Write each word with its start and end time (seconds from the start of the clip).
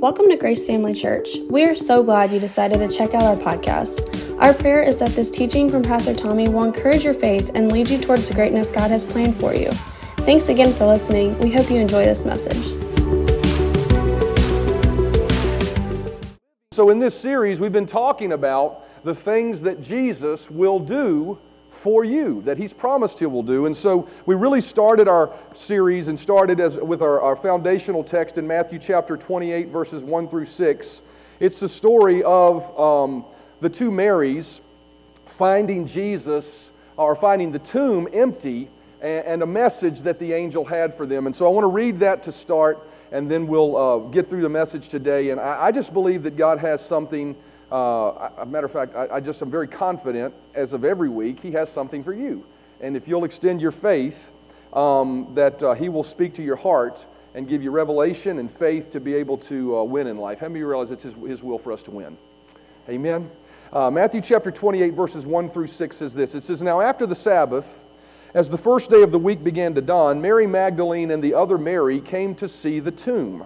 Welcome 0.00 0.28
to 0.28 0.36
Grace 0.36 0.64
Family 0.64 0.94
Church. 0.94 1.38
We 1.50 1.64
are 1.64 1.74
so 1.74 2.04
glad 2.04 2.30
you 2.30 2.38
decided 2.38 2.78
to 2.78 2.96
check 2.96 3.14
out 3.14 3.22
our 3.24 3.34
podcast. 3.34 4.38
Our 4.40 4.54
prayer 4.54 4.80
is 4.80 5.00
that 5.00 5.10
this 5.10 5.28
teaching 5.28 5.68
from 5.68 5.82
Pastor 5.82 6.14
Tommy 6.14 6.48
will 6.48 6.62
encourage 6.62 7.04
your 7.04 7.14
faith 7.14 7.50
and 7.56 7.72
lead 7.72 7.90
you 7.90 7.98
towards 7.98 8.28
the 8.28 8.34
greatness 8.34 8.70
God 8.70 8.92
has 8.92 9.04
planned 9.04 9.40
for 9.40 9.56
you. 9.56 9.72
Thanks 10.18 10.50
again 10.50 10.72
for 10.72 10.86
listening. 10.86 11.36
We 11.40 11.50
hope 11.50 11.68
you 11.68 11.78
enjoy 11.78 12.04
this 12.04 12.24
message. 12.24 12.64
So, 16.70 16.90
in 16.90 17.00
this 17.00 17.18
series, 17.18 17.58
we've 17.58 17.72
been 17.72 17.84
talking 17.84 18.30
about 18.34 19.02
the 19.02 19.16
things 19.16 19.62
that 19.62 19.82
Jesus 19.82 20.48
will 20.48 20.78
do 20.78 21.40
for 21.88 22.04
you 22.04 22.42
that 22.42 22.58
he's 22.58 22.74
promised 22.74 23.18
he 23.18 23.24
will 23.24 23.42
do. 23.42 23.64
And 23.64 23.74
so 23.74 24.06
we 24.26 24.34
really 24.34 24.60
started 24.60 25.08
our 25.08 25.32
series 25.54 26.08
and 26.08 26.20
started 26.20 26.60
as 26.60 26.76
with 26.76 27.00
our, 27.00 27.18
our 27.22 27.34
foundational 27.34 28.04
text 28.04 28.36
in 28.36 28.46
matthew 28.46 28.78
chapter 28.78 29.16
28 29.16 29.68
verses 29.68 30.04
1 30.04 30.28
through 30.28 30.44
6 30.44 31.02
it's 31.40 31.60
the 31.60 31.68
story 31.68 32.22
of 32.24 32.78
um, 32.78 33.24
the 33.62 33.70
two 33.70 33.90
marys 33.90 34.60
finding 35.24 35.86
jesus 35.86 36.72
or 36.98 37.16
finding 37.16 37.52
the 37.52 37.58
tomb 37.58 38.06
empty 38.12 38.68
and, 39.00 39.24
and, 39.24 39.42
a 39.42 39.46
message 39.46 40.02
that 40.02 40.18
the 40.18 40.34
angel 40.34 40.66
had 40.66 40.94
for 40.94 41.06
them. 41.06 41.24
And 41.24 41.34
so 41.34 41.46
i 41.46 41.48
want 41.48 41.64
to 41.64 41.68
read 41.68 42.00
that 42.00 42.22
to 42.24 42.32
start 42.32 42.86
and 43.12 43.30
then 43.30 43.46
we'll 43.46 43.76
uh, 43.78 43.98
get 44.10 44.26
through 44.26 44.42
the 44.42 44.50
message 44.50 44.90
today. 44.90 45.30
And 45.30 45.40
I, 45.40 45.68
I 45.68 45.72
just 45.72 45.94
believe 45.94 46.22
that 46.24 46.36
god 46.36 46.58
has 46.58 46.84
something 46.84 47.34
uh, 47.70 48.30
a 48.38 48.46
matter 48.46 48.66
of 48.66 48.72
fact, 48.72 48.94
I, 48.94 49.16
I 49.16 49.20
just 49.20 49.42
am 49.42 49.50
very 49.50 49.68
confident 49.68 50.34
as 50.54 50.72
of 50.72 50.84
every 50.84 51.08
week, 51.08 51.40
He 51.40 51.50
has 51.52 51.70
something 51.70 52.02
for 52.02 52.14
you. 52.14 52.44
And 52.80 52.96
if 52.96 53.08
you'll 53.08 53.24
extend 53.24 53.60
your 53.60 53.72
faith, 53.72 54.32
um, 54.72 55.32
that 55.34 55.62
uh, 55.62 55.74
He 55.74 55.88
will 55.88 56.04
speak 56.04 56.34
to 56.34 56.42
your 56.42 56.56
heart 56.56 57.06
and 57.34 57.48
give 57.48 57.62
you 57.62 57.70
revelation 57.70 58.38
and 58.38 58.50
faith 58.50 58.90
to 58.90 59.00
be 59.00 59.14
able 59.14 59.36
to 59.38 59.78
uh, 59.78 59.82
win 59.84 60.06
in 60.06 60.16
life. 60.16 60.38
How 60.40 60.48
many 60.48 60.64
realize 60.64 60.90
it's 60.90 61.02
His, 61.02 61.14
his 61.14 61.42
will 61.42 61.58
for 61.58 61.72
us 61.72 61.82
to 61.84 61.90
win? 61.90 62.16
Amen. 62.88 63.30
Uh, 63.70 63.90
Matthew 63.90 64.22
chapter 64.22 64.50
28, 64.50 64.94
verses 64.94 65.26
1 65.26 65.50
through 65.50 65.66
6 65.66 65.96
says 65.96 66.14
this 66.14 66.34
It 66.34 66.42
says, 66.42 66.62
Now 66.62 66.80
after 66.80 67.06
the 67.06 67.14
Sabbath, 67.14 67.84
as 68.34 68.48
the 68.48 68.58
first 68.58 68.88
day 68.88 69.02
of 69.02 69.10
the 69.10 69.18
week 69.18 69.44
began 69.44 69.74
to 69.74 69.82
dawn, 69.82 70.20
Mary 70.20 70.46
Magdalene 70.46 71.10
and 71.10 71.22
the 71.22 71.34
other 71.34 71.58
Mary 71.58 72.00
came 72.00 72.34
to 72.36 72.48
see 72.48 72.80
the 72.80 72.90
tomb. 72.90 73.44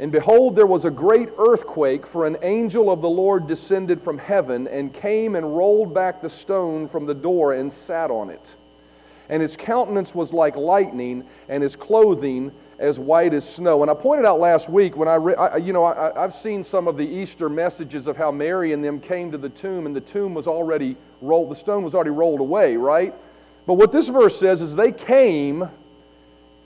And 0.00 0.10
behold, 0.10 0.56
there 0.56 0.66
was 0.66 0.84
a 0.84 0.90
great 0.90 1.28
earthquake, 1.38 2.04
for 2.04 2.26
an 2.26 2.36
angel 2.42 2.90
of 2.90 3.00
the 3.00 3.08
Lord 3.08 3.46
descended 3.46 4.00
from 4.00 4.18
heaven 4.18 4.66
and 4.66 4.92
came 4.92 5.36
and 5.36 5.56
rolled 5.56 5.94
back 5.94 6.20
the 6.20 6.28
stone 6.28 6.88
from 6.88 7.06
the 7.06 7.14
door 7.14 7.52
and 7.52 7.72
sat 7.72 8.10
on 8.10 8.28
it. 8.28 8.56
And 9.28 9.40
his 9.40 9.56
countenance 9.56 10.14
was 10.14 10.32
like 10.32 10.56
lightning, 10.56 11.24
and 11.48 11.62
his 11.62 11.76
clothing 11.76 12.50
as 12.78 12.98
white 12.98 13.32
as 13.32 13.48
snow. 13.48 13.82
And 13.82 13.90
I 13.90 13.94
pointed 13.94 14.26
out 14.26 14.40
last 14.40 14.68
week 14.68 14.96
when 14.96 15.08
I, 15.08 15.14
re- 15.14 15.36
I 15.36 15.56
you 15.58 15.72
know, 15.72 15.84
I, 15.84 16.12
have 16.20 16.34
seen 16.34 16.64
some 16.64 16.88
of 16.88 16.96
the 16.96 17.06
Easter 17.06 17.48
messages 17.48 18.06
of 18.06 18.16
how 18.16 18.32
Mary 18.32 18.72
and 18.72 18.84
them 18.84 19.00
came 19.00 19.30
to 19.30 19.38
the 19.38 19.48
tomb, 19.48 19.86
and 19.86 19.94
the 19.94 20.00
tomb 20.00 20.34
was 20.34 20.46
already 20.46 20.96
rolled, 21.20 21.50
the 21.50 21.54
stone 21.54 21.84
was 21.84 21.94
already 21.94 22.10
rolled 22.10 22.40
away, 22.40 22.76
right? 22.76 23.14
But 23.66 23.74
what 23.74 23.92
this 23.92 24.08
verse 24.08 24.38
says 24.38 24.60
is 24.60 24.74
they 24.74 24.92
came, 24.92 25.68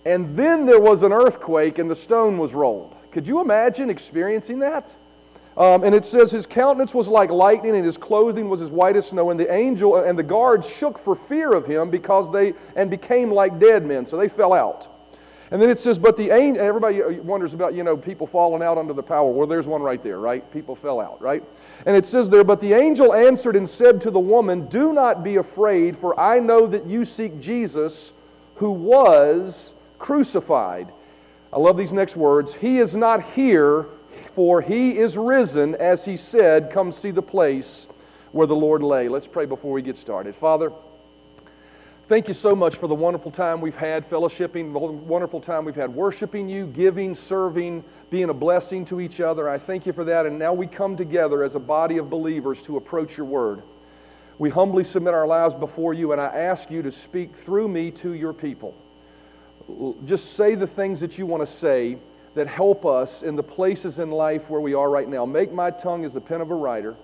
and 0.06 0.36
then 0.36 0.64
there 0.64 0.80
was 0.80 1.02
an 1.02 1.12
earthquake, 1.12 1.78
and 1.78 1.90
the 1.90 1.94
stone 1.94 2.38
was 2.38 2.54
rolled. 2.54 2.94
Could 3.10 3.26
you 3.26 3.40
imagine 3.40 3.90
experiencing 3.90 4.58
that? 4.60 4.94
Um, 5.56 5.82
and 5.82 5.92
it 5.92 6.04
says, 6.04 6.30
His 6.30 6.46
countenance 6.46 6.94
was 6.94 7.08
like 7.08 7.30
lightning, 7.30 7.74
and 7.74 7.84
his 7.84 7.98
clothing 7.98 8.48
was 8.48 8.62
as 8.62 8.70
white 8.70 8.96
as 8.96 9.08
snow. 9.08 9.30
And 9.30 9.40
the 9.40 9.52
angel 9.52 9.96
and 9.96 10.16
the 10.16 10.22
guards 10.22 10.68
shook 10.68 10.98
for 10.98 11.16
fear 11.16 11.52
of 11.52 11.66
him 11.66 11.90
because 11.90 12.30
they 12.30 12.54
and 12.76 12.88
became 12.88 13.32
like 13.32 13.58
dead 13.58 13.84
men. 13.84 14.06
So 14.06 14.16
they 14.16 14.28
fell 14.28 14.52
out. 14.52 14.88
And 15.50 15.60
then 15.60 15.70
it 15.70 15.78
says, 15.78 15.98
But 15.98 16.16
the 16.16 16.30
angel, 16.30 16.62
everybody 16.62 17.00
wonders 17.20 17.54
about, 17.54 17.74
you 17.74 17.82
know, 17.82 17.96
people 17.96 18.26
falling 18.26 18.62
out 18.62 18.78
under 18.78 18.92
the 18.92 19.02
power. 19.02 19.30
Well, 19.30 19.46
there's 19.46 19.66
one 19.66 19.82
right 19.82 20.02
there, 20.02 20.20
right? 20.20 20.48
People 20.52 20.76
fell 20.76 21.00
out, 21.00 21.20
right? 21.20 21.42
And 21.86 21.96
it 21.96 22.06
says 22.06 22.30
there, 22.30 22.44
But 22.44 22.60
the 22.60 22.74
angel 22.74 23.14
answered 23.14 23.56
and 23.56 23.68
said 23.68 24.00
to 24.02 24.10
the 24.10 24.20
woman, 24.20 24.66
Do 24.66 24.92
not 24.92 25.24
be 25.24 25.36
afraid, 25.36 25.96
for 25.96 26.18
I 26.20 26.38
know 26.38 26.66
that 26.66 26.86
you 26.86 27.04
seek 27.04 27.40
Jesus 27.40 28.12
who 28.56 28.70
was 28.70 29.74
crucified. 29.98 30.92
I 31.52 31.58
love 31.58 31.78
these 31.78 31.92
next 31.92 32.16
words. 32.16 32.52
He 32.52 32.78
is 32.78 32.94
not 32.94 33.22
here, 33.22 33.86
for 34.34 34.60
he 34.60 34.98
is 34.98 35.16
risen, 35.16 35.74
as 35.76 36.04
he 36.04 36.16
said, 36.16 36.70
Come 36.70 36.92
see 36.92 37.10
the 37.10 37.22
place 37.22 37.88
where 38.32 38.46
the 38.46 38.56
Lord 38.56 38.82
lay. 38.82 39.08
Let's 39.08 39.26
pray 39.26 39.46
before 39.46 39.72
we 39.72 39.80
get 39.80 39.96
started. 39.96 40.34
Father, 40.34 40.70
thank 42.04 42.28
you 42.28 42.34
so 42.34 42.54
much 42.54 42.76
for 42.76 42.86
the 42.86 42.94
wonderful 42.94 43.30
time 43.30 43.62
we've 43.62 43.76
had 43.76 44.08
fellowshipping, 44.08 44.72
wonderful 44.72 45.40
time 45.40 45.64
we've 45.64 45.74
had 45.74 45.94
worshiping 45.94 46.50
you, 46.50 46.66
giving, 46.66 47.14
serving, 47.14 47.82
being 48.10 48.28
a 48.28 48.34
blessing 48.34 48.84
to 48.84 49.00
each 49.00 49.22
other. 49.22 49.48
I 49.48 49.56
thank 49.56 49.86
you 49.86 49.94
for 49.94 50.04
that. 50.04 50.26
And 50.26 50.38
now 50.38 50.52
we 50.52 50.66
come 50.66 50.96
together 50.96 51.42
as 51.42 51.54
a 51.54 51.60
body 51.60 51.96
of 51.96 52.10
believers 52.10 52.60
to 52.62 52.76
approach 52.76 53.16
your 53.16 53.26
word. 53.26 53.62
We 54.36 54.50
humbly 54.50 54.84
submit 54.84 55.14
our 55.14 55.26
lives 55.26 55.54
before 55.54 55.94
you, 55.94 56.12
and 56.12 56.20
I 56.20 56.26
ask 56.26 56.70
you 56.70 56.82
to 56.82 56.92
speak 56.92 57.34
through 57.34 57.68
me 57.68 57.90
to 57.92 58.12
your 58.12 58.34
people 58.34 58.74
just 60.04 60.34
say 60.34 60.54
the 60.54 60.66
things 60.66 61.00
that 61.00 61.18
you 61.18 61.26
want 61.26 61.42
to 61.42 61.46
say 61.46 61.98
that 62.34 62.46
help 62.46 62.86
us 62.86 63.22
in 63.22 63.36
the 63.36 63.42
places 63.42 63.98
in 63.98 64.10
life 64.10 64.48
where 64.48 64.60
we 64.60 64.74
are 64.74 64.88
right 64.88 65.08
now. 65.08 65.26
Make 65.26 65.52
my 65.52 65.70
tongue 65.70 66.04
as 66.04 66.14
the 66.14 66.20
pen 66.20 66.40
of 66.40 66.50
a 66.50 66.54
writer. 66.54 66.94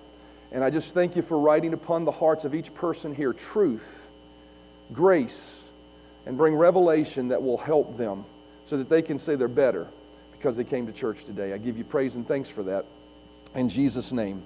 And 0.52 0.62
I 0.62 0.70
just 0.70 0.94
thank 0.94 1.16
you 1.16 1.22
for 1.22 1.38
writing 1.38 1.72
upon 1.72 2.04
the 2.04 2.12
hearts 2.12 2.44
of 2.44 2.54
each 2.54 2.72
person 2.74 3.14
here 3.14 3.32
truth, 3.32 4.08
grace, 4.92 5.70
and 6.26 6.36
bring 6.36 6.54
revelation 6.54 7.28
that 7.28 7.42
will 7.42 7.58
help 7.58 7.96
them 7.96 8.24
so 8.64 8.76
that 8.76 8.88
they 8.88 9.02
can 9.02 9.18
say 9.18 9.34
they're 9.34 9.48
better 9.48 9.88
because 10.32 10.56
they 10.56 10.64
came 10.64 10.86
to 10.86 10.92
church 10.92 11.24
today. 11.24 11.52
I 11.52 11.58
give 11.58 11.76
you 11.76 11.84
praise 11.84 12.16
and 12.16 12.26
thanks 12.26 12.48
for 12.48 12.62
that. 12.62 12.86
In 13.54 13.68
Jesus' 13.68 14.12
name. 14.12 14.42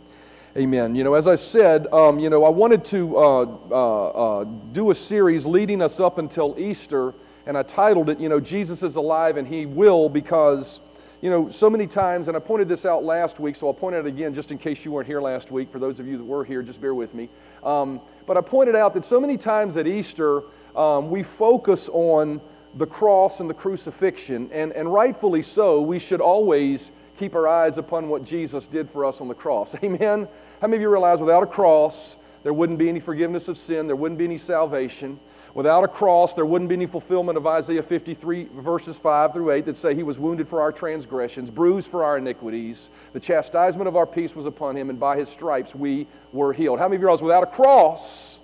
Amen. 0.57 0.95
You 0.95 1.05
know, 1.05 1.15
as 1.15 1.29
I 1.29 1.35
said, 1.35 1.87
um, 1.93 2.19
you 2.19 2.31
know, 2.31 2.45
I 2.45 2.49
wanted 2.49 2.85
to 2.87 3.19
uh, 3.19 3.45
uh, 3.71 4.09
uh, 4.09 4.45
do 4.73 4.91
a 4.91 4.95
series 4.95 5.45
leading 5.45 5.83
us 5.83 6.01
up 6.01 6.19
until 6.19 6.55
Easter 6.59 7.13
and 7.49 7.57
I 7.57 7.63
titled 7.63 8.11
it, 8.11 8.21
you 8.21 8.29
know, 8.29 8.41
Jesus 8.41 8.83
is 8.83 8.97
alive 8.97 9.39
and 9.39 9.49
he 9.49 9.65
will 9.65 10.11
because, 10.11 10.83
you 11.23 11.31
know, 11.31 11.49
so 11.49 11.71
many 11.71 11.87
times, 11.87 12.29
and 12.29 12.37
I 12.37 12.41
pointed 12.41 12.69
this 12.69 12.85
out 12.85 13.05
last 13.05 13.41
week, 13.41 13.57
so 13.57 13.67
I'll 13.67 13.75
point 13.75 13.97
it 13.97 14.01
out 14.01 14.07
again 14.07 14.35
just 14.35 14.53
in 14.53 14.59
case 14.59 14.85
you 14.85 14.93
weren't 14.93 15.07
here 15.07 15.23
last 15.23 15.51
week. 15.51 15.73
For 15.73 15.79
those 15.79 15.99
of 15.99 16.07
you 16.07 16.19
that 16.19 16.25
were 16.25 16.45
here, 16.45 16.63
just 16.63 16.79
bear 16.79 16.95
with 16.95 17.15
me. 17.15 17.31
Um, 17.65 18.03
but 18.27 18.37
I 18.37 18.43
pointed 18.43 18.77
out 18.77 18.93
that 18.93 19.05
so 19.07 19.19
many 19.19 19.39
times 19.39 19.79
at 19.79 19.87
Easter, 19.87 20.43
um, 20.77 21.09
we 21.09 21.23
focus 21.23 21.89
on 21.89 22.43
the 22.75 22.87
cross 22.87 23.41
and 23.41 23.49
the 23.49 23.55
crucifixion, 23.55 24.51
and, 24.53 24.71
and 24.75 24.93
rightfully 24.93 25.41
so, 25.41 25.81
we 25.81 25.99
should 25.99 26.21
always 26.21 26.93
keep 27.17 27.35
our 27.35 27.49
eyes 27.49 27.79
upon 27.79 28.11
what 28.11 28.25
Jesus 28.25 28.67
did 28.67 28.91
for 28.91 29.07
us 29.07 29.23
on 29.23 29.29
the 29.29 29.35
cross. 29.35 29.75
Amen? 29.83 30.29
How 30.61 30.67
many 30.67 30.77
of 30.77 30.83
you 30.83 30.91
realize 30.91 31.19
without 31.19 31.43
a 31.43 31.47
cross, 31.47 32.19
there 32.43 32.53
wouldn't 32.53 32.79
be 32.79 32.91
any 32.91 33.01
forgiveness 33.01 33.49
of 33.49 33.57
sin, 33.57 33.87
there 33.87 33.97
wouldn't 33.97 34.19
be 34.19 34.27
any 34.27 34.37
salvation? 34.37 35.19
Without 35.59 35.83
a 35.83 35.89
cross, 35.89 36.35
there 36.35 36.47
wouldn't 36.47 36.69
be 36.69 36.77
any 36.77 36.87
fulfillment 36.87 37.37
of 37.37 37.45
Isaiah 37.45 37.83
53, 37.83 38.45
verses 38.59 38.97
5 38.97 39.33
through 39.33 39.51
8, 39.51 39.67
that 39.67 39.77
say, 39.77 39.93
He 39.93 40.05
was 40.05 40.21
wounded 40.21 40.47
for 40.47 40.61
our 40.61 40.71
transgressions, 40.71 41.51
bruised 41.51 41.91
for 41.91 42.05
our 42.05 42.17
iniquities. 42.17 42.91
The 43.13 43.19
chastisement 43.19 43.89
of 43.89 43.97
our 43.97 44.07
peace 44.07 44.37
was 44.37 44.47
upon 44.47 44.77
Him, 44.77 44.89
and 44.89 45.01
by 45.01 45.17
His 45.17 45.29
stripes 45.29 45.75
we 45.75 46.07
were 46.33 46.53
healed. 46.53 46.79
How 46.79 46.85
many 46.85 46.95
of 46.95 47.03
you 47.03 47.09
realize 47.09 47.23
without 47.23 47.43
a 47.43 47.47
cross, 47.47 48.39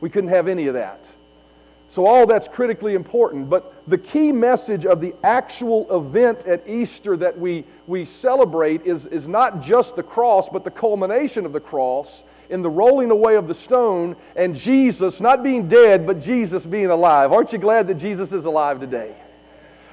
we 0.00 0.10
couldn't 0.10 0.30
have 0.30 0.48
any 0.48 0.66
of 0.66 0.74
that? 0.74 1.06
So, 1.86 2.06
all 2.06 2.26
that's 2.26 2.48
critically 2.48 2.96
important. 2.96 3.48
But 3.48 3.72
the 3.86 3.96
key 3.96 4.32
message 4.32 4.84
of 4.84 5.00
the 5.00 5.14
actual 5.22 5.86
event 5.96 6.44
at 6.46 6.68
Easter 6.68 7.16
that 7.18 7.38
we, 7.38 7.66
we 7.86 8.04
celebrate 8.04 8.84
is, 8.84 9.06
is 9.06 9.28
not 9.28 9.62
just 9.62 9.94
the 9.94 10.02
cross, 10.02 10.48
but 10.48 10.64
the 10.64 10.72
culmination 10.72 11.46
of 11.46 11.52
the 11.52 11.60
cross 11.60 12.24
in 12.50 12.62
the 12.62 12.70
rolling 12.70 13.10
away 13.10 13.36
of 13.36 13.46
the 13.46 13.54
stone 13.54 14.16
and 14.36 14.54
Jesus 14.54 15.20
not 15.20 15.42
being 15.42 15.68
dead, 15.68 16.06
but 16.06 16.20
Jesus 16.20 16.64
being 16.64 16.86
alive. 16.86 17.32
Aren't 17.32 17.52
you 17.52 17.58
glad 17.58 17.86
that 17.88 17.94
Jesus 17.94 18.32
is 18.32 18.44
alive 18.44 18.80
today? 18.80 19.14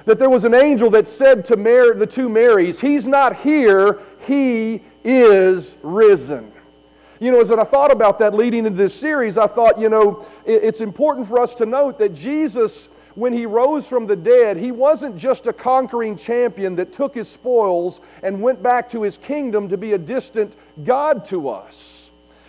That 0.06 0.18
there 0.18 0.30
was 0.30 0.44
an 0.44 0.54
angel 0.54 0.90
that 0.90 1.08
said 1.08 1.44
to 1.46 1.56
Mary, 1.56 1.96
the 1.96 2.06
two 2.06 2.28
Marys, 2.28 2.80
He's 2.80 3.06
not 3.06 3.36
here, 3.36 4.00
He 4.26 4.82
is 5.04 5.76
risen. 5.82 6.52
You 7.18 7.32
know, 7.32 7.40
as 7.40 7.50
I 7.50 7.64
thought 7.64 7.90
about 7.90 8.18
that 8.18 8.34
leading 8.34 8.66
into 8.66 8.76
this 8.76 8.94
series, 8.94 9.38
I 9.38 9.46
thought, 9.46 9.80
you 9.80 9.88
know, 9.88 10.26
it's 10.44 10.80
important 10.80 11.26
for 11.26 11.40
us 11.40 11.54
to 11.56 11.66
note 11.66 11.98
that 11.98 12.10
Jesus, 12.10 12.90
when 13.14 13.32
he 13.32 13.46
rose 13.46 13.88
from 13.88 14.06
the 14.06 14.16
dead, 14.16 14.58
he 14.58 14.70
wasn't 14.70 15.16
just 15.16 15.46
a 15.46 15.52
conquering 15.52 16.16
champion 16.16 16.76
that 16.76 16.92
took 16.92 17.14
his 17.14 17.26
spoils 17.26 18.02
and 18.22 18.42
went 18.42 18.62
back 18.62 18.88
to 18.90 19.02
his 19.02 19.16
kingdom 19.16 19.68
to 19.70 19.78
be 19.78 19.94
a 19.94 19.98
distant 19.98 20.56
God 20.84 21.24
to 21.26 21.48
us. 21.48 22.05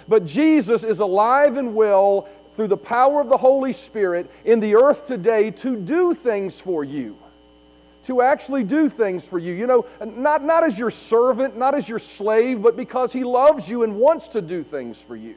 But 0.08 0.26
Jesus 0.26 0.84
is 0.84 1.00
alive 1.00 1.58
and 1.58 1.76
well 1.76 2.28
through 2.54 2.68
the 2.68 2.78
power 2.78 3.22
of 3.22 3.30
the 3.30 3.38
Holy 3.38 3.72
Spirit 3.72 4.30
in 4.44 4.60
the 4.60 4.76
earth 4.76 5.06
today 5.06 5.52
to 5.52 5.76
do 5.76 6.14
things 6.14 6.60
for 6.60 6.84
you. 6.84 7.18
To 8.04 8.22
actually 8.22 8.64
do 8.64 8.90
things 8.90 9.28
for 9.28 9.38
you. 9.38 9.54
You 9.54 9.68
know, 9.68 9.86
not, 10.04 10.44
not 10.44 10.64
as 10.64 10.80
your 10.80 10.90
servant, 10.90 11.58
not 11.58 11.76
as 11.76 11.90
your 11.90 12.00
slave, 12.00 12.62
but 12.62 12.76
because 12.76 13.12
He 13.12 13.24
loves 13.24 13.70
you 13.70 13.84
and 13.84 13.98
wants 13.98 14.30
to 14.30 14.42
do 14.42 14.64
things 14.64 15.00
for 15.00 15.16
you. 15.16 15.36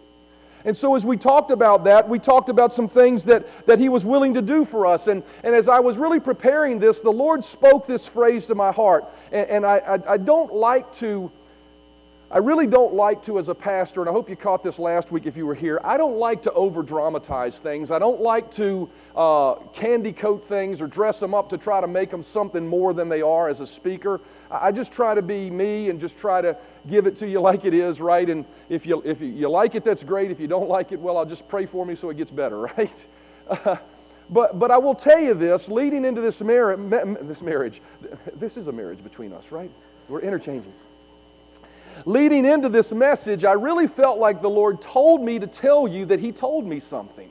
And 0.64 0.76
so, 0.76 0.94
as 0.94 1.04
we 1.04 1.16
talked 1.16 1.50
about 1.50 1.84
that, 1.84 2.08
we 2.08 2.18
talked 2.18 2.48
about 2.48 2.72
some 2.72 2.88
things 2.88 3.24
that, 3.24 3.66
that 3.66 3.78
He 3.78 3.88
was 3.88 4.04
willing 4.04 4.34
to 4.34 4.42
do 4.42 4.64
for 4.64 4.86
us. 4.86 5.08
And, 5.08 5.22
and 5.42 5.54
as 5.54 5.68
I 5.68 5.80
was 5.80 5.98
really 5.98 6.20
preparing 6.20 6.78
this, 6.78 7.00
the 7.00 7.10
Lord 7.10 7.44
spoke 7.44 7.86
this 7.86 8.08
phrase 8.08 8.46
to 8.46 8.54
my 8.54 8.70
heart. 8.70 9.06
And, 9.32 9.50
and 9.50 9.66
I, 9.66 9.78
I, 9.78 10.12
I 10.12 10.16
don't 10.16 10.54
like 10.54 10.92
to 10.94 11.32
I 12.32 12.38
really 12.38 12.68
don't 12.68 12.94
like 12.94 13.24
to, 13.24 13.40
as 13.40 13.48
a 13.48 13.54
pastor, 13.56 14.00
and 14.00 14.08
I 14.08 14.12
hope 14.12 14.30
you 14.30 14.36
caught 14.36 14.62
this 14.62 14.78
last 14.78 15.10
week 15.10 15.26
if 15.26 15.36
you 15.36 15.46
were 15.46 15.54
here, 15.54 15.80
I 15.82 15.96
don't 15.96 16.16
like 16.16 16.42
to 16.42 16.52
over 16.52 16.80
dramatize 16.80 17.58
things. 17.58 17.90
I 17.90 17.98
don't 17.98 18.20
like 18.20 18.52
to 18.52 18.88
uh, 19.16 19.54
candy 19.72 20.12
coat 20.12 20.46
things 20.46 20.80
or 20.80 20.86
dress 20.86 21.18
them 21.18 21.34
up 21.34 21.48
to 21.48 21.58
try 21.58 21.80
to 21.80 21.88
make 21.88 22.08
them 22.08 22.22
something 22.22 22.64
more 22.64 22.94
than 22.94 23.08
they 23.08 23.20
are 23.20 23.48
as 23.48 23.60
a 23.60 23.66
speaker. 23.66 24.20
I 24.48 24.70
just 24.70 24.92
try 24.92 25.12
to 25.12 25.22
be 25.22 25.50
me 25.50 25.90
and 25.90 25.98
just 25.98 26.16
try 26.16 26.40
to 26.40 26.56
give 26.88 27.08
it 27.08 27.16
to 27.16 27.28
you 27.28 27.40
like 27.50 27.64
it 27.64 27.74
is, 27.74 28.00
right? 28.00 28.30
And 28.30 28.44
if 28.68 28.86
you, 28.86 29.02
if 29.04 29.20
you 29.20 29.48
like 29.48 29.74
it, 29.74 29.82
that's 29.82 30.04
great. 30.04 30.30
If 30.30 30.38
you 30.38 30.46
don't 30.46 30.68
like 30.68 30.92
it, 30.92 31.00
well, 31.00 31.18
I'll 31.18 31.26
just 31.26 31.48
pray 31.48 31.66
for 31.66 31.84
me 31.84 31.96
so 31.96 32.10
it 32.10 32.16
gets 32.16 32.30
better, 32.30 32.58
right? 32.78 33.06
But, 34.32 34.60
but 34.60 34.70
I 34.70 34.78
will 34.78 34.94
tell 34.94 35.18
you 35.18 35.34
this 35.34 35.68
leading 35.68 36.04
into 36.04 36.20
this, 36.20 36.40
mar- 36.40 36.76
this 36.76 37.42
marriage, 37.42 37.82
this 38.36 38.56
is 38.56 38.68
a 38.68 38.72
marriage 38.72 39.02
between 39.02 39.32
us, 39.32 39.50
right? 39.50 39.72
We're 40.08 40.20
interchanging 40.20 40.72
leading 42.04 42.44
into 42.44 42.68
this 42.68 42.92
message, 42.92 43.44
I 43.44 43.52
really 43.52 43.86
felt 43.86 44.18
like 44.18 44.42
the 44.42 44.50
Lord 44.50 44.80
told 44.80 45.22
me 45.22 45.38
to 45.38 45.46
tell 45.46 45.88
you 45.88 46.06
that 46.06 46.20
He 46.20 46.32
told 46.32 46.66
me 46.66 46.80
something. 46.80 47.30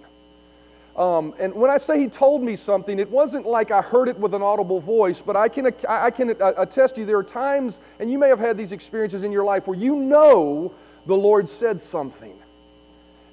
Um, 0.96 1.34
and 1.40 1.54
when 1.54 1.72
I 1.72 1.78
say 1.78 2.00
He 2.00 2.08
told 2.08 2.42
me 2.42 2.56
something, 2.56 3.00
it 3.00 3.10
wasn't 3.10 3.46
like 3.46 3.72
I 3.72 3.82
heard 3.82 4.10
it 4.10 4.20
with 4.20 4.34
an 4.34 4.42
audible 4.42 4.80
voice, 4.80 5.22
but 5.22 5.36
I 5.36 5.48
can, 5.48 5.74
I 5.88 6.12
can 6.12 6.36
attest 6.42 6.96
to 6.96 7.02
you 7.02 7.08
there 7.08 7.18
are 7.18 7.24
times, 7.24 7.80
and 8.00 8.12
you 8.12 8.18
may 8.18 8.28
have 8.28 8.40
had 8.40 8.58
these 8.58 8.72
experiences 8.72 9.24
in 9.24 9.32
your 9.32 9.44
life, 9.44 9.68
where 9.68 9.78
you 9.78 9.96
know 9.96 10.74
the 11.06 11.16
Lord 11.16 11.48
said 11.48 11.80
something. 11.80 12.38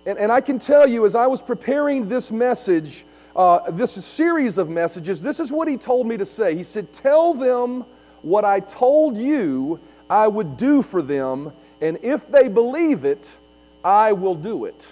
And, 0.06 0.18
and 0.18 0.30
I 0.30 0.40
can 0.40 0.58
tell 0.58 0.88
you, 0.88 1.04
as 1.04 1.16
I 1.16 1.26
was 1.26 1.42
preparing 1.42 2.08
this 2.08 2.30
message, 2.30 3.04
uh, 3.34 3.70
this 3.72 3.92
series 3.92 4.56
of 4.56 4.70
messages, 4.70 5.20
this 5.20 5.40
is 5.40 5.50
what 5.50 5.66
He 5.66 5.76
told 5.76 6.06
me 6.06 6.16
to 6.16 6.24
say. 6.24 6.54
He 6.54 6.62
said, 6.62 6.92
Tell 6.92 7.34
them 7.34 7.84
what 8.22 8.44
I 8.44 8.60
told 8.60 9.16
you 9.16 9.80
I 10.08 10.28
would 10.28 10.56
do 10.56 10.82
for 10.82 11.02
them, 11.02 11.52
and 11.80 11.98
if 12.02 12.28
they 12.28 12.48
believe 12.48 13.04
it, 13.04 13.36
I 13.84 14.12
will 14.12 14.34
do 14.34 14.64
it. 14.64 14.86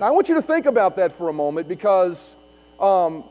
Now, 0.00 0.06
I 0.06 0.10
want 0.10 0.28
you 0.28 0.34
to 0.36 0.42
think 0.42 0.66
about 0.66 0.96
that 0.96 1.12
for 1.12 1.28
a 1.28 1.32
moment 1.32 1.66
because 1.68 2.36
um, 2.78 3.24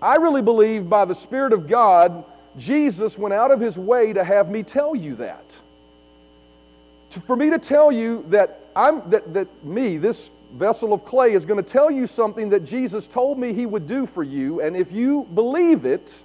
I 0.00 0.16
really 0.16 0.42
believe 0.42 0.88
by 0.88 1.04
the 1.04 1.14
Spirit 1.14 1.52
of 1.52 1.66
God, 1.66 2.24
Jesus 2.56 3.18
went 3.18 3.34
out 3.34 3.50
of 3.50 3.60
his 3.60 3.76
way 3.76 4.12
to 4.12 4.22
have 4.22 4.50
me 4.50 4.62
tell 4.62 4.94
you 4.94 5.16
that. 5.16 5.56
To, 7.10 7.20
for 7.20 7.36
me 7.36 7.50
to 7.50 7.58
tell 7.58 7.90
you 7.90 8.24
that 8.28 8.60
I'm 8.76 9.08
that, 9.10 9.32
that 9.34 9.64
me, 9.64 9.98
this 9.98 10.30
vessel 10.52 10.92
of 10.92 11.04
clay, 11.04 11.32
is 11.32 11.44
going 11.44 11.62
to 11.62 11.68
tell 11.68 11.90
you 11.90 12.06
something 12.06 12.50
that 12.50 12.64
Jesus 12.64 13.08
told 13.08 13.38
me 13.38 13.52
he 13.52 13.66
would 13.66 13.86
do 13.86 14.06
for 14.06 14.22
you, 14.22 14.60
and 14.60 14.76
if 14.76 14.92
you 14.92 15.26
believe 15.34 15.84
it, 15.84 16.22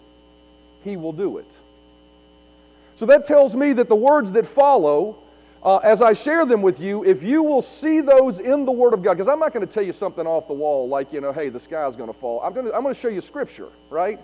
he 0.84 0.98
will 0.98 1.14
do 1.14 1.38
it. 1.38 1.58
So 3.00 3.06
that 3.06 3.24
tells 3.24 3.56
me 3.56 3.72
that 3.72 3.88
the 3.88 3.96
words 3.96 4.34
that 4.34 4.46
follow, 4.46 5.20
uh, 5.64 5.78
as 5.78 6.02
I 6.02 6.12
share 6.12 6.46
them 6.46 6.62
with 6.62 6.82
you, 6.82 7.06
if 7.06 7.24
you 7.24 7.44
will 7.44 7.62
see 7.62 8.02
those 8.02 8.42
in 8.42 8.66
the 8.66 8.74
Word 8.74 8.94
of 8.94 9.02
God, 9.02 9.14
because 9.14 9.30
I'm 9.30 9.40
not 9.40 9.54
going 9.54 9.66
to 9.66 9.74
tell 9.74 9.84
you 9.84 9.94
something 9.94 10.28
off 10.28 10.50
the 10.50 10.54
wall 10.54 10.86
like, 10.90 11.14
you 11.14 11.22
know, 11.22 11.32
hey, 11.32 11.48
the 11.48 11.62
sky's 11.62 11.96
going 11.96 12.10
to 12.10 12.14
fall. 12.14 12.42
I'm 12.42 12.52
going 12.52 12.66
to, 12.66 12.76
I'm 12.76 12.82
going 12.82 12.94
to 12.94 13.00
show 13.00 13.08
you 13.08 13.22
Scripture, 13.22 13.70
right? 13.90 14.20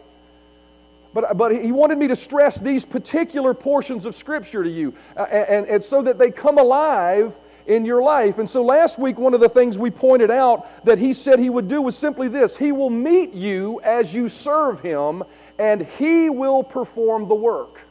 But, 1.13 1.37
but 1.37 1.55
he 1.55 1.71
wanted 1.71 1.99
me 1.99 2.09
to 2.09 2.17
stress 2.17 2.59
these 2.59 2.85
particular 2.85 3.53
portions 3.53 4.05
of 4.05 4.13
Scripture 4.13 4.61
to 4.61 4.69
you, 4.69 4.93
uh, 5.15 5.21
and, 5.31 5.65
and 5.67 5.81
so 5.81 6.01
that 6.01 6.19
they 6.19 6.29
come 6.29 6.57
alive 6.57 7.39
in 7.67 7.85
your 7.85 8.03
life. 8.03 8.39
And 8.39 8.49
so 8.49 8.61
last 8.61 8.99
week, 8.99 9.17
one 9.17 9.33
of 9.33 9.39
the 9.39 9.47
things 9.47 9.77
we 9.77 9.89
pointed 9.89 10.31
out 10.31 10.83
that 10.83 10.99
he 10.99 11.13
said 11.13 11.39
he 11.39 11.49
would 11.49 11.69
do 11.69 11.81
was 11.81 11.97
simply 11.97 12.27
this 12.27 12.57
He 12.57 12.73
will 12.73 12.89
meet 12.89 13.33
you 13.33 13.79
as 13.85 14.13
you 14.13 14.27
serve 14.27 14.81
Him, 14.81 15.23
and 15.57 15.87
He 15.97 16.29
will 16.29 16.61
perform 16.61 17.29
the 17.29 17.35
work. 17.35 17.84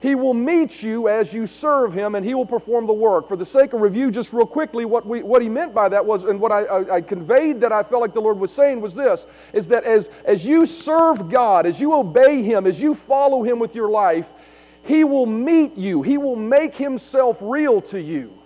He 0.00 0.14
will 0.14 0.34
meet 0.34 0.82
you 0.82 1.08
as 1.08 1.34
you 1.34 1.46
serve 1.46 1.92
Him 1.92 2.14
and 2.14 2.24
He 2.24 2.34
will 2.34 2.46
perform 2.46 2.86
the 2.86 2.92
work. 2.92 3.26
For 3.26 3.36
the 3.36 3.44
sake 3.44 3.72
of 3.72 3.80
review, 3.80 4.10
just 4.10 4.32
real 4.32 4.46
quickly, 4.46 4.84
what, 4.84 5.04
we, 5.04 5.22
what 5.22 5.42
He 5.42 5.48
meant 5.48 5.74
by 5.74 5.88
that 5.88 6.04
was, 6.04 6.24
and 6.24 6.40
what 6.40 6.52
I, 6.52 6.64
I, 6.64 6.94
I 6.96 7.00
conveyed 7.00 7.60
that 7.60 7.72
I 7.72 7.82
felt 7.82 8.00
like 8.00 8.14
the 8.14 8.20
Lord 8.20 8.38
was 8.38 8.52
saying 8.52 8.80
was 8.80 8.94
this 8.94 9.26
is 9.52 9.68
that 9.68 9.84
as, 9.84 10.10
as 10.24 10.46
you 10.46 10.66
serve 10.66 11.28
God, 11.28 11.66
as 11.66 11.80
you 11.80 11.94
obey 11.94 12.42
Him, 12.42 12.66
as 12.66 12.80
you 12.80 12.94
follow 12.94 13.42
Him 13.42 13.58
with 13.58 13.74
your 13.74 13.90
life, 13.90 14.32
He 14.82 15.02
will 15.02 15.26
meet 15.26 15.76
you, 15.76 16.02
He 16.02 16.16
will 16.16 16.36
make 16.36 16.76
Himself 16.76 17.38
real 17.40 17.80
to 17.82 18.00
you 18.00 18.38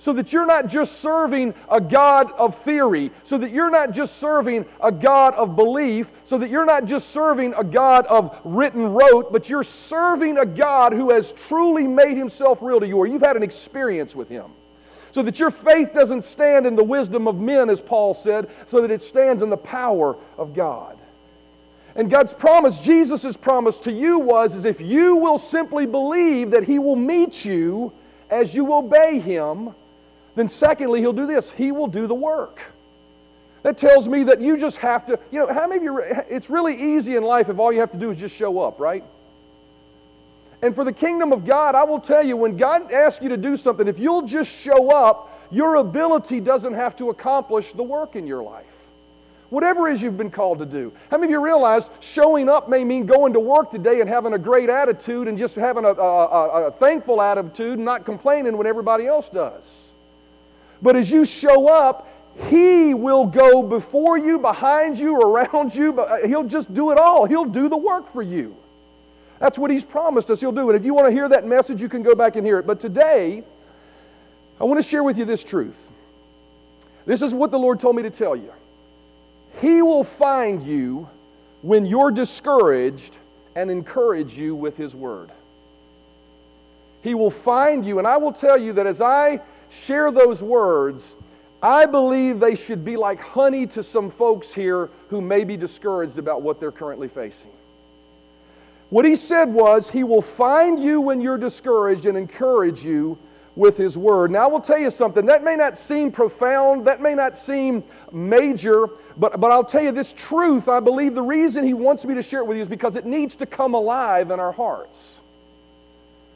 so 0.00 0.14
that 0.14 0.32
you're 0.32 0.46
not 0.46 0.66
just 0.66 1.02
serving 1.02 1.52
a 1.70 1.78
God 1.78 2.32
of 2.32 2.56
theory, 2.56 3.10
so 3.22 3.36
that 3.36 3.50
you're 3.50 3.70
not 3.70 3.92
just 3.92 4.16
serving 4.16 4.64
a 4.82 4.90
God 4.90 5.34
of 5.34 5.54
belief, 5.54 6.10
so 6.24 6.38
that 6.38 6.48
you're 6.48 6.64
not 6.64 6.86
just 6.86 7.10
serving 7.10 7.52
a 7.52 7.62
God 7.62 8.06
of 8.06 8.40
written 8.42 8.94
wrote, 8.94 9.30
but 9.30 9.50
you're 9.50 9.62
serving 9.62 10.38
a 10.38 10.46
God 10.46 10.94
who 10.94 11.10
has 11.10 11.32
truly 11.32 11.86
made 11.86 12.16
himself 12.16 12.62
real 12.62 12.80
to 12.80 12.88
you, 12.88 12.96
or 12.96 13.06
you've 13.06 13.20
had 13.20 13.36
an 13.36 13.42
experience 13.42 14.16
with 14.16 14.30
him. 14.30 14.46
So 15.12 15.22
that 15.22 15.38
your 15.38 15.50
faith 15.50 15.92
doesn't 15.92 16.24
stand 16.24 16.64
in 16.64 16.76
the 16.76 16.84
wisdom 16.84 17.28
of 17.28 17.38
men, 17.38 17.68
as 17.68 17.82
Paul 17.82 18.14
said, 18.14 18.50
so 18.64 18.80
that 18.80 18.90
it 18.90 19.02
stands 19.02 19.42
in 19.42 19.50
the 19.50 19.58
power 19.58 20.16
of 20.38 20.54
God. 20.54 20.98
And 21.94 22.08
God's 22.08 22.32
promise, 22.32 22.78
Jesus' 22.78 23.36
promise 23.36 23.76
to 23.78 23.92
you 23.92 24.18
was, 24.18 24.54
is 24.54 24.64
if 24.64 24.80
you 24.80 25.16
will 25.16 25.36
simply 25.36 25.84
believe 25.84 26.52
that 26.52 26.64
He 26.64 26.78
will 26.78 26.96
meet 26.96 27.44
you 27.44 27.92
as 28.30 28.54
you 28.54 28.72
obey 28.72 29.18
Him, 29.18 29.74
then 30.36 30.48
secondly, 30.48 31.00
he'll 31.00 31.12
do 31.12 31.26
this 31.26 31.50
he 31.50 31.72
will 31.72 31.86
do 31.86 32.06
the 32.06 32.14
work. 32.14 32.62
That 33.62 33.76
tells 33.76 34.08
me 34.08 34.24
that 34.24 34.40
you 34.40 34.56
just 34.56 34.78
have 34.78 35.04
to, 35.06 35.18
you 35.30 35.38
know, 35.38 35.52
how 35.52 35.66
many 35.66 35.76
of 35.78 35.82
you, 35.82 36.02
it's 36.30 36.48
really 36.48 36.74
easy 36.74 37.16
in 37.16 37.22
life 37.22 37.50
if 37.50 37.58
all 37.58 37.70
you 37.72 37.80
have 37.80 37.92
to 37.92 37.98
do 37.98 38.10
is 38.10 38.16
just 38.16 38.34
show 38.34 38.58
up, 38.58 38.80
right? 38.80 39.04
And 40.62 40.74
for 40.74 40.84
the 40.84 40.92
kingdom 40.92 41.32
of 41.32 41.44
God, 41.44 41.74
I 41.74 41.84
will 41.84 42.00
tell 42.00 42.22
you, 42.22 42.36
when 42.36 42.56
God 42.56 42.90
asks 42.92 43.22
you 43.22 43.28
to 43.30 43.36
do 43.36 43.56
something, 43.56 43.86
if 43.86 43.98
you'll 43.98 44.22
just 44.22 44.60
show 44.60 44.90
up, 44.90 45.38
your 45.50 45.76
ability 45.76 46.40
doesn't 46.40 46.74
have 46.74 46.96
to 46.96 47.10
accomplish 47.10 47.72
the 47.72 47.82
work 47.82 48.16
in 48.16 48.26
your 48.26 48.42
life. 48.42 48.64
Whatever 49.48 49.88
it 49.88 49.94
is 49.94 50.02
you've 50.02 50.16
been 50.16 50.30
called 50.30 50.60
to 50.60 50.66
do. 50.66 50.92
How 51.10 51.18
many 51.18 51.26
of 51.26 51.30
you 51.32 51.44
realize 51.44 51.90
showing 51.98 52.48
up 52.48 52.68
may 52.68 52.84
mean 52.84 53.04
going 53.04 53.32
to 53.32 53.40
work 53.40 53.70
today 53.70 54.00
and 54.00 54.08
having 54.08 54.32
a 54.32 54.38
great 54.38 54.70
attitude 54.70 55.26
and 55.26 55.36
just 55.36 55.56
having 55.56 55.84
a, 55.84 55.88
a, 55.88 56.26
a, 56.26 56.66
a 56.68 56.70
thankful 56.70 57.20
attitude 57.20 57.76
and 57.76 57.84
not 57.84 58.04
complaining 58.04 58.56
when 58.56 58.66
everybody 58.66 59.06
else 59.06 59.28
does? 59.28 59.89
But 60.82 60.96
as 60.96 61.10
you 61.10 61.24
show 61.24 61.68
up, 61.68 62.08
He 62.48 62.94
will 62.94 63.26
go 63.26 63.62
before 63.62 64.18
you, 64.18 64.38
behind 64.38 64.98
you, 64.98 65.20
around 65.20 65.74
you. 65.74 65.92
But 65.92 66.08
uh, 66.10 66.26
He'll 66.26 66.44
just 66.44 66.72
do 66.72 66.90
it 66.90 66.98
all. 66.98 67.26
He'll 67.26 67.44
do 67.44 67.68
the 67.68 67.76
work 67.76 68.08
for 68.08 68.22
you. 68.22 68.56
That's 69.38 69.58
what 69.58 69.70
He's 69.70 69.84
promised 69.84 70.30
us 70.30 70.40
He'll 70.40 70.52
do. 70.52 70.70
And 70.70 70.78
if 70.78 70.84
you 70.84 70.94
want 70.94 71.08
to 71.08 71.12
hear 71.12 71.28
that 71.28 71.46
message, 71.46 71.80
you 71.82 71.88
can 71.88 72.02
go 72.02 72.14
back 72.14 72.36
and 72.36 72.46
hear 72.46 72.58
it. 72.58 72.66
But 72.66 72.80
today, 72.80 73.44
I 74.60 74.64
want 74.64 74.82
to 74.82 74.88
share 74.88 75.02
with 75.02 75.18
you 75.18 75.24
this 75.24 75.44
truth. 75.44 75.90
This 77.06 77.22
is 77.22 77.34
what 77.34 77.50
the 77.50 77.58
Lord 77.58 77.80
told 77.80 77.96
me 77.96 78.02
to 78.02 78.10
tell 78.10 78.36
you. 78.36 78.52
He 79.60 79.82
will 79.82 80.04
find 80.04 80.62
you 80.62 81.08
when 81.62 81.84
you're 81.84 82.10
discouraged 82.10 83.18
and 83.56 83.70
encourage 83.70 84.38
you 84.38 84.54
with 84.54 84.76
His 84.76 84.94
Word. 84.94 85.30
He 87.02 87.14
will 87.14 87.30
find 87.30 87.84
you, 87.84 87.98
and 87.98 88.06
I 88.06 88.18
will 88.18 88.32
tell 88.32 88.58
you 88.58 88.74
that 88.74 88.86
as 88.86 89.00
I 89.00 89.40
share 89.70 90.10
those 90.10 90.42
words, 90.42 91.16
I 91.62 91.86
believe 91.86 92.40
they 92.40 92.54
should 92.54 92.84
be 92.84 92.96
like 92.96 93.20
honey 93.20 93.66
to 93.68 93.82
some 93.82 94.10
folks 94.10 94.52
here 94.52 94.90
who 95.08 95.20
may 95.20 95.44
be 95.44 95.56
discouraged 95.56 96.18
about 96.18 96.42
what 96.42 96.60
they're 96.60 96.72
currently 96.72 97.08
facing. 97.08 97.50
What 98.88 99.04
he 99.04 99.14
said 99.14 99.52
was, 99.52 99.88
He 99.88 100.04
will 100.04 100.22
find 100.22 100.80
you 100.80 101.00
when 101.00 101.20
you're 101.20 101.38
discouraged 101.38 102.06
and 102.06 102.18
encourage 102.18 102.84
you 102.84 103.18
with 103.56 103.76
His 103.76 103.96
Word. 103.96 104.30
Now, 104.30 104.44
I 104.44 104.46
will 104.46 104.60
tell 104.60 104.78
you 104.78 104.90
something. 104.90 105.26
That 105.26 105.44
may 105.44 105.54
not 105.54 105.76
seem 105.76 106.10
profound, 106.10 106.86
that 106.86 107.00
may 107.00 107.14
not 107.14 107.36
seem 107.36 107.84
major, 108.10 108.88
but, 109.16 109.40
but 109.40 109.52
I'll 109.52 109.64
tell 109.64 109.82
you 109.82 109.92
this 109.92 110.12
truth. 110.12 110.68
I 110.68 110.80
believe 110.80 111.14
the 111.14 111.22
reason 111.22 111.64
He 111.64 111.74
wants 111.74 112.04
me 112.04 112.14
to 112.14 112.22
share 112.22 112.40
it 112.40 112.46
with 112.46 112.56
you 112.56 112.62
is 112.62 112.68
because 112.68 112.96
it 112.96 113.06
needs 113.06 113.36
to 113.36 113.46
come 113.46 113.74
alive 113.74 114.30
in 114.30 114.40
our 114.40 114.52
hearts. 114.52 115.20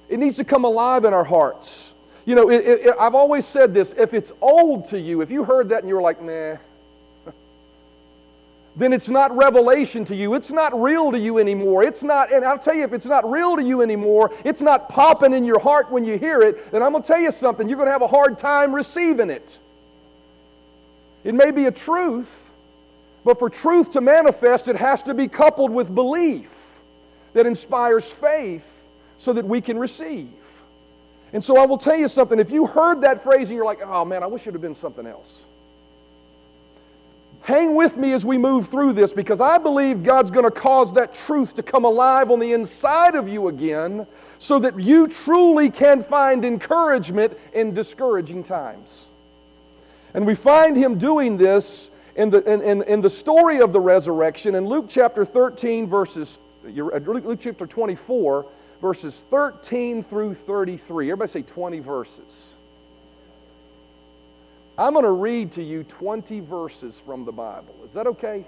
It 0.09 0.19
needs 0.19 0.37
to 0.37 0.45
come 0.45 0.65
alive 0.65 1.05
in 1.05 1.15
our 1.15 1.25
hearts. 1.25 1.94
You 2.27 2.35
know, 2.35 2.51
it, 2.51 2.65
it, 2.65 2.97
I've 2.99 3.15
always 3.15 3.45
said 3.45 3.75
this 3.75 3.93
if 3.93 4.15
it's 4.15 4.33
old 4.41 4.87
to 4.87 4.99
you, 4.99 5.21
if 5.21 5.31
you 5.31 5.45
heard 5.45 5.69
that 5.71 5.81
and 5.81 5.89
you 5.89 5.95
were 5.95 6.03
like, 6.03 6.23
nah, 6.23 6.57
then 8.77 8.95
it's 8.95 9.11
not 9.11 9.37
revelation 9.37 10.05
to 10.07 10.17
you. 10.17 10.33
It's 10.35 10.51
not 10.51 10.81
real 10.81 11.13
to 11.13 11.19
you 11.19 11.39
anymore. 11.39 11.83
It's 11.83 12.03
not, 12.03 12.33
and 12.33 12.45
I'll 12.45 12.59
tell 12.59 12.75
you, 12.75 12.85
if 12.85 12.95
it's 12.95 13.07
not 13.07 13.31
real 13.31 13.57
to 13.57 13.63
you 13.63 13.83
anymore, 13.83 14.33
it's 14.43 14.63
not 14.63 14.89
popping 14.89 15.35
in 15.35 15.45
your 15.45 15.59
heart 15.59 15.91
when 15.91 16.05
you 16.05 16.17
hear 16.17 16.41
it, 16.41 16.73
then 16.73 16.83
I'm 16.83 16.93
going 16.93 17.03
to 17.03 17.07
tell 17.07 17.21
you 17.21 17.31
something. 17.31 17.69
You're 17.69 17.77
going 17.77 17.89
to 17.89 17.93
have 17.93 18.03
a 18.03 18.09
hard 18.09 18.39
time 18.39 18.75
receiving 18.75 19.29
it. 19.29 19.59
It 21.25 21.35
may 21.35 21.51
be 21.51 21.67
a 21.67 21.71
truth, 21.71 22.53
but 23.23 23.39
for 23.39 23.51
truth 23.51 23.93
to 23.93 24.01
manifest, 24.01 24.69
it 24.69 24.77
has 24.77 25.03
to 25.05 25.15
be 25.15 25.29
coupled 25.29 25.71
with 25.71 25.95
belief 25.95 26.81
that 27.35 27.47
inspires 27.47 28.11
faith 28.11 28.89
so 29.19 29.35
that 29.35 29.45
we 29.45 29.61
can 29.61 29.79
receive. 29.79 30.31
And 31.33 31.43
so 31.43 31.57
I 31.57 31.67
will 31.67 31.79
tell 31.79 31.97
you 31.97 32.09
something. 32.09 32.39
If 32.39 32.51
you 32.51 32.67
heard 32.67 33.01
that 33.01 33.23
phrase 33.23 33.49
and 33.49 33.57
you're 33.57 33.65
like, 33.65 33.81
oh 33.83 34.05
man, 34.05 34.23
I 34.23 34.27
wish 34.27 34.47
it 34.47 34.53
had 34.53 34.61
been 34.61 34.75
something 34.75 35.07
else. 35.07 35.45
Hang 37.45 37.75
with 37.75 37.99
me 37.99 38.13
as 38.15 38.25
we 38.25 38.39
move 38.39 38.69
through 38.69 38.95
this 38.95 39.13
because 39.13 39.43
I 39.43 39.59
believe 39.59 40.03
God's 40.03 40.31
going 40.31 40.47
to 40.47 40.51
cause 40.51 40.95
that 40.95 41.13
truth 41.13 41.55
to 41.57 41.63
come 41.63 41.85
alive 41.85 42.31
on 42.31 42.39
the 42.39 42.55
inside 42.55 43.15
of 43.15 43.29
you 43.29 43.49
again 43.49 44.07
so 44.39 44.59
that 44.61 44.81
you 44.81 45.07
truly 45.09 45.69
can 45.69 46.03
find 46.03 46.43
encouragement 46.43 47.37
in 47.53 47.75
discouraging 47.75 48.45
times. 48.45 49.11
And 50.15 50.27
we 50.27 50.35
find 50.35 50.75
him 50.75 50.97
doing 50.97 51.37
this 51.37 51.91
in 52.17 52.31
the, 52.31 52.43
in, 52.51 52.63
in, 52.63 52.83
in 52.85 53.01
the 53.03 53.11
story 53.11 53.61
of 53.61 53.75
the 53.75 53.81
resurrection 53.81 54.55
in 54.55 54.67
Luke 54.67 54.87
chapter 54.89 55.23
13, 55.23 55.87
verses, 55.87 56.41
uh, 56.65 56.71
Luke 56.71 57.41
chapter 57.41 57.67
24, 57.67 58.47
verses 58.85 59.25
13 59.31 60.03
through 60.03 60.35
33. 60.35 61.07
Everybody 61.07 61.31
say 61.31 61.41
20 61.41 61.79
verses. 61.79 62.55
I'm 64.77 64.93
going 64.93 65.07
to 65.07 65.11
read 65.11 65.53
to 65.53 65.63
you 65.63 65.85
20 65.85 66.41
verses 66.41 67.01
from 67.01 67.25
the 67.25 67.33
Bible. 67.33 67.75
Is 67.87 67.95
that 67.95 68.07
okay? 68.09 68.45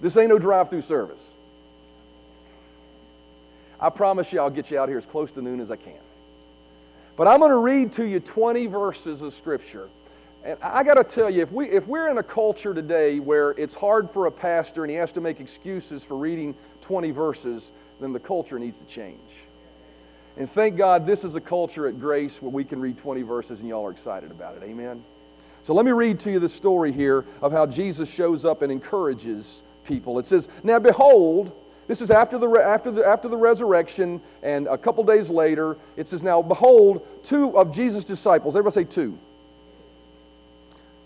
This 0.00 0.16
ain't 0.16 0.30
no 0.30 0.38
drive 0.38 0.70
through 0.70 0.80
service. 0.80 1.32
I 3.78 3.90
promise 3.90 4.32
you 4.32 4.40
I'll 4.40 4.48
get 4.48 4.70
you 4.70 4.78
out 4.78 4.88
here 4.88 4.96
as 4.96 5.04
close 5.04 5.30
to 5.32 5.42
noon 5.42 5.60
as 5.60 5.70
I 5.70 5.76
can. 5.76 6.00
But 7.14 7.28
I'm 7.28 7.40
going 7.40 7.50
to 7.50 7.58
read 7.58 7.92
to 7.92 8.06
you 8.06 8.20
20 8.20 8.68
verses 8.68 9.20
of 9.20 9.34
Scripture. 9.34 9.90
And 10.46 10.56
I 10.62 10.84
got 10.84 10.94
to 10.94 11.02
tell 11.02 11.28
you, 11.28 11.42
if, 11.42 11.50
we, 11.50 11.68
if 11.68 11.88
we're 11.88 12.08
in 12.08 12.18
a 12.18 12.22
culture 12.22 12.72
today 12.72 13.18
where 13.18 13.50
it's 13.52 13.74
hard 13.74 14.08
for 14.08 14.26
a 14.26 14.30
pastor 14.30 14.84
and 14.84 14.90
he 14.92 14.96
has 14.96 15.10
to 15.12 15.20
make 15.20 15.40
excuses 15.40 16.04
for 16.04 16.16
reading 16.16 16.54
20 16.82 17.10
verses, 17.10 17.72
then 18.00 18.12
the 18.12 18.20
culture 18.20 18.56
needs 18.56 18.78
to 18.78 18.84
change. 18.84 19.18
And 20.36 20.48
thank 20.48 20.76
God 20.76 21.04
this 21.04 21.24
is 21.24 21.34
a 21.34 21.40
culture 21.40 21.88
at 21.88 21.98
Grace 21.98 22.40
where 22.40 22.52
we 22.52 22.62
can 22.62 22.78
read 22.78 22.96
20 22.96 23.22
verses 23.22 23.58
and 23.58 23.68
y'all 23.68 23.84
are 23.84 23.90
excited 23.90 24.30
about 24.30 24.56
it. 24.56 24.62
Amen? 24.62 25.04
So 25.64 25.74
let 25.74 25.84
me 25.84 25.90
read 25.90 26.20
to 26.20 26.30
you 26.30 26.38
the 26.38 26.48
story 26.48 26.92
here 26.92 27.24
of 27.42 27.50
how 27.50 27.66
Jesus 27.66 28.08
shows 28.08 28.44
up 28.44 28.62
and 28.62 28.70
encourages 28.70 29.64
people. 29.84 30.16
It 30.20 30.26
says, 30.26 30.48
Now 30.62 30.78
behold, 30.78 31.50
this 31.88 32.00
is 32.00 32.12
after 32.12 32.38
the, 32.38 32.48
after, 32.50 32.92
the, 32.92 33.04
after 33.04 33.26
the 33.26 33.36
resurrection, 33.36 34.20
and 34.44 34.68
a 34.68 34.78
couple 34.78 35.02
days 35.02 35.28
later, 35.28 35.76
it 35.96 36.06
says, 36.06 36.22
Now 36.22 36.40
behold, 36.40 37.04
two 37.24 37.58
of 37.58 37.74
Jesus' 37.74 38.04
disciples, 38.04 38.54
everybody 38.54 38.84
say 38.84 38.88
two. 38.88 39.18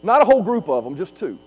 Not 0.02 0.22
a 0.22 0.24
whole 0.24 0.42
group 0.42 0.68
of 0.68 0.84
them, 0.84 0.96
just 0.96 1.16
two. 1.16 1.38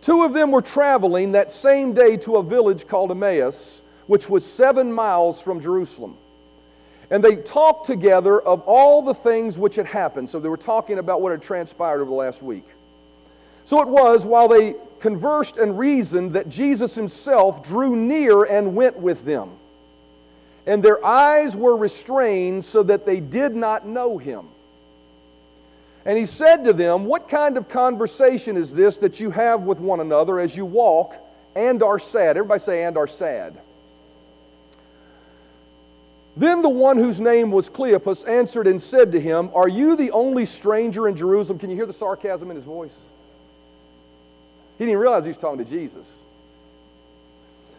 Two 0.00 0.24
of 0.24 0.32
them 0.32 0.50
were 0.50 0.62
traveling 0.62 1.32
that 1.32 1.50
same 1.50 1.92
day 1.92 2.16
to 2.18 2.36
a 2.36 2.42
village 2.42 2.86
called 2.86 3.10
Emmaus, 3.10 3.82
which 4.06 4.28
was 4.28 4.44
seven 4.44 4.92
miles 4.92 5.42
from 5.42 5.60
Jerusalem. 5.60 6.16
And 7.10 7.22
they 7.22 7.36
talked 7.36 7.86
together 7.86 8.40
of 8.40 8.62
all 8.66 9.02
the 9.02 9.14
things 9.14 9.58
which 9.58 9.76
had 9.76 9.86
happened. 9.86 10.30
So 10.30 10.40
they 10.40 10.48
were 10.48 10.56
talking 10.56 10.98
about 10.98 11.20
what 11.20 11.32
had 11.32 11.42
transpired 11.42 12.00
over 12.00 12.10
the 12.10 12.16
last 12.16 12.42
week. 12.42 12.64
So 13.64 13.82
it 13.82 13.88
was 13.88 14.24
while 14.24 14.48
they 14.48 14.76
conversed 15.00 15.56
and 15.56 15.78
reasoned 15.78 16.32
that 16.34 16.48
Jesus 16.48 16.94
himself 16.94 17.62
drew 17.62 17.96
near 17.96 18.44
and 18.44 18.74
went 18.74 18.98
with 18.98 19.24
them. 19.24 19.50
And 20.66 20.82
their 20.82 21.04
eyes 21.04 21.56
were 21.56 21.76
restrained 21.76 22.64
so 22.64 22.82
that 22.84 23.06
they 23.06 23.18
did 23.18 23.54
not 23.54 23.86
know 23.86 24.18
him. 24.18 24.46
And 26.04 26.16
he 26.16 26.26
said 26.26 26.64
to 26.64 26.72
them, 26.72 27.04
What 27.04 27.28
kind 27.28 27.56
of 27.56 27.68
conversation 27.68 28.56
is 28.56 28.74
this 28.74 28.98
that 28.98 29.20
you 29.20 29.30
have 29.30 29.62
with 29.62 29.80
one 29.80 30.00
another 30.00 30.40
as 30.40 30.56
you 30.56 30.64
walk 30.64 31.16
and 31.54 31.82
are 31.82 31.98
sad? 31.98 32.36
Everybody 32.36 32.60
say, 32.60 32.84
and 32.84 32.96
are 32.96 33.06
sad. 33.06 33.58
Then 36.36 36.62
the 36.62 36.68
one 36.68 36.96
whose 36.96 37.20
name 37.20 37.50
was 37.50 37.68
Cleopas 37.68 38.26
answered 38.26 38.66
and 38.66 38.80
said 38.80 39.12
to 39.12 39.20
him, 39.20 39.50
Are 39.54 39.68
you 39.68 39.96
the 39.96 40.10
only 40.12 40.46
stranger 40.46 41.06
in 41.08 41.16
Jerusalem? 41.16 41.58
Can 41.58 41.70
you 41.70 41.76
hear 41.76 41.86
the 41.86 41.92
sarcasm 41.92 42.50
in 42.50 42.56
his 42.56 42.64
voice? 42.64 42.94
He 44.78 44.86
didn't 44.86 45.00
realize 45.00 45.24
he 45.24 45.28
was 45.28 45.36
talking 45.36 45.62
to 45.62 45.70
Jesus. 45.70 46.22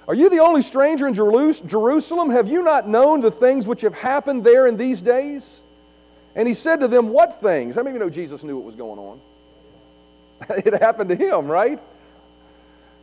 Are 0.08 0.14
you 0.14 0.30
the 0.30 0.40
only 0.40 0.62
stranger 0.62 1.08
in 1.08 1.14
Jerusalem? 1.14 2.30
Have 2.30 2.48
you 2.48 2.64
not 2.64 2.88
known 2.88 3.22
the 3.22 3.32
things 3.32 3.66
which 3.66 3.82
have 3.82 3.96
happened 3.96 4.44
there 4.44 4.68
in 4.68 4.78
these 4.78 5.02
days? 5.02 5.64
And 6.36 6.48
he 6.48 6.54
said 6.54 6.80
to 6.80 6.88
them, 6.88 7.10
What 7.10 7.42
things? 7.42 7.76
How 7.76 7.84
many 7.84 7.96
of 7.96 8.02
you 8.02 8.08
know 8.08 8.10
Jesus 8.10 8.44
knew 8.44 8.56
what 8.56 8.66
was 8.66 8.76
going 8.76 9.00
on? 9.00 9.20
it 10.50 10.82
happened 10.82 11.10
to 11.10 11.16
him, 11.16 11.48
right? 11.48 11.80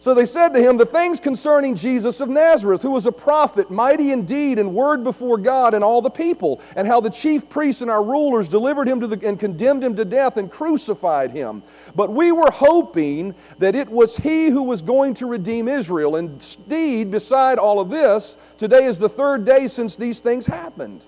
So 0.00 0.14
they 0.14 0.26
said 0.26 0.50
to 0.50 0.60
him, 0.60 0.76
The 0.76 0.86
things 0.86 1.18
concerning 1.18 1.74
Jesus 1.74 2.20
of 2.20 2.28
Nazareth, 2.28 2.82
who 2.82 2.92
was 2.92 3.06
a 3.06 3.12
prophet, 3.12 3.68
mighty 3.68 4.12
indeed 4.12 4.52
in 4.52 4.66
and 4.66 4.74
word 4.74 5.02
before 5.02 5.38
God 5.38 5.74
and 5.74 5.82
all 5.82 6.00
the 6.00 6.10
people, 6.10 6.60
and 6.76 6.86
how 6.86 7.00
the 7.00 7.10
chief 7.10 7.48
priests 7.48 7.82
and 7.82 7.90
our 7.90 8.02
rulers 8.02 8.48
delivered 8.48 8.88
him 8.88 9.00
to 9.00 9.08
the, 9.08 9.26
and 9.26 9.40
condemned 9.40 9.82
him 9.82 9.96
to 9.96 10.04
death 10.04 10.36
and 10.36 10.50
crucified 10.50 11.32
him. 11.32 11.64
But 11.96 12.12
we 12.12 12.30
were 12.30 12.50
hoping 12.50 13.34
that 13.58 13.74
it 13.74 13.88
was 13.88 14.16
he 14.16 14.50
who 14.50 14.62
was 14.62 14.82
going 14.82 15.14
to 15.14 15.26
redeem 15.26 15.66
Israel. 15.66 16.14
And 16.14 16.40
indeed, 16.60 17.10
beside 17.10 17.58
all 17.58 17.80
of 17.80 17.90
this, 17.90 18.36
today 18.56 18.84
is 18.84 19.00
the 19.00 19.08
third 19.08 19.44
day 19.44 19.66
since 19.66 19.96
these 19.96 20.20
things 20.20 20.46
happened. 20.46 21.04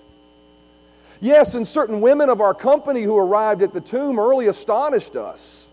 Yes, 1.21 1.55
and 1.55 1.65
certain 1.65 2.01
women 2.01 2.29
of 2.29 2.41
our 2.41 2.53
company 2.53 3.03
who 3.03 3.17
arrived 3.17 3.61
at 3.61 3.73
the 3.73 3.81
tomb 3.81 4.19
early 4.19 4.47
astonished 4.47 5.15
us 5.15 5.71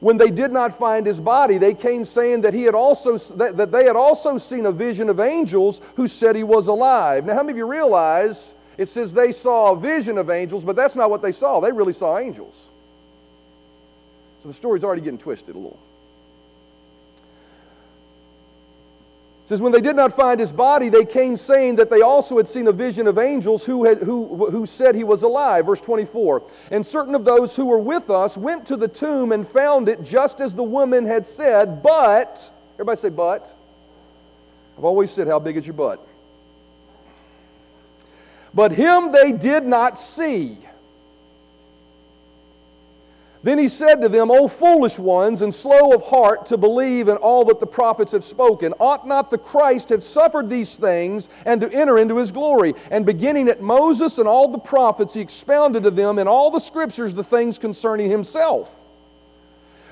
when 0.00 0.16
they 0.16 0.30
did 0.30 0.50
not 0.50 0.76
find 0.76 1.06
his 1.06 1.20
body, 1.20 1.58
they 1.58 1.74
came 1.74 2.04
saying 2.04 2.40
that, 2.40 2.54
he 2.54 2.62
had 2.62 2.74
also, 2.74 3.18
that 3.36 3.70
they 3.70 3.84
had 3.84 3.96
also 3.96 4.38
seen 4.38 4.66
a 4.66 4.72
vision 4.72 5.10
of 5.10 5.20
angels 5.20 5.82
who 5.94 6.08
said 6.08 6.34
he 6.34 6.42
was 6.42 6.68
alive. 6.68 7.26
Now, 7.26 7.34
how 7.34 7.42
many 7.42 7.52
of 7.52 7.58
you 7.58 7.66
realize 7.66 8.54
it 8.78 8.86
says 8.86 9.12
they 9.12 9.30
saw 9.30 9.72
a 9.72 9.76
vision 9.78 10.16
of 10.16 10.30
angels, 10.30 10.64
but 10.64 10.74
that's 10.74 10.96
not 10.96 11.10
what 11.10 11.20
they 11.20 11.32
saw? 11.32 11.60
They 11.60 11.70
really 11.70 11.92
saw 11.92 12.18
angels. 12.18 12.70
So 14.38 14.48
the 14.48 14.54
story's 14.54 14.84
already 14.84 15.02
getting 15.02 15.18
twisted 15.18 15.54
a 15.54 15.58
little. 15.58 15.78
Says, 19.50 19.60
When 19.60 19.72
they 19.72 19.80
did 19.80 19.96
not 19.96 20.12
find 20.12 20.38
his 20.38 20.52
body, 20.52 20.88
they 20.88 21.04
came 21.04 21.36
saying 21.36 21.74
that 21.76 21.90
they 21.90 22.02
also 22.02 22.36
had 22.36 22.46
seen 22.46 22.68
a 22.68 22.72
vision 22.72 23.08
of 23.08 23.18
angels 23.18 23.66
who, 23.66 23.84
had, 23.84 23.98
who, 23.98 24.48
who 24.48 24.64
said 24.64 24.94
he 24.94 25.02
was 25.02 25.24
alive. 25.24 25.66
Verse 25.66 25.80
24. 25.80 26.44
And 26.70 26.86
certain 26.86 27.16
of 27.16 27.24
those 27.24 27.56
who 27.56 27.66
were 27.66 27.80
with 27.80 28.10
us 28.10 28.38
went 28.38 28.64
to 28.68 28.76
the 28.76 28.86
tomb 28.86 29.32
and 29.32 29.44
found 29.44 29.88
it 29.88 30.04
just 30.04 30.40
as 30.40 30.54
the 30.54 30.62
woman 30.62 31.04
had 31.04 31.26
said, 31.26 31.82
but, 31.82 32.48
everybody 32.74 32.96
say, 32.96 33.08
but. 33.08 33.52
I've 34.78 34.84
always 34.84 35.10
said, 35.10 35.26
How 35.26 35.40
big 35.40 35.56
is 35.56 35.66
your 35.66 35.74
butt? 35.74 36.06
But 38.54 38.70
him 38.70 39.10
they 39.10 39.32
did 39.32 39.64
not 39.64 39.98
see. 39.98 40.58
Then 43.42 43.58
he 43.58 43.68
said 43.68 44.02
to 44.02 44.08
them, 44.10 44.30
O 44.30 44.48
foolish 44.48 44.98
ones, 44.98 45.40
and 45.40 45.52
slow 45.52 45.94
of 45.94 46.04
heart 46.04 46.44
to 46.46 46.58
believe 46.58 47.08
in 47.08 47.16
all 47.16 47.44
that 47.46 47.58
the 47.58 47.66
prophets 47.66 48.12
have 48.12 48.22
spoken, 48.22 48.74
ought 48.78 49.06
not 49.06 49.30
the 49.30 49.38
Christ 49.38 49.88
have 49.88 50.02
suffered 50.02 50.50
these 50.50 50.76
things 50.76 51.30
and 51.46 51.60
to 51.62 51.72
enter 51.72 51.98
into 51.98 52.18
his 52.18 52.32
glory? 52.32 52.74
And 52.90 53.06
beginning 53.06 53.48
at 53.48 53.62
Moses 53.62 54.18
and 54.18 54.28
all 54.28 54.48
the 54.48 54.58
prophets, 54.58 55.14
he 55.14 55.22
expounded 55.22 55.84
to 55.84 55.90
them 55.90 56.18
in 56.18 56.28
all 56.28 56.50
the 56.50 56.58
scriptures 56.58 57.14
the 57.14 57.24
things 57.24 57.58
concerning 57.58 58.10
himself. 58.10 58.76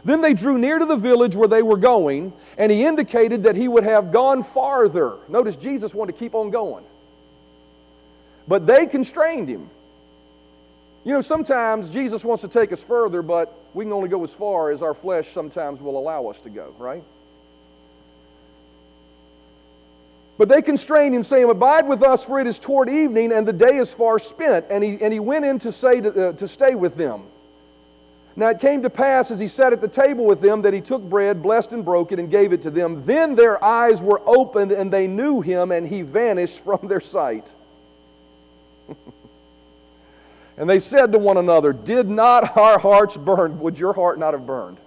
Then 0.04 0.20
they 0.20 0.34
drew 0.34 0.58
near 0.58 0.78
to 0.78 0.84
the 0.84 0.96
village 0.96 1.34
where 1.34 1.48
they 1.48 1.62
were 1.62 1.78
going, 1.78 2.34
and 2.58 2.70
he 2.70 2.84
indicated 2.84 3.44
that 3.44 3.56
he 3.56 3.66
would 3.66 3.84
have 3.84 4.12
gone 4.12 4.42
farther. 4.42 5.16
Notice 5.26 5.56
Jesus 5.56 5.94
wanted 5.94 6.12
to 6.12 6.18
keep 6.18 6.34
on 6.34 6.50
going. 6.50 6.84
But 8.46 8.66
they 8.66 8.86
constrained 8.86 9.48
him. 9.48 9.70
You 11.08 11.14
know, 11.14 11.22
sometimes 11.22 11.88
Jesus 11.88 12.22
wants 12.22 12.42
to 12.42 12.48
take 12.48 12.70
us 12.70 12.84
further, 12.84 13.22
but 13.22 13.58
we 13.72 13.86
can 13.86 13.94
only 13.94 14.10
go 14.10 14.22
as 14.22 14.34
far 14.34 14.70
as 14.70 14.82
our 14.82 14.92
flesh 14.92 15.28
sometimes 15.28 15.80
will 15.80 15.96
allow 15.96 16.26
us 16.26 16.38
to 16.42 16.50
go, 16.50 16.74
right? 16.78 17.02
But 20.36 20.50
they 20.50 20.60
constrained 20.60 21.14
him, 21.14 21.22
saying, 21.22 21.48
Abide 21.48 21.88
with 21.88 22.02
us, 22.02 22.26
for 22.26 22.38
it 22.40 22.46
is 22.46 22.58
toward 22.58 22.90
evening, 22.90 23.32
and 23.32 23.48
the 23.48 23.54
day 23.54 23.78
is 23.78 23.94
far 23.94 24.18
spent. 24.18 24.66
And 24.68 24.84
he, 24.84 24.98
and 25.00 25.10
he 25.10 25.18
went 25.18 25.46
in 25.46 25.58
to, 25.60 25.72
say 25.72 26.02
to, 26.02 26.28
uh, 26.28 26.32
to 26.34 26.46
stay 26.46 26.74
with 26.74 26.96
them. 26.96 27.22
Now 28.36 28.50
it 28.50 28.60
came 28.60 28.82
to 28.82 28.90
pass 28.90 29.30
as 29.30 29.38
he 29.38 29.48
sat 29.48 29.72
at 29.72 29.80
the 29.80 29.88
table 29.88 30.26
with 30.26 30.42
them 30.42 30.60
that 30.60 30.74
he 30.74 30.82
took 30.82 31.00
bread, 31.00 31.42
blessed 31.42 31.72
and 31.72 31.86
broke 31.86 32.12
it, 32.12 32.18
and 32.18 32.30
gave 32.30 32.52
it 32.52 32.60
to 32.62 32.70
them. 32.70 33.02
Then 33.06 33.34
their 33.34 33.64
eyes 33.64 34.02
were 34.02 34.20
opened, 34.26 34.72
and 34.72 34.92
they 34.92 35.06
knew 35.06 35.40
him, 35.40 35.72
and 35.72 35.88
he 35.88 36.02
vanished 36.02 36.62
from 36.62 36.80
their 36.86 37.00
sight. 37.00 37.54
And 40.58 40.68
they 40.68 40.80
said 40.80 41.12
to 41.12 41.18
one 41.18 41.36
another, 41.36 41.72
Did 41.72 42.08
not 42.08 42.56
our 42.56 42.78
hearts 42.78 43.16
burn? 43.16 43.60
Would 43.60 43.78
your 43.78 43.92
heart 43.92 44.18
not 44.18 44.34
have 44.34 44.44
burned? 44.44 44.78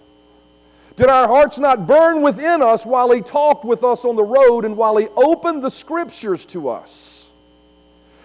Did 0.98 1.08
our 1.08 1.28
hearts 1.28 1.58
not 1.58 1.88
burn 1.88 2.22
within 2.22 2.62
us 2.62 2.86
while 2.86 3.10
he 3.12 3.22
talked 3.22 3.64
with 3.64 3.84
us 3.84 4.04
on 4.04 4.18
the 4.18 4.24
road 4.24 4.66
and 4.66 4.76
while 4.76 4.98
he 4.98 5.08
opened 5.16 5.64
the 5.64 5.72
scriptures 5.72 6.46
to 6.48 6.68
us? 6.68 7.32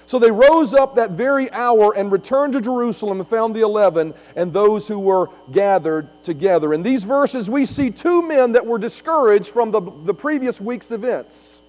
So 0.06 0.18
they 0.18 0.30
rose 0.30 0.74
up 0.74 0.96
that 0.96 1.12
very 1.12 1.50
hour 1.52 1.96
and 1.96 2.12
returned 2.12 2.52
to 2.54 2.60
Jerusalem 2.60 3.18
and 3.18 3.28
found 3.28 3.54
the 3.54 3.62
eleven 3.62 4.14
and 4.34 4.52
those 4.52 4.86
who 4.86 4.98
were 4.98 5.30
gathered 5.52 6.08
together. 6.24 6.74
In 6.74 6.82
these 6.82 7.04
verses, 7.04 7.48
we 7.48 7.64
see 7.64 7.90
two 7.90 8.22
men 8.22 8.52
that 8.52 8.66
were 8.66 8.78
discouraged 8.78 9.48
from 9.48 9.70
the, 9.70 9.80
the 9.80 10.14
previous 10.14 10.60
week's 10.60 10.90
events. 10.90 11.62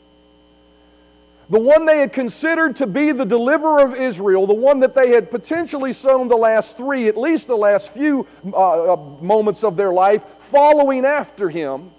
The 1.50 1.60
one 1.60 1.86
they 1.86 2.00
had 2.00 2.12
considered 2.12 2.76
to 2.78 2.88
be 2.88 3.12
the 3.12 3.26
deliverer 3.26 3.86
of 3.86 3.96
Israel, 3.96 4.46
the 4.46 4.54
one 4.54 4.80
that 4.82 4.96
they 4.96 5.10
had 5.10 5.32
potentially 5.32 5.94
sown 5.94 6.28
the 6.28 6.36
last 6.36 6.78
three, 6.78 7.08
at 7.08 7.18
least 7.18 7.48
the 7.48 7.56
last 7.56 7.94
few 7.94 8.28
uh, 8.52 8.94
uh, 8.94 8.96
moments 9.22 9.64
of 9.64 9.78
their 9.78 9.94
life, 9.94 10.24
following 10.40 11.06
after 11.06 11.50
him, 11.50 11.92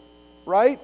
right? 0.44 0.80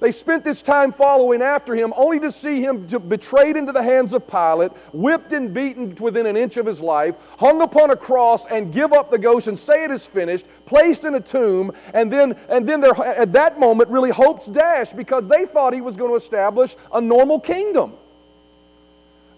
They 0.00 0.12
spent 0.12 0.44
this 0.44 0.62
time 0.62 0.92
following 0.92 1.42
after 1.42 1.74
him 1.74 1.92
only 1.96 2.20
to 2.20 2.30
see 2.30 2.60
him 2.60 2.86
betrayed 3.08 3.56
into 3.56 3.72
the 3.72 3.82
hands 3.82 4.14
of 4.14 4.28
Pilate, 4.28 4.70
whipped 4.92 5.32
and 5.32 5.52
beaten 5.52 5.96
within 5.96 6.26
an 6.26 6.36
inch 6.36 6.56
of 6.56 6.66
his 6.66 6.80
life, 6.80 7.16
hung 7.36 7.62
upon 7.62 7.90
a 7.90 7.96
cross 7.96 8.46
and 8.46 8.72
give 8.72 8.92
up 8.92 9.10
the 9.10 9.18
ghost 9.18 9.48
and 9.48 9.58
say 9.58 9.82
it 9.82 9.90
is 9.90 10.06
finished, 10.06 10.46
placed 10.66 11.04
in 11.04 11.16
a 11.16 11.20
tomb, 11.20 11.72
and 11.94 12.12
then, 12.12 12.36
and 12.48 12.68
then 12.68 12.84
at 12.84 13.32
that 13.32 13.58
moment 13.58 13.90
really 13.90 14.10
hopes 14.10 14.46
dashed 14.46 14.96
because 14.96 15.26
they 15.26 15.44
thought 15.46 15.74
he 15.74 15.80
was 15.80 15.96
going 15.96 16.12
to 16.12 16.16
establish 16.16 16.76
a 16.92 17.00
normal 17.00 17.40
kingdom. 17.40 17.94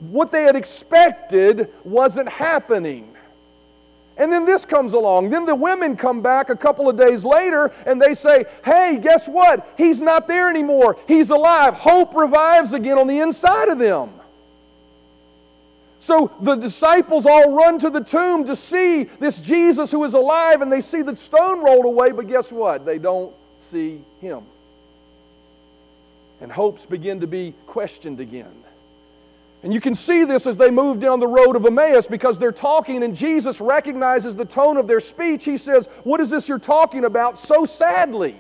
What 0.01 0.31
they 0.31 0.43
had 0.43 0.57
expected 0.57 1.73
wasn't 1.85 2.29
happening. 2.29 3.17
And 4.21 4.31
then 4.31 4.45
this 4.45 4.67
comes 4.67 4.93
along. 4.93 5.31
Then 5.31 5.47
the 5.47 5.55
women 5.55 5.97
come 5.97 6.21
back 6.21 6.51
a 6.51 6.57
couple 6.57 6.91
of 6.91 6.97
days 6.97 7.25
later 7.25 7.73
and 7.87 8.01
they 8.01 8.13
say, 8.13 8.45
Hey, 8.63 8.99
guess 9.01 9.27
what? 9.27 9.73
He's 9.79 10.03
not 10.03 10.29
there 10.29 10.51
anymore. 10.51 10.99
He's 11.09 11.31
alive. 11.31 11.73
Hope 11.73 12.15
revives 12.15 12.75
again 12.75 12.99
on 12.99 13.07
the 13.07 13.19
inside 13.21 13.71
of 13.71 13.79
them. 13.79 14.11
So 16.01 16.31
the 16.43 16.55
disciples 16.55 17.25
all 17.25 17.55
run 17.55 17.79
to 17.79 17.89
the 17.89 18.05
tomb 18.05 18.45
to 18.45 18.55
see 18.55 19.05
this 19.05 19.41
Jesus 19.41 19.91
who 19.91 20.05
is 20.05 20.13
alive, 20.15 20.61
and 20.61 20.71
they 20.71 20.81
see 20.81 21.03
the 21.03 21.17
stone 21.17 21.63
rolled 21.63 21.85
away, 21.85 22.11
but 22.11 22.27
guess 22.27 22.53
what? 22.53 22.87
They 22.87 22.99
don't 22.99 23.35
see 23.59 24.03
him. 24.21 24.43
And 26.43 26.53
hopes 26.53 26.87
begin 26.87 27.21
to 27.21 27.27
be 27.27 27.55
questioned 27.67 28.21
again. 28.21 28.60
And 29.63 29.75
you 29.75 29.81
can 29.81 29.95
see 29.95 30.25
this 30.25 30.47
as 30.47 30.57
they 30.57 30.71
move 30.71 31.01
down 31.01 31.21
the 31.21 31.27
road 31.27 31.55
of 31.55 31.67
Emmaus 31.67 32.07
because 32.07 32.39
they're 32.39 32.51
talking, 32.51 33.03
and 33.03 33.15
Jesus 33.15 33.61
recognizes 33.61 34.35
the 34.35 34.45
tone 34.45 34.79
of 34.79 34.87
their 34.87 35.01
speech. 35.01 35.45
He 35.45 35.59
says, 35.59 35.87
What 36.03 36.21
is 36.21 36.31
this 36.31 36.49
you're 36.49 36.59
talking 36.59 37.05
about 37.05 37.39
so 37.39 37.67
sadly? 37.67 38.37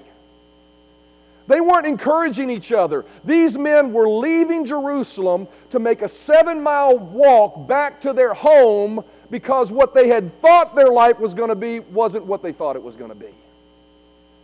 They 1.46 1.60
weren't 1.60 1.86
encouraging 1.86 2.48
each 2.48 2.72
other. 2.72 3.04
These 3.24 3.58
men 3.58 3.92
were 3.92 4.08
leaving 4.08 4.64
Jerusalem 4.64 5.48
to 5.70 5.78
make 5.78 6.00
a 6.00 6.08
seven 6.08 6.62
mile 6.62 6.96
walk 6.96 7.66
back 7.66 8.00
to 8.02 8.12
their 8.12 8.32
home 8.32 9.04
because 9.30 9.70
what 9.72 9.92
they 9.92 10.08
had 10.08 10.32
thought 10.40 10.74
their 10.74 10.90
life 10.90 11.18
was 11.18 11.34
going 11.34 11.48
to 11.48 11.56
be 11.56 11.80
wasn't 11.80 12.24
what 12.24 12.42
they 12.42 12.52
thought 12.52 12.76
it 12.76 12.82
was 12.82 12.96
going 12.96 13.10
to 13.10 13.16
be. 13.16 13.34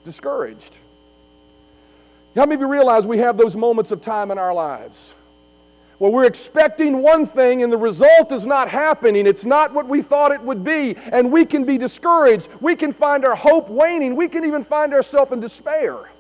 Discouraged. 0.04 0.78
How 2.34 2.42
many 2.42 2.56
of 2.56 2.60
you 2.60 2.68
realize 2.68 3.06
we 3.06 3.18
have 3.18 3.36
those 3.36 3.56
moments 3.56 3.92
of 3.92 4.02
time 4.02 4.30
in 4.30 4.38
our 4.38 4.52
lives? 4.52 5.14
Well, 5.98 6.12
we're 6.12 6.26
expecting 6.26 7.02
one 7.02 7.26
thing 7.26 7.62
and 7.62 7.72
the 7.72 7.78
result 7.78 8.30
is 8.30 8.44
not 8.44 8.68
happening. 8.68 9.26
It's 9.26 9.46
not 9.46 9.72
what 9.72 9.86
we 9.86 10.02
thought 10.02 10.30
it 10.30 10.42
would 10.42 10.62
be, 10.62 10.94
and 11.10 11.32
we 11.32 11.46
can 11.46 11.64
be 11.64 11.78
discouraged. 11.78 12.48
We 12.60 12.76
can 12.76 12.92
find 12.92 13.24
our 13.24 13.34
hope 13.34 13.70
waning. 13.70 14.14
We 14.14 14.28
can 14.28 14.44
even 14.44 14.62
find 14.62 14.92
ourselves 14.92 15.32
in 15.32 15.40
despair. 15.40 16.10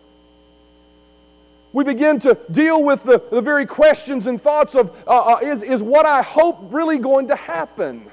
We 1.74 1.84
begin 1.84 2.18
to 2.20 2.38
deal 2.50 2.82
with 2.82 3.02
the, 3.02 3.22
the 3.30 3.42
very 3.42 3.66
questions 3.66 4.26
and 4.28 4.40
thoughts 4.40 4.74
of 4.74 4.96
uh, 5.06 5.34
uh, 5.34 5.38
is, 5.42 5.62
is 5.62 5.82
what 5.82 6.06
I 6.06 6.22
hope 6.22 6.58
really 6.70 6.98
going 6.98 7.28
to 7.28 7.36
happen? 7.36 8.10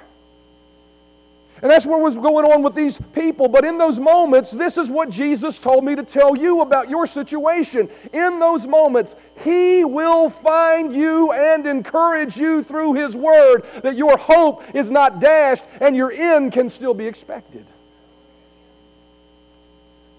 And 1.64 1.72
that's 1.72 1.86
what 1.86 2.02
was 2.02 2.18
going 2.18 2.46
on 2.46 2.62
with 2.62 2.76
these 2.76 3.00
people. 3.14 3.48
But 3.48 3.64
in 3.64 3.78
those 3.78 3.98
moments, 3.98 4.52
this 4.52 4.78
is 4.78 4.92
what 4.92 5.10
Jesus 5.10 5.58
told 5.58 5.86
me 5.86 5.96
to 5.96 6.04
tell 6.04 6.36
you 6.36 6.60
about 6.60 6.90
your 6.90 7.08
situation. 7.08 7.90
In 8.12 8.38
those 8.38 8.68
moments, 8.68 9.16
He 9.46 9.86
will 9.86 10.30
find 10.30 10.94
you 10.94 11.32
and 11.32 11.66
encourage 11.66 12.36
you 12.36 12.64
through 12.64 12.96
His 12.96 13.16
Word 13.16 13.64
that 13.82 13.96
your 13.96 14.18
hope 14.18 14.76
is 14.76 14.90
not 14.90 15.22
dashed 15.22 15.64
and 15.80 15.96
your 15.96 16.12
end 16.12 16.52
can 16.52 16.70
still 16.70 16.94
be 16.94 17.08
expected. 17.08 17.66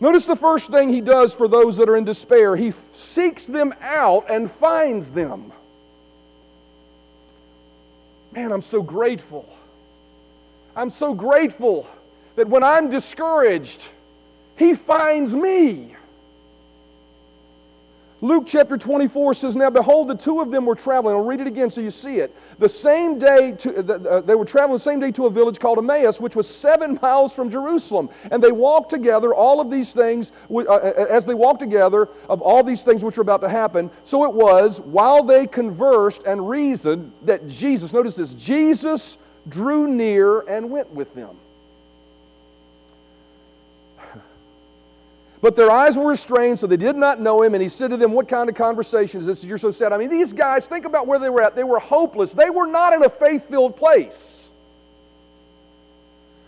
Notice 0.00 0.24
the 0.24 0.36
first 0.36 0.70
thing 0.70 0.88
He 0.88 1.02
does 1.02 1.34
for 1.34 1.46
those 1.46 1.76
that 1.76 1.90
are 1.90 1.96
in 1.98 2.04
despair 2.04 2.56
He 2.56 2.70
seeks 2.70 3.44
them 3.44 3.74
out 3.82 4.30
and 4.30 4.50
finds 4.50 5.12
them. 5.12 5.52
Man, 8.32 8.50
I'm 8.50 8.62
so 8.62 8.82
grateful 8.82 9.46
I'm 10.76 10.90
so 10.90 11.14
grateful 11.14 11.88
that 12.36 12.48
when 12.48 12.64
I'm 12.64 12.88
discouraged, 12.90 13.88
He 14.56 14.74
finds 14.74 15.34
me. 15.34 15.94
Luke 18.24 18.44
chapter 18.46 18.78
24 18.78 19.34
says, 19.34 19.54
Now 19.54 19.68
behold, 19.68 20.08
the 20.08 20.14
two 20.14 20.40
of 20.40 20.50
them 20.50 20.64
were 20.64 20.74
traveling. 20.74 21.14
I'll 21.14 21.22
read 21.22 21.42
it 21.42 21.46
again 21.46 21.68
so 21.68 21.82
you 21.82 21.90
see 21.90 22.20
it. 22.20 22.34
The 22.58 22.68
same 22.70 23.18
day, 23.18 23.52
to, 23.58 24.10
uh, 24.10 24.22
they 24.22 24.34
were 24.34 24.46
traveling 24.46 24.76
the 24.76 24.80
same 24.80 24.98
day 24.98 25.10
to 25.10 25.26
a 25.26 25.30
village 25.30 25.60
called 25.60 25.76
Emmaus, 25.76 26.22
which 26.22 26.34
was 26.34 26.48
seven 26.48 26.98
miles 27.02 27.36
from 27.36 27.50
Jerusalem. 27.50 28.08
And 28.30 28.42
they 28.42 28.50
walked 28.50 28.88
together, 28.88 29.34
all 29.34 29.60
of 29.60 29.70
these 29.70 29.92
things, 29.92 30.32
uh, 30.50 30.60
uh, 30.60 31.06
as 31.10 31.26
they 31.26 31.34
walked 31.34 31.60
together, 31.60 32.08
of 32.30 32.40
all 32.40 32.62
these 32.62 32.82
things 32.82 33.04
which 33.04 33.18
were 33.18 33.22
about 33.22 33.42
to 33.42 33.48
happen. 33.50 33.90
So 34.04 34.24
it 34.24 34.32
was, 34.32 34.80
while 34.80 35.22
they 35.22 35.46
conversed 35.46 36.22
and 36.26 36.48
reasoned, 36.48 37.12
that 37.24 37.46
Jesus, 37.46 37.92
notice 37.92 38.16
this, 38.16 38.32
Jesus 38.32 39.18
drew 39.48 39.88
near 39.88 40.40
and 40.40 40.70
went 40.70 40.90
with 40.90 41.14
them. 41.14 41.36
But 45.40 45.56
their 45.56 45.70
eyes 45.70 45.94
were 45.98 46.08
restrained, 46.08 46.58
so 46.58 46.66
they 46.66 46.78
did 46.78 46.96
not 46.96 47.20
know 47.20 47.42
him. 47.42 47.52
And 47.52 47.62
he 47.62 47.68
said 47.68 47.90
to 47.90 47.98
them, 47.98 48.12
What 48.12 48.28
kind 48.28 48.48
of 48.48 48.54
conversation 48.54 49.20
is 49.20 49.26
this? 49.26 49.44
You're 49.44 49.58
so 49.58 49.70
sad. 49.70 49.92
I 49.92 49.98
mean, 49.98 50.08
these 50.08 50.32
guys, 50.32 50.66
think 50.66 50.86
about 50.86 51.06
where 51.06 51.18
they 51.18 51.28
were 51.28 51.42
at. 51.42 51.54
They 51.54 51.64
were 51.64 51.78
hopeless. 51.78 52.32
They 52.32 52.48
were 52.48 52.66
not 52.66 52.94
in 52.94 53.04
a 53.04 53.10
faith 53.10 53.50
filled 53.50 53.76
place. 53.76 54.48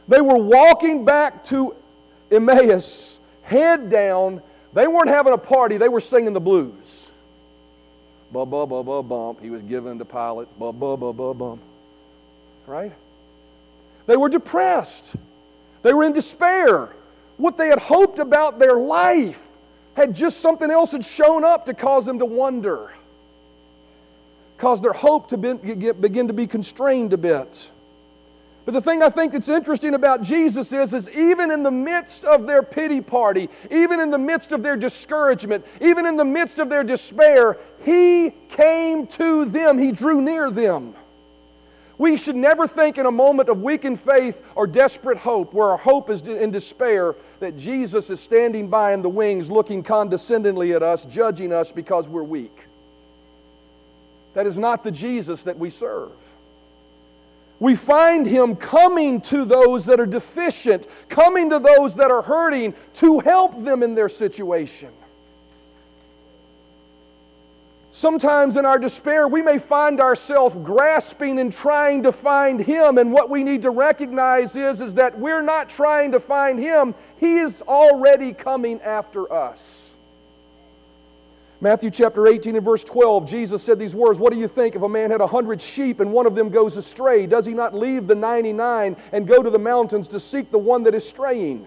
They 0.08 0.22
were 0.22 0.38
walking 0.38 1.04
back 1.04 1.44
to 1.44 1.76
Emmaus, 2.30 3.20
head 3.42 3.90
down. 3.90 4.40
They 4.72 4.86
weren't 4.86 5.08
having 5.08 5.34
a 5.34 5.38
party, 5.38 5.76
they 5.76 5.90
were 5.90 6.00
singing 6.00 6.32
the 6.32 6.40
blues. 6.40 7.10
Ba 8.32 8.46
ba 8.46 8.66
ba 8.66 8.82
ba 8.82 9.02
bump. 9.02 9.42
He 9.42 9.50
was 9.50 9.60
given 9.60 9.98
to 9.98 10.06
Pilate. 10.06 10.48
Ba 10.58 10.72
ba 10.72 10.96
ba 10.96 11.12
ba 11.12 11.34
bump 11.34 11.60
right? 12.66 12.92
They 14.06 14.16
were 14.16 14.28
depressed. 14.28 15.14
They 15.82 15.92
were 15.92 16.04
in 16.04 16.12
despair. 16.12 16.90
What 17.36 17.56
they 17.56 17.68
had 17.68 17.78
hoped 17.78 18.18
about 18.18 18.58
their 18.58 18.76
life 18.76 19.46
had 19.94 20.14
just 20.14 20.40
something 20.40 20.70
else 20.70 20.92
had 20.92 21.04
shown 21.04 21.44
up 21.44 21.66
to 21.66 21.74
cause 21.74 22.06
them 22.06 22.18
to 22.18 22.24
wonder, 22.24 22.92
cause 24.58 24.82
their 24.82 24.92
hope 24.92 25.28
to 25.28 25.38
be, 25.38 25.54
begin 25.92 26.26
to 26.28 26.32
be 26.32 26.46
constrained 26.46 27.12
a 27.12 27.16
bit. 27.16 27.70
But 28.66 28.72
the 28.72 28.80
thing 28.80 29.00
I 29.00 29.10
think 29.10 29.32
that's 29.32 29.48
interesting 29.48 29.94
about 29.94 30.22
Jesus 30.22 30.72
is, 30.72 30.92
is 30.92 31.08
even 31.10 31.52
in 31.52 31.62
the 31.62 31.70
midst 31.70 32.24
of 32.24 32.48
their 32.48 32.64
pity 32.64 33.00
party, 33.00 33.48
even 33.70 34.00
in 34.00 34.10
the 34.10 34.18
midst 34.18 34.50
of 34.50 34.64
their 34.64 34.76
discouragement, 34.76 35.64
even 35.80 36.04
in 36.04 36.16
the 36.16 36.24
midst 36.24 36.58
of 36.58 36.68
their 36.68 36.82
despair, 36.82 37.58
He 37.84 38.32
came 38.48 39.06
to 39.06 39.44
them. 39.44 39.78
He 39.78 39.92
drew 39.92 40.20
near 40.20 40.50
them. 40.50 40.96
We 41.98 42.18
should 42.18 42.36
never 42.36 42.66
think 42.66 42.98
in 42.98 43.06
a 43.06 43.10
moment 43.10 43.48
of 43.48 43.62
weakened 43.62 43.98
faith 43.98 44.42
or 44.54 44.66
desperate 44.66 45.16
hope, 45.16 45.54
where 45.54 45.68
our 45.70 45.78
hope 45.78 46.10
is 46.10 46.20
in 46.22 46.50
despair, 46.50 47.14
that 47.40 47.56
Jesus 47.56 48.10
is 48.10 48.20
standing 48.20 48.68
by 48.68 48.92
in 48.92 49.00
the 49.00 49.08
wings, 49.08 49.50
looking 49.50 49.82
condescendingly 49.82 50.74
at 50.74 50.82
us, 50.82 51.06
judging 51.06 51.52
us 51.52 51.72
because 51.72 52.08
we're 52.08 52.22
weak. 52.22 52.56
That 54.34 54.46
is 54.46 54.58
not 54.58 54.84
the 54.84 54.90
Jesus 54.90 55.44
that 55.44 55.58
we 55.58 55.70
serve. 55.70 56.12
We 57.58 57.74
find 57.74 58.26
him 58.26 58.54
coming 58.54 59.22
to 59.22 59.46
those 59.46 59.86
that 59.86 59.98
are 59.98 60.06
deficient, 60.06 60.86
coming 61.08 61.48
to 61.48 61.58
those 61.58 61.94
that 61.94 62.10
are 62.10 62.20
hurting 62.20 62.74
to 62.94 63.20
help 63.20 63.64
them 63.64 63.82
in 63.82 63.94
their 63.94 64.10
situation. 64.10 64.90
Sometimes 67.96 68.58
in 68.58 68.66
our 68.66 68.78
despair, 68.78 69.26
we 69.26 69.40
may 69.40 69.58
find 69.58 70.02
ourselves 70.02 70.54
grasping 70.62 71.38
and 71.38 71.50
trying 71.50 72.02
to 72.02 72.12
find 72.12 72.60
Him. 72.60 72.98
And 72.98 73.10
what 73.10 73.30
we 73.30 73.42
need 73.42 73.62
to 73.62 73.70
recognize 73.70 74.54
is, 74.54 74.82
is 74.82 74.96
that 74.96 75.18
we're 75.18 75.40
not 75.40 75.70
trying 75.70 76.12
to 76.12 76.20
find 76.20 76.58
Him, 76.58 76.94
He 77.16 77.38
is 77.38 77.62
already 77.62 78.34
coming 78.34 78.82
after 78.82 79.32
us. 79.32 79.94
Matthew 81.62 81.90
chapter 81.90 82.26
18 82.26 82.56
and 82.56 82.62
verse 82.62 82.84
12, 82.84 83.26
Jesus 83.26 83.62
said 83.62 83.78
these 83.78 83.94
words 83.94 84.18
What 84.18 84.30
do 84.30 84.38
you 84.38 84.46
think 84.46 84.74
if 84.74 84.82
a 84.82 84.88
man 84.90 85.10
had 85.10 85.22
a 85.22 85.26
hundred 85.26 85.62
sheep 85.62 86.00
and 86.00 86.12
one 86.12 86.26
of 86.26 86.34
them 86.34 86.50
goes 86.50 86.76
astray? 86.76 87.26
Does 87.26 87.46
he 87.46 87.54
not 87.54 87.72
leave 87.72 88.06
the 88.06 88.14
99 88.14 88.94
and 89.12 89.26
go 89.26 89.42
to 89.42 89.48
the 89.48 89.58
mountains 89.58 90.06
to 90.08 90.20
seek 90.20 90.50
the 90.50 90.58
one 90.58 90.82
that 90.82 90.94
is 90.94 91.08
straying? 91.08 91.66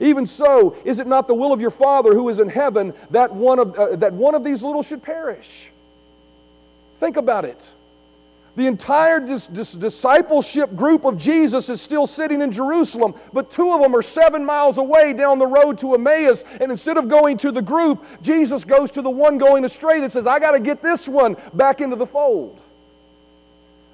Even 0.00 0.26
so, 0.26 0.76
is 0.84 0.98
it 0.98 1.06
not 1.06 1.26
the 1.26 1.34
will 1.34 1.52
of 1.52 1.60
your 1.60 1.70
Father 1.70 2.12
who 2.12 2.28
is 2.28 2.38
in 2.38 2.48
heaven 2.48 2.94
that 3.10 3.34
one 3.34 3.58
of, 3.58 3.78
uh, 3.78 3.96
that 3.96 4.12
one 4.12 4.34
of 4.34 4.44
these 4.44 4.62
little 4.62 4.82
should 4.82 5.02
perish? 5.02 5.70
Think 6.96 7.16
about 7.16 7.44
it. 7.44 7.68
The 8.58 8.66
entire 8.66 9.20
dis- 9.20 9.46
dis- 9.46 9.72
discipleship 9.72 10.74
group 10.74 11.04
of 11.04 11.16
Jesus 11.16 11.68
is 11.68 11.80
still 11.80 12.08
sitting 12.08 12.42
in 12.42 12.50
Jerusalem, 12.50 13.14
but 13.32 13.52
two 13.52 13.72
of 13.72 13.80
them 13.80 13.94
are 13.94 14.02
seven 14.02 14.44
miles 14.44 14.78
away 14.78 15.12
down 15.12 15.38
the 15.38 15.46
road 15.46 15.78
to 15.78 15.94
Emmaus. 15.94 16.44
And 16.60 16.72
instead 16.72 16.96
of 16.96 17.08
going 17.08 17.36
to 17.38 17.52
the 17.52 17.62
group, 17.62 18.04
Jesus 18.20 18.64
goes 18.64 18.90
to 18.92 19.02
the 19.02 19.10
one 19.10 19.38
going 19.38 19.64
astray 19.64 20.00
that 20.00 20.10
says, 20.10 20.26
I 20.26 20.40
got 20.40 20.52
to 20.52 20.60
get 20.60 20.82
this 20.82 21.08
one 21.08 21.36
back 21.54 21.80
into 21.80 21.94
the 21.94 22.06
fold. 22.06 22.60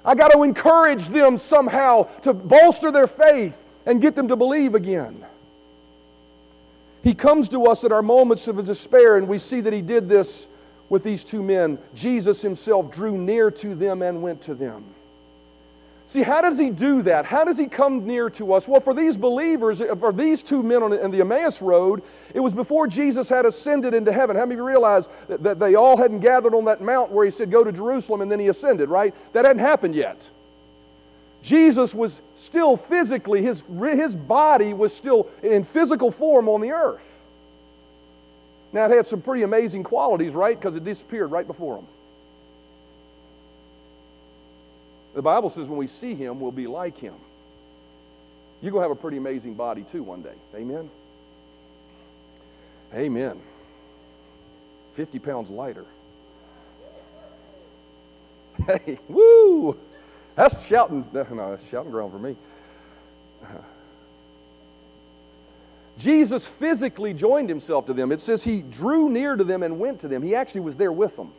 I 0.03 0.15
got 0.15 0.31
to 0.31 0.41
encourage 0.41 1.09
them 1.09 1.37
somehow 1.37 2.03
to 2.21 2.33
bolster 2.33 2.89
their 2.91 3.07
faith 3.07 3.55
and 3.85 4.01
get 4.01 4.15
them 4.15 4.27
to 4.29 4.35
believe 4.35 4.73
again. 4.73 5.23
He 7.05 7.13
comes 7.13 7.47
to 7.49 7.67
us 7.67 7.85
at 7.85 7.93
our 7.93 8.01
moments 8.01 8.49
of 8.49 8.61
despair, 8.65 9.15
and 9.15 9.29
we 9.29 9.37
see 9.37 9.61
that 9.61 9.71
He 9.71 9.81
did 9.81 10.09
this 10.09 10.49
with 10.89 11.03
these 11.03 11.23
two 11.23 11.41
men, 11.41 11.77
Jesus 11.93 12.41
himself 12.41 12.91
drew 12.91 13.17
near 13.17 13.49
to 13.51 13.75
them 13.75 14.01
and 14.01 14.21
went 14.21 14.41
to 14.43 14.53
them. 14.53 14.83
See, 16.07 16.21
how 16.21 16.41
does 16.41 16.59
he 16.59 16.69
do 16.69 17.01
that? 17.01 17.25
How 17.25 17.43
does 17.43 17.57
he 17.57 17.65
come 17.65 18.05
near 18.05 18.29
to 18.31 18.53
us? 18.53 18.67
Well, 18.67 18.79
for 18.79 18.93
these 18.93 19.17
believers, 19.17 19.81
uh, 19.81 19.95
for 19.95 20.13
these 20.13 20.43
two 20.43 20.61
men 20.61 20.83
on 20.83 20.91
the 20.91 21.19
Emmaus 21.21 21.63
Road, 21.63 22.03
it 22.35 22.39
was 22.39 22.53
before 22.53 22.85
Jesus 22.85 23.27
had 23.27 23.47
ascended 23.47 23.95
into 23.95 24.11
heaven. 24.11 24.35
How 24.35 24.45
many 24.45 24.61
realize 24.61 25.09
that 25.27 25.57
they 25.57 25.73
all 25.73 25.97
hadn't 25.97 26.19
gathered 26.19 26.53
on 26.53 26.65
that 26.65 26.79
mount 26.79 27.11
where 27.11 27.25
he 27.25 27.31
said, 27.31 27.49
Go 27.49 27.63
to 27.63 27.71
Jerusalem, 27.71 28.21
and 28.21 28.31
then 28.31 28.39
he 28.39 28.49
ascended, 28.49 28.89
right? 28.89 29.15
That 29.33 29.45
hadn't 29.45 29.61
happened 29.61 29.95
yet. 29.95 30.29
Jesus 31.45 31.93
was 31.93 32.21
still 32.33 32.75
physically, 32.75 33.39
his, 33.43 33.63
his 33.79 34.15
body 34.15 34.73
was 34.73 34.95
still 34.95 35.29
in 35.43 35.63
physical 35.63 36.09
form 36.09 36.49
on 36.49 36.59
the 36.59 36.71
earth. 36.71 37.23
Now, 38.73 38.85
it 38.85 38.91
had 38.91 39.05
some 39.05 39.21
pretty 39.21 39.43
amazing 39.43 39.83
qualities, 39.83 40.33
right? 40.33 40.59
Because 40.59 40.75
it 40.75 40.83
disappeared 40.83 41.29
right 41.29 41.45
before 41.45 41.77
him. 41.77 41.85
The 45.13 45.21
Bible 45.21 45.51
says 45.51 45.67
when 45.67 45.77
we 45.77 45.85
see 45.85 46.15
him, 46.15 46.39
we'll 46.39 46.51
be 46.51 46.65
like 46.65 46.97
him. 46.97 47.13
You're 48.59 48.71
going 48.71 48.81
to 48.81 48.89
have 48.89 48.97
a 48.97 48.99
pretty 48.99 49.17
amazing 49.17 49.53
body 49.53 49.83
too 49.83 50.01
one 50.01 50.23
day. 50.23 50.33
Amen? 50.55 50.89
Amen. 52.91 53.39
50 54.93 55.19
pounds 55.19 55.51
lighter. 55.51 55.85
Hey, 58.65 58.97
woo! 59.09 59.77
That's 60.35 60.65
shouting. 60.65 61.05
No, 61.13 61.51
that's 61.51 61.67
shouting 61.67 61.91
ground 61.91 62.11
for 62.11 62.19
me. 62.19 62.35
Jesus 65.97 66.45
physically 66.45 67.13
joined 67.13 67.47
himself 67.47 67.85
to 67.85 67.93
them. 67.93 68.11
It 68.11 68.19
says 68.19 68.43
he 68.43 68.61
drew 68.61 69.09
near 69.09 69.35
to 69.35 69.43
them 69.43 69.63
and 69.63 69.79
went 69.79 70.01
to 70.01 70.07
them. 70.07 70.21
He 70.21 70.35
actually 70.35 70.61
was 70.61 70.75
there 70.75 70.91
with 70.91 71.15
them. 71.15 71.31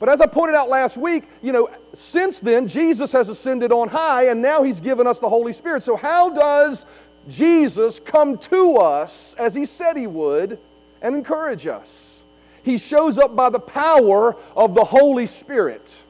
But 0.00 0.08
as 0.08 0.20
I 0.20 0.26
pointed 0.26 0.56
out 0.56 0.68
last 0.68 0.96
week, 0.96 1.24
you 1.42 1.52
know, 1.52 1.70
since 1.92 2.40
then, 2.40 2.66
Jesus 2.66 3.12
has 3.12 3.28
ascended 3.28 3.70
on 3.70 3.88
high 3.88 4.26
and 4.30 4.42
now 4.42 4.64
he's 4.64 4.80
given 4.80 5.06
us 5.06 5.20
the 5.20 5.28
Holy 5.28 5.52
Spirit. 5.52 5.84
So, 5.84 5.96
how 5.96 6.28
does 6.30 6.86
Jesus 7.28 8.00
come 8.00 8.36
to 8.38 8.78
us 8.78 9.34
as 9.34 9.54
he 9.54 9.64
said 9.64 9.96
he 9.96 10.08
would 10.08 10.58
and 11.02 11.14
encourage 11.14 11.68
us? 11.68 12.24
He 12.64 12.78
shows 12.78 13.16
up 13.16 13.36
by 13.36 13.48
the 13.48 13.60
power 13.60 14.36
of 14.56 14.74
the 14.74 14.82
Holy 14.82 15.26
Spirit. 15.26 16.02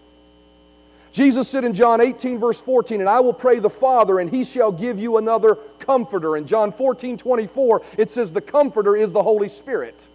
Jesus 1.13 1.47
said 1.47 1.65
in 1.65 1.75
John 1.75 2.01
18, 2.01 2.39
verse 2.39 2.61
14, 2.61 3.01
And 3.01 3.09
I 3.09 3.21
will 3.21 3.35
pray 3.35 3.59
the 3.59 3.71
Father, 3.71 4.19
and 4.19 4.31
he 4.31 4.45
shall 4.45 4.73
give 4.73 4.99
you 4.99 5.19
another 5.19 5.57
comforter. 5.79 6.39
In 6.39 6.47
John 6.47 6.73
14, 6.73 7.19
24, 7.19 7.83
it 7.99 8.11
says, 8.11 8.33
The 8.33 8.41
comforter 8.41 8.97
is 8.97 9.13
the 9.13 9.23
Holy 9.23 9.51
Spirit. 9.51 10.09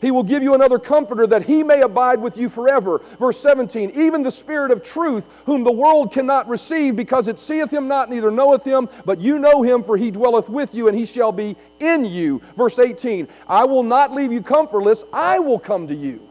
He 0.00 0.10
will 0.10 0.24
give 0.24 0.42
you 0.42 0.54
another 0.54 0.80
comforter 0.80 1.28
that 1.28 1.44
he 1.44 1.62
may 1.62 1.82
abide 1.82 2.20
with 2.20 2.36
you 2.36 2.48
forever. 2.48 3.00
Verse 3.20 3.38
17, 3.38 3.92
even 3.94 4.24
the 4.24 4.32
Spirit 4.32 4.72
of 4.72 4.82
truth, 4.82 5.28
whom 5.46 5.62
the 5.62 5.70
world 5.70 6.12
cannot 6.12 6.48
receive, 6.48 6.96
because 6.96 7.28
it 7.28 7.38
seeth 7.38 7.70
him 7.70 7.86
not, 7.86 8.10
neither 8.10 8.30
knoweth 8.30 8.64
him, 8.64 8.88
but 9.04 9.20
you 9.20 9.38
know 9.38 9.62
him, 9.62 9.84
for 9.84 9.96
he 9.96 10.10
dwelleth 10.10 10.48
with 10.48 10.74
you, 10.74 10.88
and 10.88 10.98
he 10.98 11.06
shall 11.06 11.30
be 11.30 11.56
in 11.78 12.04
you. 12.04 12.42
Verse 12.56 12.80
18, 12.80 13.28
I 13.46 13.64
will 13.64 13.84
not 13.84 14.12
leave 14.12 14.32
you 14.32 14.42
comfortless, 14.42 15.04
I 15.12 15.38
will 15.38 15.60
come 15.60 15.86
to 15.86 15.94
you. 15.94 16.28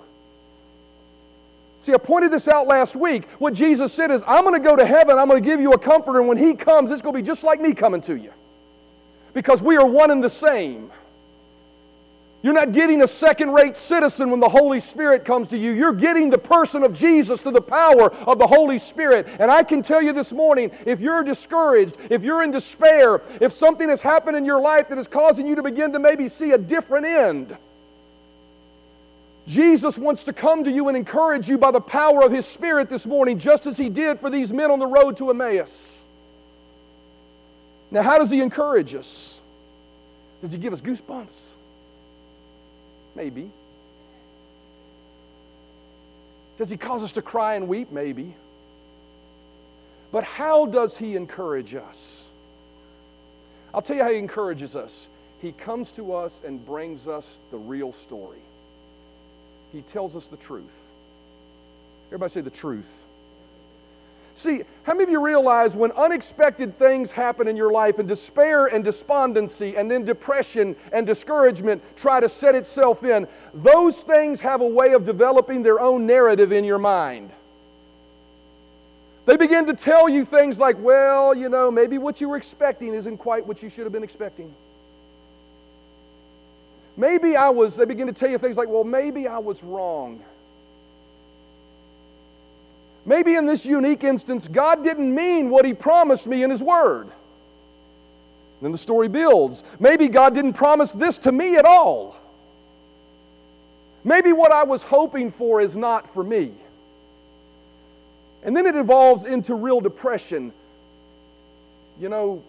See, 1.82 1.94
I 1.94 1.98
pointed 1.98 2.32
this 2.32 2.48
out 2.48 2.68
last 2.68 2.96
week. 2.96 3.28
What 3.40 3.56
Jesus 3.56 3.92
said 3.92 4.12
is, 4.12 4.24
I'm 4.28 4.44
going 4.44 4.54
to 4.54 4.64
go 4.64 4.76
to 4.76 4.86
heaven, 4.86 5.18
I'm 5.18 5.28
going 5.28 5.42
to 5.42 5.46
give 5.46 5.60
you 5.60 5.74
a 5.74 5.80
comforter, 5.80 6.20
and 6.20 6.28
when 6.28 6.38
He 6.38 6.54
comes, 6.54 6.92
it's 6.92 7.02
going 7.02 7.16
to 7.16 7.22
be 7.22 7.26
just 7.26 7.44
like 7.44 7.60
me 7.60 7.74
coming 7.74 8.02
to 8.02 8.16
you. 8.16 8.32
Because 9.34 9.64
we 9.64 9.78
are 9.78 9.86
one 9.86 10.12
and 10.12 10.24
the 10.24 10.30
same. 10.30 10.92
You're 12.44 12.54
not 12.54 12.72
getting 12.72 13.02
a 13.02 13.08
second 13.08 13.52
rate 13.54 13.78
citizen 13.78 14.30
when 14.30 14.40
the 14.40 14.50
Holy 14.50 14.80
Spirit 14.80 15.26
comes 15.26 15.48
to 15.50 15.58
you. 15.58 15.72
You're 15.72 15.94
getting 15.94 16.30
the 16.30 16.38
person 16.38 16.84
of 16.84 16.94
Jesus 16.94 17.42
through 17.42 17.52
the 17.54 17.62
power 17.62 18.14
of 18.26 18.38
the 18.38 18.48
Holy 18.48 18.78
Spirit. 18.78 19.28
And 19.40 19.52
I 19.52 19.64
can 19.64 19.82
tell 19.82 20.02
you 20.02 20.14
this 20.14 20.34
morning 20.34 20.72
if 20.86 21.00
you're 21.02 21.24
discouraged, 21.24 21.98
if 22.10 22.24
you're 22.24 22.44
in 22.44 22.52
despair, 22.52 23.22
if 23.40 23.52
something 23.52 23.90
has 23.90 24.02
happened 24.02 24.38
in 24.38 24.46
your 24.46 24.60
life 24.60 24.90
that 24.90 24.98
is 24.98 25.08
causing 25.08 25.48
you 25.48 25.56
to 25.56 25.64
begin 25.64 25.94
to 25.94 26.00
maybe 26.00 26.28
see 26.28 26.52
a 26.52 26.58
different 26.58 27.06
end, 27.06 27.58
Jesus 29.52 29.98
wants 29.98 30.24
to 30.24 30.32
come 30.32 30.64
to 30.64 30.72
you 30.72 30.88
and 30.88 30.96
encourage 30.96 31.50
you 31.50 31.58
by 31.58 31.72
the 31.72 31.82
power 31.82 32.24
of 32.24 32.32
His 32.32 32.46
Spirit 32.46 32.88
this 32.88 33.06
morning, 33.06 33.38
just 33.38 33.68
as 33.68 33.78
He 33.78 33.90
did 33.90 34.18
for 34.18 34.30
these 34.30 34.54
men 34.54 34.72
on 34.72 34.80
the 34.80 34.88
road 34.88 35.18
to 35.18 35.30
Emmaus. 35.30 36.02
Now, 37.92 38.02
how 38.02 38.18
does 38.18 38.32
He 38.32 38.40
encourage 38.40 38.96
us? 38.96 39.42
Does 40.42 40.54
He 40.54 40.58
give 40.58 40.72
us 40.72 40.80
goosebumps? 40.80 41.50
Maybe. 43.14 43.52
Does 46.58 46.70
He 46.70 46.78
cause 46.78 47.04
us 47.04 47.12
to 47.12 47.22
cry 47.22 47.56
and 47.56 47.68
weep? 47.68 47.92
Maybe. 47.92 48.34
But 50.14 50.24
how 50.24 50.66
does 50.66 50.96
He 50.96 51.18
encourage 51.18 51.76
us? 51.76 52.32
I'll 53.74 53.82
tell 53.82 53.98
you 53.98 54.04
how 54.04 54.12
He 54.12 54.18
encourages 54.18 54.78
us. 54.78 55.10
He 55.42 55.52
comes 55.52 55.92
to 55.94 56.14
us 56.14 56.42
and 56.46 56.66
brings 56.66 57.10
us 57.10 57.42
the 57.52 57.58
real 57.58 57.92
story. 57.92 58.40
He 59.72 59.82
tells 59.82 60.16
us 60.16 60.28
the 60.28 60.38
truth. 60.38 60.86
Everybody 62.08 62.32
say 62.32 62.42
the 62.42 62.50
truth. 62.50 63.06
See, 64.34 64.64
how 64.84 64.94
many 64.94 65.04
of 65.04 65.10
you 65.10 65.24
realize 65.24 65.76
when 65.76 65.92
unexpected 65.92 66.74
things 66.74 67.12
happen 67.12 67.48
in 67.48 67.58
your 67.58 67.72
life 67.72 68.00
and 68.00 68.08
despair 68.08 68.68
and 68.68 68.84
despondency 68.84 69.76
and 69.76 69.92
then 69.92 70.06
depression 70.06 70.76
and 70.94 71.06
discouragement 71.06 71.82
try 71.98 72.20
to 72.20 72.30
set 72.30 72.56
itself 72.56 73.04
in, 73.04 73.28
those 73.54 74.02
things 74.02 74.40
have 74.42 74.62
a 74.62 74.68
way 74.68 74.94
of 74.94 75.04
developing 75.04 75.64
their 75.64 75.80
own 75.80 76.06
narrative 76.06 76.52
in 76.52 76.64
your 76.64 76.80
mind. 76.80 77.32
They 79.26 79.38
begin 79.38 79.66
to 79.68 79.74
tell 79.74 80.10
you 80.10 80.26
things 80.26 80.60
like, 80.60 80.78
well, 80.80 81.36
you 81.36 81.48
know, 81.48 81.70
maybe 81.70 81.98
what 81.98 82.20
you 82.22 82.30
were 82.30 82.38
expecting 82.38 82.94
isn't 82.94 83.18
quite 83.18 83.46
what 83.46 83.62
you 83.62 83.70
should 83.70 83.84
have 83.84 83.94
been 83.94 84.04
expecting. 84.04 84.54
Maybe 87.02 87.36
I 87.36 87.50
was, 87.50 87.76
they 87.76 87.86
begin 87.86 88.06
to 88.06 88.14
tell 88.14 88.30
you 88.30 88.38
things 88.38 88.58
like, 88.58 88.70
well, 88.70 88.84
maybe 88.84 89.28
I 89.28 89.40
was 89.40 89.64
wrong. 89.64 90.22
Maybe 93.08 93.34
in 93.34 93.48
this 93.48 93.66
unique 93.66 94.04
instance, 94.04 94.48
God 94.48 94.84
didn't 94.84 95.16
mean 95.16 95.50
what 95.50 95.66
He 95.66 95.74
promised 95.74 96.28
me 96.28 96.44
in 96.44 96.52
His 96.52 96.62
Word. 96.62 97.10
Then 98.62 98.72
the 98.72 98.78
story 98.78 99.08
builds. 99.08 99.64
Maybe 99.80 100.10
God 100.10 100.36
didn't 100.36 100.54
promise 100.54 100.94
this 100.94 101.18
to 101.20 101.32
me 101.32 101.56
at 101.56 101.66
all. 101.66 102.20
Maybe 104.04 104.32
what 104.32 104.52
I 104.52 104.62
was 104.62 104.84
hoping 104.84 105.32
for 105.32 105.60
is 105.60 105.76
not 105.76 106.08
for 106.08 106.24
me. 106.24 106.54
And 108.44 108.56
then 108.56 108.68
it 108.68 108.76
evolves 108.76 109.26
into 109.26 109.56
real 109.56 109.82
depression. 109.82 110.54
You 112.00 112.10
know, 112.10 112.44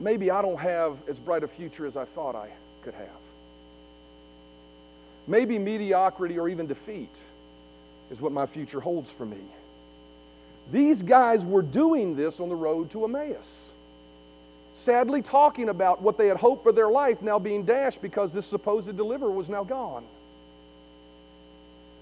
maybe 0.00 0.30
I 0.30 0.40
don't 0.40 0.58
have 0.58 0.96
as 1.06 1.18
bright 1.18 1.44
a 1.44 1.48
future 1.48 1.84
as 1.84 1.98
I 1.98 2.06
thought 2.06 2.34
I 2.34 2.48
could 2.82 2.94
have 2.94 3.25
maybe 5.26 5.58
mediocrity 5.58 6.38
or 6.38 6.48
even 6.48 6.66
defeat 6.66 7.20
is 8.10 8.20
what 8.20 8.32
my 8.32 8.46
future 8.46 8.80
holds 8.80 9.10
for 9.10 9.26
me. 9.26 9.42
These 10.70 11.02
guys 11.02 11.44
were 11.44 11.62
doing 11.62 12.16
this 12.16 12.40
on 12.40 12.48
the 12.48 12.54
road 12.54 12.90
to 12.90 13.04
Emmaus. 13.04 13.70
Sadly, 14.72 15.22
talking 15.22 15.68
about 15.68 16.02
what 16.02 16.18
they 16.18 16.28
had 16.28 16.36
hoped 16.36 16.62
for 16.62 16.72
their 16.72 16.90
life 16.90 17.22
now 17.22 17.38
being 17.38 17.64
dashed 17.64 18.02
because 18.02 18.32
this 18.34 18.46
supposed 18.46 18.94
deliverer 18.96 19.30
was 19.30 19.48
now 19.48 19.64
gone. 19.64 20.04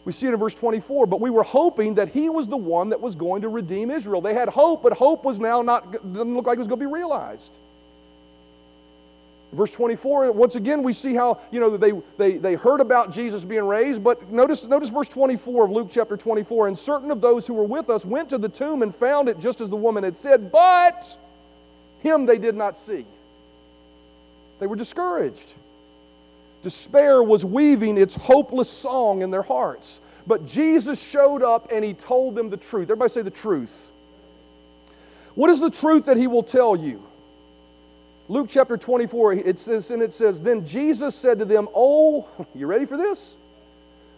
We 0.04 0.12
see 0.12 0.26
it 0.26 0.34
in 0.34 0.38
verse 0.38 0.54
24, 0.54 1.06
but 1.06 1.20
we 1.20 1.30
were 1.30 1.42
hoping 1.42 1.94
that 1.94 2.08
he 2.08 2.28
was 2.28 2.48
the 2.48 2.56
one 2.56 2.90
that 2.90 3.00
was 3.00 3.14
going 3.14 3.42
to 3.42 3.48
redeem 3.48 3.90
Israel. 3.90 4.20
They 4.20 4.34
had 4.34 4.48
hope, 4.48 4.82
but 4.82 4.92
hope 4.92 5.24
was 5.24 5.38
now 5.38 5.62
not, 5.62 5.92
didn't 5.92 6.34
look 6.34 6.46
like 6.46 6.56
it 6.56 6.58
was 6.58 6.68
going 6.68 6.80
to 6.80 6.86
be 6.86 6.92
realized. 6.92 7.58
Verse 9.54 9.70
24, 9.70 10.32
once 10.32 10.56
again, 10.56 10.82
we 10.82 10.92
see 10.92 11.14
how, 11.14 11.40
you 11.50 11.60
know, 11.60 11.76
they, 11.76 11.92
they, 12.18 12.38
they 12.38 12.54
heard 12.54 12.80
about 12.80 13.12
Jesus 13.12 13.44
being 13.44 13.64
raised, 13.64 14.02
but 14.02 14.30
notice, 14.30 14.66
notice 14.66 14.90
verse 14.90 15.08
24 15.08 15.66
of 15.66 15.70
Luke 15.70 15.88
chapter 15.90 16.16
24. 16.16 16.68
And 16.68 16.76
certain 16.76 17.10
of 17.10 17.20
those 17.20 17.46
who 17.46 17.54
were 17.54 17.64
with 17.64 17.88
us 17.88 18.04
went 18.04 18.28
to 18.30 18.38
the 18.38 18.48
tomb 18.48 18.82
and 18.82 18.94
found 18.94 19.28
it 19.28 19.38
just 19.38 19.60
as 19.60 19.70
the 19.70 19.76
woman 19.76 20.02
had 20.02 20.16
said, 20.16 20.50
but 20.50 21.16
him 22.00 22.26
they 22.26 22.38
did 22.38 22.56
not 22.56 22.76
see. 22.76 23.06
They 24.58 24.66
were 24.66 24.76
discouraged. 24.76 25.54
Despair 26.62 27.22
was 27.22 27.44
weaving 27.44 27.98
its 27.98 28.16
hopeless 28.16 28.70
song 28.70 29.22
in 29.22 29.30
their 29.30 29.42
hearts. 29.42 30.00
But 30.26 30.46
Jesus 30.46 31.02
showed 31.02 31.42
up 31.42 31.68
and 31.70 31.84
he 31.84 31.94
told 31.94 32.34
them 32.34 32.50
the 32.50 32.56
truth. 32.56 32.84
Everybody 32.84 33.10
say 33.10 33.22
the 33.22 33.30
truth. 33.30 33.92
What 35.34 35.50
is 35.50 35.60
the 35.60 35.70
truth 35.70 36.06
that 36.06 36.16
he 36.16 36.26
will 36.26 36.42
tell 36.42 36.74
you? 36.74 37.02
Luke 38.28 38.48
chapter 38.48 38.76
24, 38.76 39.34
it 39.34 39.58
says, 39.58 39.90
and 39.90 40.02
it 40.02 40.12
says, 40.12 40.42
Then 40.42 40.66
Jesus 40.66 41.14
said 41.14 41.38
to 41.40 41.44
them, 41.44 41.68
Oh, 41.74 42.26
you 42.54 42.66
ready 42.66 42.86
for 42.86 42.96
this? 42.96 43.36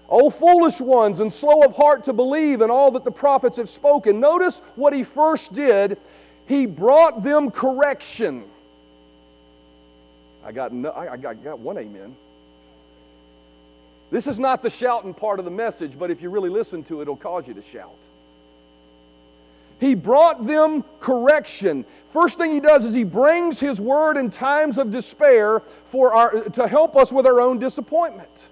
Oh, 0.09 0.31
foolish 0.31 0.81
ones 0.81 1.19
and 1.19 1.33
slow 1.33 1.64
of 1.64 1.75
heart 1.75 2.05
to 2.05 2.12
believe 2.12 2.62
in 2.62 2.71
all 2.71 2.92
that 2.92 3.05
the 3.05 3.11
prophets 3.11 3.57
have 3.57 3.69
spoken. 3.69 4.21
Notice 4.21 4.61
what 4.77 4.92
he 4.92 5.03
first 5.03 5.53
did. 5.53 5.99
He 6.47 6.66
brought 6.66 7.25
them 7.25 7.51
correction. 7.51 8.45
I 10.45 10.53
got, 10.53 10.73
no, 10.73 10.92
I 10.92 11.16
got, 11.16 11.42
got 11.42 11.59
one 11.59 11.77
amen. 11.77 12.14
This 14.12 14.29
is 14.29 14.38
not 14.38 14.62
the 14.62 14.71
shouting 14.71 15.12
part 15.12 15.40
of 15.40 15.45
the 15.45 15.51
message, 15.51 15.99
but 15.99 16.12
if 16.12 16.23
you 16.23 16.31
really 16.31 16.51
listen 16.51 16.85
to 16.85 17.01
it, 17.01 17.03
it'll 17.03 17.16
cause 17.16 17.49
you 17.49 17.55
to 17.55 17.62
shout. 17.62 17.99
He 19.78 19.94
brought 19.94 20.46
them 20.46 20.84
correction. 21.00 21.84
First 22.10 22.38
thing 22.38 22.50
he 22.50 22.60
does 22.60 22.86
is 22.86 22.94
he 22.94 23.04
brings 23.04 23.60
his 23.60 23.80
word 23.80 24.16
in 24.16 24.30
times 24.30 24.78
of 24.78 24.90
despair 24.90 25.60
for 25.86 26.14
our, 26.14 26.44
to 26.44 26.66
help 26.66 26.96
us 26.96 27.12
with 27.12 27.26
our 27.26 27.40
own 27.40 27.58
disappointment. 27.58 28.48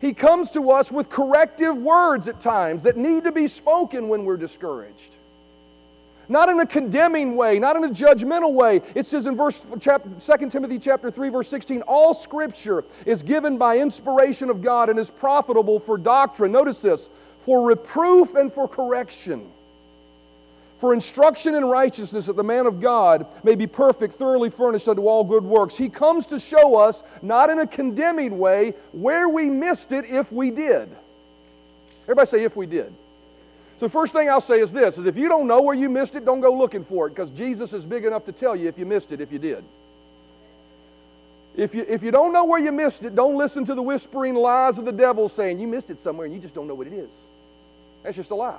He 0.00 0.12
comes 0.12 0.50
to 0.52 0.70
us 0.70 0.90
with 0.90 1.08
corrective 1.08 1.76
words 1.78 2.28
at 2.28 2.40
times 2.40 2.82
that 2.82 2.96
need 2.96 3.24
to 3.24 3.32
be 3.32 3.46
spoken 3.46 4.08
when 4.08 4.24
we're 4.24 4.36
discouraged. 4.36 5.16
Not 6.28 6.48
in 6.48 6.58
a 6.58 6.66
condemning 6.66 7.36
way, 7.36 7.58
not 7.58 7.76
in 7.76 7.84
a 7.84 7.88
judgmental 7.88 8.52
way. 8.52 8.82
It 8.94 9.06
says 9.06 9.26
in 9.26 9.36
verse 9.36 9.64
chapter, 9.80 10.08
2 10.18 10.48
Timothy 10.48 10.78
chapter 10.78 11.10
3 11.10 11.28
verse 11.28 11.48
16, 11.48 11.82
all 11.82 12.14
scripture 12.14 12.84
is 13.06 13.22
given 13.22 13.58
by 13.58 13.78
inspiration 13.78 14.50
of 14.50 14.60
God 14.60 14.88
and 14.88 14.98
is 14.98 15.10
profitable 15.10 15.78
for 15.78 15.96
doctrine. 15.96 16.50
Notice 16.50 16.82
this, 16.82 17.10
for 17.40 17.66
reproof 17.66 18.34
and 18.34 18.52
for 18.52 18.66
correction 18.66 19.50
for 20.76 20.92
instruction 20.92 21.54
in 21.54 21.64
righteousness 21.64 22.26
that 22.26 22.36
the 22.36 22.44
man 22.44 22.66
of 22.66 22.80
God 22.80 23.26
may 23.42 23.54
be 23.54 23.66
perfect, 23.66 24.14
thoroughly 24.14 24.50
furnished 24.50 24.88
unto 24.88 25.06
all 25.06 25.24
good 25.24 25.44
works. 25.44 25.76
He 25.76 25.88
comes 25.88 26.26
to 26.26 26.40
show 26.40 26.76
us, 26.76 27.02
not 27.22 27.48
in 27.50 27.60
a 27.60 27.66
condemning 27.66 28.38
way, 28.38 28.74
where 28.92 29.28
we 29.28 29.48
missed 29.48 29.92
it 29.92 30.04
if 30.06 30.32
we 30.32 30.50
did. 30.50 30.88
Everybody 32.04 32.26
say, 32.26 32.44
if 32.44 32.56
we 32.56 32.66
did. 32.66 32.92
So, 33.76 33.86
the 33.86 33.90
first 33.90 34.12
thing 34.12 34.28
I'll 34.28 34.40
say 34.40 34.60
is 34.60 34.72
this 34.72 34.98
is 34.98 35.06
if 35.06 35.16
you 35.16 35.28
don't 35.28 35.46
know 35.46 35.62
where 35.62 35.74
you 35.74 35.88
missed 35.88 36.16
it, 36.16 36.24
don't 36.24 36.40
go 36.40 36.52
looking 36.52 36.84
for 36.84 37.06
it, 37.06 37.10
because 37.10 37.30
Jesus 37.30 37.72
is 37.72 37.86
big 37.86 38.04
enough 38.04 38.24
to 38.26 38.32
tell 38.32 38.54
you 38.54 38.68
if 38.68 38.78
you 38.78 38.86
missed 38.86 39.10
it, 39.10 39.20
if 39.20 39.32
you 39.32 39.38
did. 39.38 39.64
If 41.56 41.74
you, 41.74 41.84
if 41.88 42.02
you 42.02 42.10
don't 42.10 42.32
know 42.32 42.44
where 42.44 42.60
you 42.60 42.72
missed 42.72 43.04
it, 43.04 43.14
don't 43.14 43.36
listen 43.36 43.64
to 43.66 43.74
the 43.74 43.82
whispering 43.82 44.34
lies 44.34 44.78
of 44.78 44.84
the 44.84 44.92
devil 44.92 45.28
saying 45.28 45.60
you 45.60 45.68
missed 45.68 45.90
it 45.90 46.00
somewhere 46.00 46.26
and 46.26 46.34
you 46.34 46.40
just 46.40 46.54
don't 46.54 46.66
know 46.66 46.74
what 46.74 46.88
it 46.88 46.92
is. 46.92 47.12
That's 48.02 48.16
just 48.16 48.32
a 48.32 48.34
lie. 48.34 48.58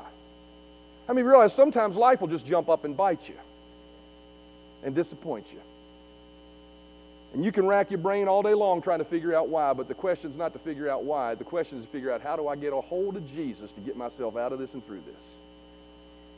I 1.08 1.14
mean, 1.14 1.26
realize 1.26 1.54
sometimes 1.54 1.96
life 1.96 2.22
will 2.22 2.28
just 2.28 2.46
jump 2.46 2.70
up 2.70 2.84
and 2.84 2.96
bite 2.98 3.30
you 3.30 3.36
and 4.84 4.96
disappoint 4.96 5.48
you. 5.52 5.60
And 7.34 7.44
you 7.44 7.52
can 7.52 7.68
rack 7.68 7.92
your 7.92 7.98
brain 7.98 8.28
all 8.28 8.42
day 8.42 8.54
long 8.54 8.82
trying 8.82 9.00
to 9.00 9.06
figure 9.06 9.36
out 9.36 9.50
why, 9.50 9.74
but 9.74 9.88
the 9.88 9.94
question 9.94 10.32
is 10.32 10.38
not 10.38 10.54
to 10.54 10.60
figure 10.60 10.90
out 10.90 11.04
why. 11.04 11.36
The 11.36 11.44
question 11.44 11.78
is 11.78 11.84
to 11.84 11.90
figure 11.90 12.12
out 12.12 12.22
how 12.22 12.36
do 12.36 12.48
I 12.48 12.56
get 12.56 12.72
a 12.72 12.80
hold 12.80 13.18
of 13.18 13.34
Jesus 13.34 13.72
to 13.74 13.82
get 13.82 13.98
myself 13.98 14.38
out 14.38 14.54
of 14.54 14.60
this 14.60 14.74
and 14.74 14.86
through 14.86 15.02
this. 15.14 15.36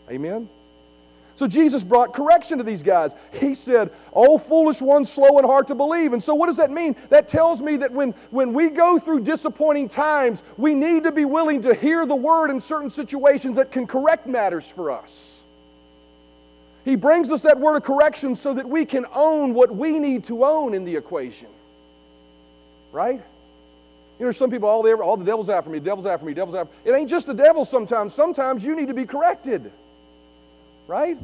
Amen? 0.09 0.49
So 1.37 1.47
Jesus 1.47 1.83
brought 1.83 2.15
correction 2.15 2.57
to 2.57 2.63
these 2.63 2.81
guys. 2.81 3.13
He 3.31 3.53
said, 3.53 3.91
Oh, 4.11 4.39
foolish 4.39 4.81
ones, 4.81 5.11
slow 5.11 5.37
and 5.37 5.45
hard 5.45 5.67
to 5.67 5.75
believe. 5.75 6.13
And 6.13 6.23
so, 6.23 6.33
what 6.33 6.47
does 6.47 6.57
that 6.57 6.71
mean? 6.71 6.95
That 7.09 7.27
tells 7.27 7.61
me 7.61 7.77
that 7.77 7.91
when, 7.91 8.15
when 8.31 8.53
we 8.53 8.71
go 8.71 8.97
through 8.97 9.19
disappointing 9.19 9.87
times, 9.87 10.41
we 10.57 10.73
need 10.73 11.03
to 11.03 11.11
be 11.11 11.25
willing 11.25 11.61
to 11.61 11.75
hear 11.75 12.07
the 12.07 12.15
word 12.15 12.49
in 12.49 12.59
certain 12.59 12.89
situations 12.89 13.57
that 13.57 13.71
can 13.71 13.85
correct 13.85 14.25
matters 14.25 14.67
for 14.67 14.89
us. 14.89 15.43
He 16.83 16.95
brings 16.95 17.31
us 17.31 17.43
that 17.43 17.59
word 17.59 17.75
of 17.75 17.83
correction 17.83 18.33
so 18.33 18.55
that 18.55 18.67
we 18.67 18.83
can 18.83 19.05
own 19.13 19.53
what 19.53 19.75
we 19.75 19.99
need 19.99 20.23
to 20.23 20.43
own 20.43 20.73
in 20.73 20.85
the 20.85 20.95
equation. 20.95 21.49
Right? 22.91 23.21
You 24.17 24.25
know, 24.25 24.31
some 24.31 24.49
people, 24.49 24.69
oh, 24.69 24.71
all 24.71 24.81
the, 24.81 24.93
all 24.95 25.17
the 25.17 25.25
devil's 25.25 25.51
after 25.51 25.69
me, 25.69 25.79
devil's 25.79 26.07
after 26.07 26.25
me, 26.25 26.33
devil's 26.33 26.55
after 26.55 26.73
me. 26.73 26.91
It 26.91 26.95
ain't 26.95 27.11
just 27.11 27.27
the 27.27 27.35
devil 27.35 27.63
sometimes. 27.63 28.15
Sometimes 28.15 28.63
you 28.63 28.75
need 28.75 28.87
to 28.87 28.95
be 28.95 29.05
corrected 29.05 29.71
right? 30.87 31.17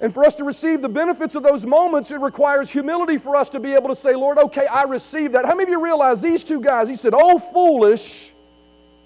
And 0.00 0.12
for 0.12 0.24
us 0.24 0.34
to 0.36 0.44
receive 0.44 0.80
the 0.80 0.88
benefits 0.88 1.34
of 1.34 1.42
those 1.42 1.66
moments, 1.66 2.10
it 2.10 2.20
requires 2.20 2.70
humility 2.70 3.18
for 3.18 3.36
us 3.36 3.50
to 3.50 3.60
be 3.60 3.74
able 3.74 3.88
to 3.90 3.94
say, 3.94 4.14
Lord, 4.14 4.38
okay, 4.38 4.66
I 4.66 4.84
receive 4.84 5.32
that. 5.32 5.44
How 5.44 5.54
many 5.54 5.64
of 5.64 5.68
you 5.68 5.84
realize 5.84 6.22
these 6.22 6.42
two 6.42 6.60
guys? 6.60 6.88
He 6.88 6.96
said, 6.96 7.12
Oh, 7.14 7.38
foolish. 7.38 8.32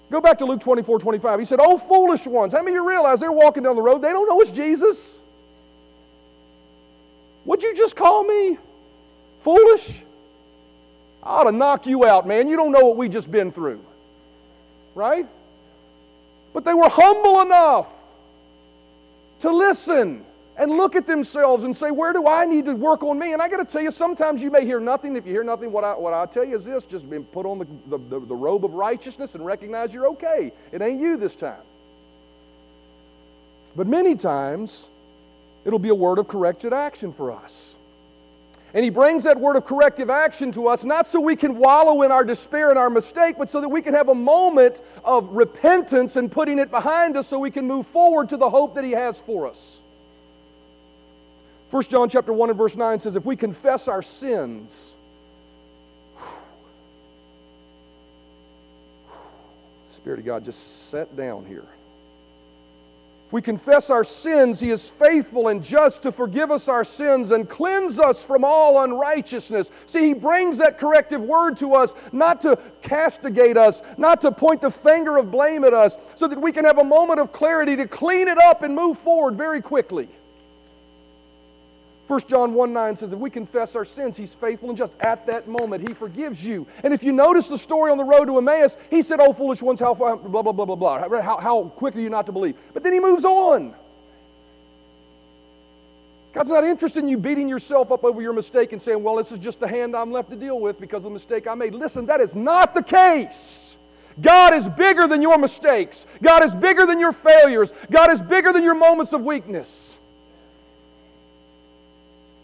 Go 0.09 0.21
back 0.21 0.37
to 0.37 0.45
Luke 0.45 0.61
24 0.61 0.99
25. 0.99 1.39
He 1.39 1.45
said, 1.45 1.59
Oh, 1.61 1.77
foolish 1.77 2.25
ones. 2.25 2.53
How 2.53 2.59
many 2.59 2.77
of 2.77 2.83
you 2.83 2.87
realize 2.87 3.19
they're 3.19 3.31
walking 3.31 3.63
down 3.63 3.75
the 3.75 3.81
road? 3.81 4.01
They 4.01 4.11
don't 4.11 4.27
know 4.27 4.39
it's 4.39 4.51
Jesus. 4.51 5.19
What'd 7.43 7.63
you 7.63 7.75
just 7.75 7.97
call 7.97 8.23
me? 8.23 8.57
Foolish? 9.41 10.01
I 11.21 11.29
ought 11.29 11.43
to 11.43 11.51
knock 11.51 11.85
you 11.87 12.05
out, 12.05 12.25
man. 12.25 12.47
You 12.47 12.55
don't 12.55 12.71
know 12.71 12.85
what 12.85 12.97
we 12.97 13.09
just 13.09 13.29
been 13.29 13.51
through. 13.51 13.83
Right? 14.93 15.27
But 16.55 16.63
they 16.63 16.73
were 16.73 16.87
humble 16.87 17.41
enough 17.41 17.89
to 19.41 19.51
listen 19.51 20.23
and 20.55 20.71
look 20.71 20.95
at 20.95 21.05
themselves 21.05 21.65
and 21.65 21.75
say, 21.75 21.91
Where 21.91 22.13
do 22.13 22.29
I 22.29 22.45
need 22.45 22.63
to 22.67 22.73
work 22.73 23.03
on 23.03 23.19
me? 23.19 23.33
And 23.33 23.41
I 23.41 23.49
got 23.49 23.57
to 23.57 23.65
tell 23.65 23.81
you, 23.81 23.91
sometimes 23.91 24.41
you 24.41 24.49
may 24.49 24.63
hear 24.63 24.79
nothing. 24.79 25.17
If 25.17 25.25
you 25.25 25.33
hear 25.33 25.43
nothing, 25.43 25.69
what 25.69 25.83
I, 25.83 25.97
what 25.97 26.13
I 26.13 26.25
tell 26.27 26.45
you 26.45 26.55
is 26.55 26.63
this 26.63 26.85
just 26.85 27.09
been 27.09 27.25
put 27.25 27.45
on 27.45 27.59
the, 27.59 27.67
the, 27.89 27.97
the, 27.97 28.25
the 28.25 28.35
robe 28.35 28.63
of 28.63 28.73
righteousness 28.73 29.35
and 29.35 29.45
recognize 29.45 29.93
you're 29.93 30.07
okay. 30.07 30.53
It 30.71 30.81
ain't 30.81 31.01
you 31.01 31.17
this 31.17 31.35
time. 31.35 31.59
But 33.75 33.87
many 33.87 34.15
times, 34.15 34.89
it'll 35.65 35.77
be 35.77 35.89
a 35.89 35.95
word 35.95 36.19
of 36.19 36.29
corrected 36.29 36.71
action 36.71 37.11
for 37.11 37.33
us. 37.33 37.74
And 38.75 38.83
he 38.83 38.89
brings 38.89 39.23
that 39.23 39.39
word 39.39 39.55
of 39.55 39.65
corrective 39.65 40.09
action 40.09 40.51
to 40.51 40.67
us, 40.67 40.83
not 40.83 41.07
so 41.07 41.21
we 41.21 41.37
can 41.37 41.57
wallow 41.57 42.01
in 42.01 42.11
our 42.11 42.25
despair 42.25 42.71
and 42.71 42.77
our 42.77 42.89
mistake, 42.89 43.37
but 43.39 43.49
so 43.49 43.61
that 43.61 43.69
we 43.69 43.81
can 43.81 43.93
have 43.93 44.09
a 44.09 44.13
moment 44.13 44.81
of 45.05 45.29
repentance 45.29 46.17
and 46.17 46.29
putting 46.29 46.59
it 46.59 46.69
behind 46.69 47.15
us 47.15 47.25
so 47.25 47.39
we 47.39 47.51
can 47.51 47.65
move 47.65 47.87
forward 47.87 48.27
to 48.29 48.37
the 48.37 48.49
hope 48.49 48.75
that 48.75 48.83
he 48.83 48.91
has 48.91 49.21
for 49.21 49.47
us. 49.47 49.81
1 51.71 51.83
John 51.83 52.09
chapter 52.09 52.33
1 52.33 52.49
and 52.49 52.57
verse 52.57 52.75
9 52.75 52.99
says, 52.99 53.15
if 53.15 53.23
we 53.23 53.37
confess 53.37 53.87
our 53.87 54.01
sins, 54.01 54.97
Spirit 59.87 60.19
of 60.19 60.25
God, 60.25 60.43
just 60.43 60.89
set 60.89 61.15
down 61.15 61.45
here. 61.45 61.63
If 63.25 63.33
we 63.33 63.41
confess 63.41 63.89
our 63.89 64.03
sins, 64.03 64.59
He 64.59 64.69
is 64.69 64.87
faithful 64.87 65.47
and 65.47 65.63
just 65.63 66.03
to 66.03 66.11
forgive 66.11 66.51
us 66.51 66.67
our 66.67 66.83
sins 66.83 67.31
and 67.31 67.49
cleanse 67.49 67.99
us 67.99 68.23
from 68.23 68.43
all 68.43 68.83
unrighteousness. 68.83 69.71
See, 69.87 70.07
He 70.07 70.13
brings 70.13 70.59
that 70.59 70.77
corrective 70.77 71.21
word 71.21 71.57
to 71.57 71.73
us 71.73 71.95
not 72.11 72.39
to 72.41 72.59
castigate 72.83 73.57
us, 73.57 73.81
not 73.97 74.21
to 74.21 74.31
point 74.31 74.61
the 74.61 74.69
finger 74.69 75.17
of 75.17 75.31
blame 75.31 75.63
at 75.63 75.73
us, 75.73 75.97
so 76.13 76.27
that 76.27 76.39
we 76.39 76.51
can 76.51 76.65
have 76.65 76.77
a 76.77 76.83
moment 76.83 77.19
of 77.19 77.31
clarity 77.31 77.75
to 77.77 77.87
clean 77.87 78.27
it 78.27 78.37
up 78.37 78.61
and 78.61 78.75
move 78.75 78.99
forward 78.99 79.35
very 79.35 79.61
quickly. 79.61 80.07
1 82.07 82.19
John 82.27 82.53
1 82.53 82.73
9 82.73 82.95
says, 82.95 83.13
If 83.13 83.19
we 83.19 83.29
confess 83.29 83.75
our 83.75 83.85
sins, 83.85 84.15
He's 84.15 84.33
faithful 84.33 84.69
and 84.69 84.77
just. 84.77 84.95
At 85.01 85.25
that 85.25 85.47
moment, 85.47 85.87
He 85.87 85.93
forgives 85.93 86.45
you. 86.45 86.67
And 86.83 86.93
if 86.93 87.03
you 87.03 87.11
notice 87.11 87.47
the 87.47 87.57
story 87.57 87.91
on 87.91 87.97
the 87.97 88.03
road 88.03 88.25
to 88.25 88.37
Emmaus, 88.37 88.77
He 88.91 89.01
said, 89.01 89.19
Oh, 89.19 89.33
foolish 89.33 89.61
ones, 89.61 89.79
how 89.79 89.95
far, 89.95 90.15
blah, 90.17 90.43
blah, 90.43 90.51
blah, 90.51 90.65
blah, 90.65 90.75
blah. 90.75 91.21
How, 91.21 91.37
how 91.37 91.63
quick 91.63 91.95
are 91.95 91.99
you 91.99 92.09
not 92.09 92.27
to 92.27 92.31
believe? 92.31 92.55
But 92.73 92.83
then 92.83 92.93
He 92.93 92.99
moves 92.99 93.25
on. 93.25 93.73
God's 96.33 96.49
not 96.49 96.63
interested 96.65 96.99
in 96.99 97.07
you 97.07 97.17
beating 97.17 97.47
yourself 97.47 97.91
up 97.93 98.03
over 98.03 98.21
your 98.21 98.33
mistake 98.33 98.73
and 98.73 98.81
saying, 98.81 99.01
Well, 99.01 99.15
this 99.15 99.31
is 99.31 99.39
just 99.39 99.59
the 99.59 99.67
hand 99.67 99.95
I'm 99.95 100.11
left 100.11 100.29
to 100.29 100.35
deal 100.35 100.59
with 100.59 100.79
because 100.79 101.05
of 101.05 101.11
the 101.11 101.13
mistake 101.13 101.47
I 101.47 101.55
made. 101.55 101.73
Listen, 101.73 102.05
that 102.05 102.21
is 102.21 102.35
not 102.35 102.75
the 102.75 102.83
case. 102.83 103.77
God 104.21 104.53
is 104.53 104.69
bigger 104.69 105.07
than 105.07 105.21
your 105.21 105.37
mistakes. 105.39 106.05
God 106.21 106.43
is 106.43 106.53
bigger 106.53 106.85
than 106.85 106.99
your 106.99 107.13
failures. 107.13 107.73
God 107.89 108.11
is 108.11 108.21
bigger 108.21 108.53
than 108.53 108.63
your 108.63 108.75
moments 108.75 109.11
of 109.11 109.21
weakness. 109.21 109.97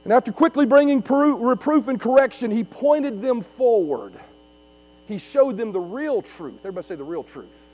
And 0.03 0.11
after 0.11 0.31
quickly 0.31 0.65
bringing 0.65 1.01
reproof 1.01 1.87
and 1.87 1.99
correction, 1.99 2.49
he 2.49 2.63
pointed 2.63 3.21
them 3.21 3.41
forward. 3.41 4.13
He 5.07 5.17
showed 5.17 5.57
them 5.57 5.71
the 5.71 5.79
real 5.79 6.21
truth. 6.21 6.59
Everybody 6.59 6.85
say 6.85 6.95
the 6.95 7.03
real 7.03 7.23
truth. 7.23 7.67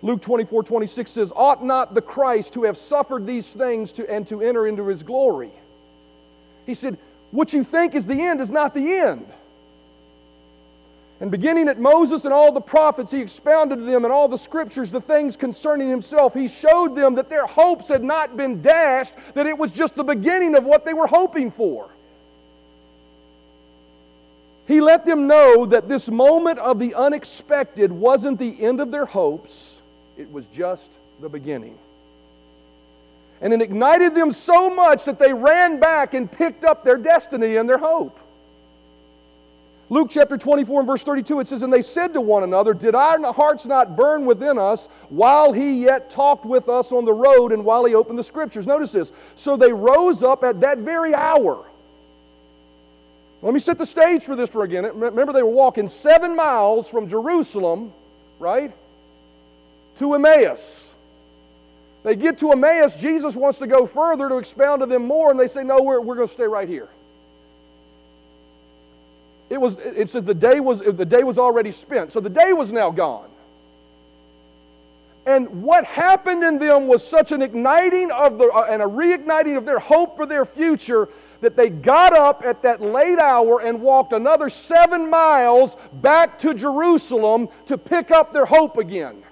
Luke 0.00 0.20
24 0.20 0.62
26 0.62 1.10
says, 1.10 1.32
Ought 1.34 1.64
not 1.64 1.94
the 1.94 2.02
Christ 2.02 2.52
to 2.54 2.62
have 2.64 2.76
suffered 2.76 3.26
these 3.26 3.54
things 3.54 3.92
to, 3.92 4.10
and 4.10 4.26
to 4.28 4.40
enter 4.40 4.66
into 4.66 4.86
his 4.86 5.02
glory? 5.02 5.50
He 6.66 6.74
said, 6.74 6.98
What 7.30 7.52
you 7.52 7.64
think 7.64 7.94
is 7.94 8.06
the 8.06 8.20
end 8.20 8.40
is 8.40 8.50
not 8.50 8.74
the 8.74 8.92
end. 8.92 9.26
And 11.20 11.30
beginning 11.30 11.68
at 11.68 11.78
Moses 11.78 12.24
and 12.24 12.34
all 12.34 12.50
the 12.52 12.60
prophets, 12.60 13.10
he 13.10 13.20
expounded 13.20 13.78
to 13.78 13.84
them 13.84 14.04
in 14.04 14.10
all 14.10 14.28
the 14.28 14.36
scriptures 14.36 14.90
the 14.90 15.00
things 15.00 15.36
concerning 15.36 15.88
himself. 15.88 16.34
He 16.34 16.48
showed 16.48 16.96
them 16.96 17.14
that 17.14 17.30
their 17.30 17.46
hopes 17.46 17.88
had 17.88 18.02
not 18.02 18.36
been 18.36 18.60
dashed, 18.60 19.14
that 19.34 19.46
it 19.46 19.56
was 19.56 19.70
just 19.70 19.94
the 19.94 20.04
beginning 20.04 20.56
of 20.56 20.64
what 20.64 20.84
they 20.84 20.92
were 20.92 21.06
hoping 21.06 21.50
for. 21.50 21.88
He 24.66 24.80
let 24.80 25.04
them 25.04 25.26
know 25.26 25.66
that 25.66 25.88
this 25.88 26.08
moment 26.08 26.58
of 26.58 26.78
the 26.78 26.94
unexpected 26.94 27.92
wasn't 27.92 28.38
the 28.38 28.62
end 28.62 28.80
of 28.80 28.90
their 28.90 29.04
hopes, 29.04 29.82
it 30.16 30.30
was 30.32 30.46
just 30.48 30.98
the 31.20 31.28
beginning. 31.28 31.78
And 33.40 33.52
it 33.52 33.60
ignited 33.60 34.14
them 34.14 34.32
so 34.32 34.74
much 34.74 35.04
that 35.04 35.18
they 35.18 35.32
ran 35.32 35.78
back 35.78 36.14
and 36.14 36.30
picked 36.30 36.64
up 36.64 36.82
their 36.82 36.96
destiny 36.96 37.56
and 37.56 37.68
their 37.68 37.78
hope. 37.78 38.18
Luke 39.94 40.08
chapter 40.10 40.36
24 40.36 40.80
and 40.80 40.86
verse 40.88 41.04
32, 41.04 41.38
it 41.38 41.46
says, 41.46 41.62
And 41.62 41.72
they 41.72 41.80
said 41.80 42.12
to 42.14 42.20
one 42.20 42.42
another, 42.42 42.74
Did 42.74 42.96
our 42.96 43.32
hearts 43.32 43.64
not 43.64 43.94
burn 43.94 44.26
within 44.26 44.58
us 44.58 44.88
while 45.08 45.52
he 45.52 45.84
yet 45.84 46.10
talked 46.10 46.44
with 46.44 46.68
us 46.68 46.90
on 46.90 47.04
the 47.04 47.12
road 47.12 47.52
and 47.52 47.64
while 47.64 47.84
he 47.84 47.94
opened 47.94 48.18
the 48.18 48.24
scriptures? 48.24 48.66
Notice 48.66 48.90
this. 48.90 49.12
So 49.36 49.56
they 49.56 49.72
rose 49.72 50.24
up 50.24 50.42
at 50.42 50.60
that 50.62 50.78
very 50.78 51.14
hour. 51.14 51.64
Let 53.40 53.54
me 53.54 53.60
set 53.60 53.78
the 53.78 53.86
stage 53.86 54.24
for 54.24 54.34
this 54.34 54.50
for 54.50 54.64
again. 54.64 54.82
Remember, 54.98 55.32
they 55.32 55.44
were 55.44 55.48
walking 55.48 55.86
seven 55.86 56.34
miles 56.34 56.90
from 56.90 57.08
Jerusalem, 57.08 57.92
right, 58.40 58.72
to 59.98 60.14
Emmaus. 60.14 60.92
They 62.02 62.16
get 62.16 62.38
to 62.38 62.50
Emmaus. 62.50 62.96
Jesus 62.96 63.36
wants 63.36 63.60
to 63.60 63.68
go 63.68 63.86
further 63.86 64.28
to 64.28 64.38
expound 64.38 64.80
to 64.80 64.86
them 64.86 65.06
more, 65.06 65.30
and 65.30 65.38
they 65.38 65.46
say, 65.46 65.62
No, 65.62 65.80
we're, 65.82 66.00
we're 66.00 66.16
going 66.16 66.26
to 66.26 66.34
stay 66.34 66.48
right 66.48 66.68
here. 66.68 66.88
It, 69.54 69.60
was, 69.60 69.78
it 69.78 70.10
says 70.10 70.24
the 70.24 70.34
day 70.34 70.58
was, 70.58 70.80
the 70.80 71.04
day 71.04 71.22
was 71.22 71.38
already 71.38 71.70
spent. 71.70 72.10
So 72.10 72.18
the 72.18 72.28
day 72.28 72.52
was 72.52 72.72
now 72.72 72.90
gone. 72.90 73.30
And 75.26 75.62
what 75.62 75.84
happened 75.84 76.42
in 76.42 76.58
them 76.58 76.88
was 76.88 77.06
such 77.06 77.30
an 77.30 77.40
igniting 77.40 78.10
of 78.10 78.36
the, 78.36 78.46
uh, 78.46 78.66
and 78.68 78.82
a 78.82 78.84
reigniting 78.84 79.56
of 79.56 79.64
their 79.64 79.78
hope 79.78 80.16
for 80.16 80.26
their 80.26 80.44
future 80.44 81.08
that 81.40 81.56
they 81.56 81.70
got 81.70 82.12
up 82.12 82.42
at 82.44 82.62
that 82.62 82.82
late 82.82 83.20
hour 83.20 83.60
and 83.60 83.80
walked 83.80 84.12
another 84.12 84.48
seven 84.48 85.08
miles 85.08 85.76
back 85.92 86.36
to 86.40 86.52
Jerusalem 86.52 87.48
to 87.66 87.78
pick 87.78 88.10
up 88.10 88.32
their 88.32 88.46
hope 88.46 88.76
again. 88.76 89.22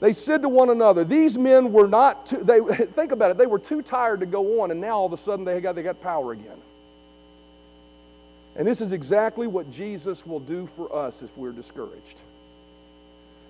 They 0.00 0.12
said 0.12 0.42
to 0.42 0.48
one 0.48 0.70
another, 0.70 1.04
These 1.04 1.38
men 1.38 1.72
were 1.72 1.88
not, 1.88 2.26
too, 2.26 2.36
they, 2.36 2.60
think 2.92 3.12
about 3.12 3.30
it, 3.30 3.38
they 3.38 3.46
were 3.46 3.58
too 3.58 3.82
tired 3.82 4.20
to 4.20 4.26
go 4.26 4.62
on, 4.62 4.70
and 4.70 4.80
now 4.80 4.98
all 4.98 5.06
of 5.06 5.12
a 5.12 5.16
sudden 5.16 5.44
they 5.44 5.60
got, 5.60 5.74
they 5.74 5.82
got 5.82 6.00
power 6.00 6.32
again. 6.32 6.58
And 8.56 8.66
this 8.66 8.80
is 8.80 8.92
exactly 8.92 9.46
what 9.46 9.70
Jesus 9.70 10.26
will 10.26 10.40
do 10.40 10.66
for 10.66 10.94
us 10.94 11.22
if 11.22 11.36
we're 11.36 11.52
discouraged. 11.52 12.20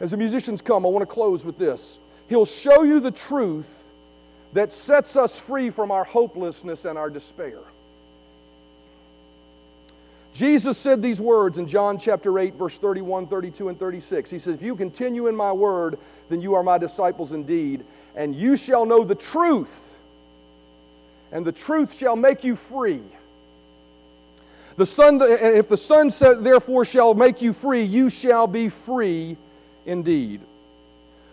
As 0.01 0.11
the 0.11 0.17
musicians 0.17 0.63
come, 0.63 0.85
I 0.85 0.89
want 0.89 1.03
to 1.03 1.13
close 1.13 1.45
with 1.45 1.59
this. 1.59 1.99
He'll 2.29 2.45
show 2.45 2.83
you 2.83 3.01
the 3.01 3.11
truth 3.11 3.91
that 4.53 4.73
sets 4.73 5.17
us 5.17 5.41
free 5.41 5.71
from 5.71 5.91
our 5.91 6.05
hopelessness 6.05 6.85
and 6.85 6.99
our 6.99 7.11
despair. 7.11 7.59
Jesus 10.38 10.79
said 10.79 11.03
these 11.03 11.20
words 11.20 11.59
in 11.59 11.66
John 11.66 11.98
chapter 11.98 12.38
8, 12.38 12.55
verse 12.55 12.79
31, 12.79 13.27
32, 13.27 13.70
and 13.70 13.77
36. 13.77 14.31
He 14.31 14.38
said, 14.38 14.55
If 14.55 14.62
you 14.62 14.77
continue 14.77 15.27
in 15.27 15.35
my 15.35 15.51
word, 15.51 15.98
then 16.29 16.40
you 16.40 16.55
are 16.55 16.62
my 16.62 16.79
disciples 16.79 17.33
indeed, 17.33 17.85
and 18.14 18.37
you 18.37 18.57
shall 18.57 18.87
know 18.87 19.03
the 19.03 19.16
truth, 19.16 19.98
and 21.33 21.44
the 21.44 21.51
truth 21.51 21.92
shall 21.92 22.14
make 22.14 22.44
you 22.44 22.55
free. 22.55 23.03
The 24.77 24.87
Son, 24.87 25.18
if 25.20 25.68
the 25.68 25.77
Son 25.77 26.09
set 26.09 26.44
therefore 26.44 26.85
shall 26.85 27.14
make 27.14 27.42
you 27.42 27.53
free, 27.53 27.83
you 27.83 28.09
shall 28.09 28.46
be 28.46 28.68
free 28.68 29.37
indeed. 29.87 30.40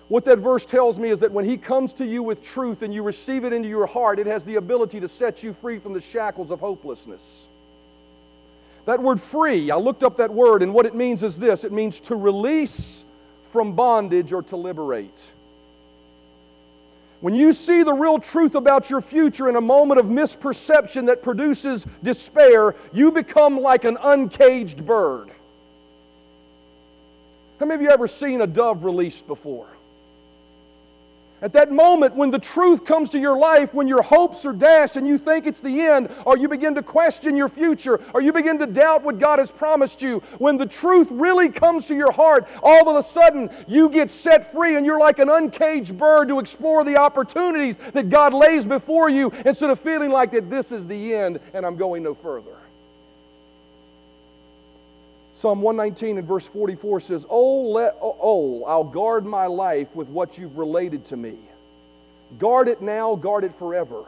What 0.08 0.26
that 0.26 0.40
verse 0.40 0.66
tells 0.66 0.98
me 0.98 1.10
is 1.10 1.20
that 1.20 1.32
when 1.32 1.46
He 1.46 1.58
comes 1.58 1.94
to 1.94 2.08
you 2.08 2.24
with 2.24 2.42
truth 2.42 2.82
and 2.82 2.92
you 2.92 3.04
receive 3.04 3.44
it 3.44 3.54
into 3.54 3.70
your 3.70 3.86
heart, 3.86 4.18
it 4.18 4.26
has 4.26 4.46
the 4.46 4.56
ability 4.56 5.00
to 5.00 5.08
set 5.08 5.44
you 5.44 5.54
free 5.54 5.78
from 5.78 5.94
the 5.94 6.02
shackles 6.02 6.50
of 6.50 6.60
hopelessness. 6.60 7.46
That 8.86 9.02
word 9.02 9.20
free, 9.20 9.72
I 9.72 9.78
looked 9.78 10.04
up 10.04 10.18
that 10.18 10.32
word, 10.32 10.62
and 10.62 10.74
what 10.74 10.86
it 10.86 10.94
means 10.94 11.24
is 11.24 11.40
this 11.40 11.64
it 11.64 11.72
means 11.72 12.00
to 12.02 12.16
release 12.16 13.06
from 13.44 13.74
bondage 13.74 14.32
or 14.32 14.44
to 14.44 14.56
liberate. 14.56 15.32
When 17.22 17.34
you 17.34 17.54
see 17.54 17.82
the 17.82 17.94
real 17.94 18.20
truth 18.20 18.54
about 18.54 18.90
your 18.90 19.02
future 19.02 19.50
in 19.50 19.56
a 19.56 19.62
moment 19.62 20.00
of 20.00 20.06
misperception 20.06 21.08
that 21.08 21.24
produces 21.24 21.88
despair, 22.04 22.76
you 22.94 23.12
become 23.12 23.60
like 23.60 23.84
an 23.84 23.98
uncaged 24.04 24.86
bird. 24.86 25.32
How 27.60 27.66
many 27.66 27.76
of 27.76 27.82
you 27.82 27.90
ever 27.90 28.06
seen 28.06 28.42
a 28.42 28.48
dove 28.48 28.84
released 28.84 29.26
before? 29.26 29.68
At 31.46 31.54
that 31.54 31.72
moment, 31.72 32.16
when 32.16 32.32
the 32.32 32.40
truth 32.40 32.86
comes 32.86 33.12
to 33.12 33.20
your 33.20 33.38
life, 33.38 33.72
when 33.72 33.88
your 33.88 34.02
hopes 34.02 34.48
are 34.48 34.52
dashed 34.52 34.96
and 34.96 35.08
you 35.08 35.20
think 35.20 35.46
it's 35.46 35.62
the 35.62 35.80
end, 35.80 36.10
or 36.26 36.40
you 36.40 36.48
begin 36.48 36.74
to 36.74 36.82
question 36.82 37.38
your 37.38 37.50
future, 37.50 38.02
or 38.16 38.22
you 38.22 38.34
begin 38.34 38.58
to 38.58 38.66
doubt 38.66 39.04
what 39.04 39.20
God 39.20 39.38
has 39.38 39.52
promised 39.52 40.02
you, 40.02 40.24
when 40.40 40.58
the 40.58 40.66
truth 40.66 41.12
really 41.12 41.50
comes 41.50 41.86
to 41.86 41.96
your 41.96 42.12
heart, 42.12 42.50
all 42.64 42.90
of 42.90 42.96
a 42.96 43.04
sudden 43.04 43.52
you 43.68 43.90
get 43.90 44.10
set 44.10 44.52
free 44.52 44.76
and 44.76 44.88
you're 44.88 45.00
like 45.00 45.20
an 45.20 45.30
uncaged 45.30 45.96
bird 45.96 46.30
to 46.30 46.40
explore 46.40 46.84
the 46.84 46.98
opportunities 46.98 47.78
that 47.94 48.10
God 48.10 48.34
lays 48.34 48.66
before 48.66 49.12
you 49.12 49.32
instead 49.46 49.70
of 49.70 49.80
feeling 49.80 50.10
like 50.10 50.32
that 50.32 50.50
this 50.50 50.72
is 50.72 50.88
the 50.88 51.14
end 51.14 51.40
and 51.54 51.64
I'm 51.64 51.76
going 51.76 52.02
no 52.02 52.16
further. 52.16 52.58
Psalm 55.36 55.62
119 55.62 56.18
and 56.18 56.26
verse 56.26 56.48
44 56.48 57.02
says, 57.02 57.28
Oh, 57.30 57.64
let, 57.64 57.98
oh, 58.02 58.16
oh, 58.22 58.64
I'll 58.64 58.86
guard 58.86 59.26
my 59.26 59.48
life 59.48 59.94
with 59.94 60.08
what 60.08 60.38
you've 60.38 60.58
related 60.58 61.04
to 61.06 61.18
me. 61.18 61.38
Guard 62.40 62.70
it 62.70 62.82
now, 62.82 63.16
guard 63.16 63.44
it 63.44 63.54
forever. 63.54 64.06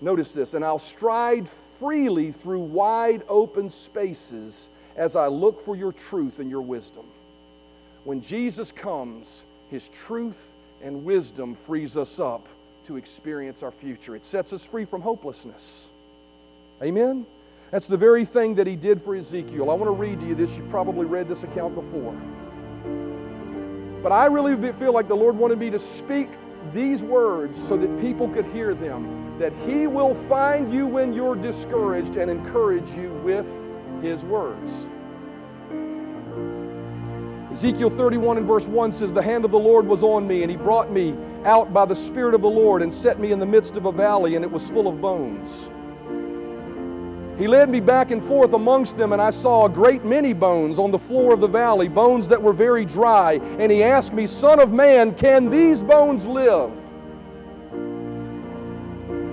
Notice 0.00 0.32
this, 0.32 0.54
and 0.54 0.64
I'll 0.64 0.78
stride 0.78 1.48
freely 1.48 2.30
through 2.30 2.60
wide 2.60 3.24
open 3.28 3.68
spaces 3.68 4.70
as 4.94 5.16
I 5.16 5.26
look 5.26 5.60
for 5.60 5.74
your 5.74 5.90
truth 5.90 6.38
and 6.38 6.48
your 6.48 6.60
wisdom. 6.60 7.06
When 8.04 8.20
Jesus 8.20 8.70
comes, 8.70 9.46
his 9.68 9.88
truth 9.88 10.54
and 10.80 11.04
wisdom 11.04 11.56
frees 11.56 11.96
us 11.96 12.20
up 12.20 12.46
to 12.84 12.96
experience 12.96 13.64
our 13.64 13.72
future. 13.72 14.14
It 14.14 14.24
sets 14.24 14.52
us 14.52 14.64
free 14.64 14.84
from 14.84 15.00
hopelessness. 15.00 15.90
Amen? 16.80 17.26
That's 17.76 17.86
the 17.86 17.98
very 17.98 18.24
thing 18.24 18.54
that 18.54 18.66
he 18.66 18.74
did 18.74 19.02
for 19.02 19.14
Ezekiel. 19.14 19.68
I 19.68 19.74
want 19.74 19.84
to 19.84 19.90
read 19.90 20.18
to 20.20 20.26
you 20.26 20.34
this. 20.34 20.56
You've 20.56 20.70
probably 20.70 21.04
read 21.04 21.28
this 21.28 21.42
account 21.42 21.74
before. 21.74 22.14
But 24.02 24.12
I 24.12 24.24
really 24.28 24.72
feel 24.72 24.94
like 24.94 25.08
the 25.08 25.14
Lord 25.14 25.36
wanted 25.36 25.58
me 25.58 25.68
to 25.68 25.78
speak 25.78 26.30
these 26.72 27.04
words 27.04 27.62
so 27.62 27.76
that 27.76 28.00
people 28.00 28.30
could 28.30 28.46
hear 28.46 28.72
them. 28.72 29.38
That 29.38 29.52
he 29.66 29.86
will 29.88 30.14
find 30.14 30.72
you 30.72 30.86
when 30.86 31.12
you're 31.12 31.36
discouraged 31.36 32.16
and 32.16 32.30
encourage 32.30 32.92
you 32.92 33.12
with 33.22 33.68
his 34.00 34.24
words. 34.24 34.90
Ezekiel 37.50 37.90
31 37.90 38.38
and 38.38 38.46
verse 38.46 38.66
1 38.66 38.90
says, 38.90 39.12
The 39.12 39.20
hand 39.20 39.44
of 39.44 39.50
the 39.50 39.58
Lord 39.58 39.86
was 39.86 40.02
on 40.02 40.26
me, 40.26 40.40
and 40.40 40.50
he 40.50 40.56
brought 40.56 40.90
me 40.90 41.14
out 41.44 41.74
by 41.74 41.84
the 41.84 41.94
Spirit 41.94 42.32
of 42.32 42.40
the 42.40 42.48
Lord 42.48 42.80
and 42.80 42.92
set 42.92 43.20
me 43.20 43.32
in 43.32 43.38
the 43.38 43.44
midst 43.44 43.76
of 43.76 43.84
a 43.84 43.92
valley, 43.92 44.34
and 44.34 44.42
it 44.42 44.50
was 44.50 44.70
full 44.70 44.88
of 44.88 45.02
bones. 45.02 45.70
He 47.38 47.46
led 47.46 47.68
me 47.68 47.80
back 47.80 48.10
and 48.10 48.22
forth 48.22 48.54
amongst 48.54 48.96
them, 48.96 49.12
and 49.12 49.20
I 49.20 49.30
saw 49.30 49.66
a 49.66 49.68
great 49.68 50.04
many 50.04 50.32
bones 50.32 50.78
on 50.78 50.90
the 50.90 50.98
floor 50.98 51.34
of 51.34 51.40
the 51.40 51.46
valley, 51.46 51.88
bones 51.88 52.28
that 52.28 52.42
were 52.42 52.54
very 52.54 52.84
dry. 52.86 53.34
And 53.58 53.70
he 53.70 53.82
asked 53.82 54.14
me, 54.14 54.26
Son 54.26 54.58
of 54.58 54.72
man, 54.72 55.14
can 55.14 55.50
these 55.50 55.84
bones 55.84 56.26
live? 56.26 56.70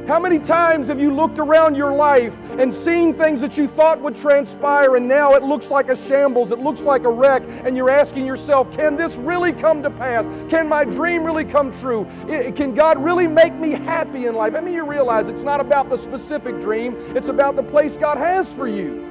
How 0.08 0.20
many 0.20 0.38
times 0.38 0.90
have 0.90 1.00
you 1.00 1.16
looked 1.16 1.40
around 1.40 1.76
your 1.76 1.94
life 1.94 2.38
and 2.60 2.74
seen 2.74 3.14
things 3.14 3.40
that 3.40 3.58
you 3.58 3.70
thought 3.70 4.02
would 4.02 4.18
transpire 4.18 4.98
and 4.98 5.08
now 5.08 5.34
it 5.36 5.44
looks 5.44 5.72
like 5.72 5.90
a 5.90 5.96
shambles, 5.96 6.52
it 6.52 6.60
looks 6.60 6.82
like 6.82 7.06
a 7.06 7.10
wreck, 7.10 7.42
and 7.64 7.78
you're 7.78 7.90
asking 7.90 8.26
yourself, 8.26 8.70
can 8.76 8.98
this 8.98 9.16
really 9.16 9.54
come 9.54 9.82
to 9.82 9.90
pass? 9.90 10.26
Can 10.50 10.68
my 10.68 10.84
dream 10.84 11.24
really 11.24 11.46
come 11.46 11.72
true? 11.80 12.06
Can 12.54 12.76
God 12.76 13.02
really 13.02 13.28
make 13.28 13.54
me 13.54 13.72
happy 13.72 14.26
in 14.26 14.36
life? 14.36 14.56
I 14.56 14.60
mean, 14.60 14.74
you 14.74 14.84
realize 14.84 15.30
it's 15.30 15.42
not 15.42 15.62
about 15.62 15.90
the 15.90 15.98
specific 15.98 16.60
dream, 16.60 16.98
it's 17.16 17.30
about 17.30 17.56
the 17.56 17.64
place 17.64 17.96
God 17.96 18.18
has 18.18 18.54
for 18.54 18.68
you. 18.68 19.10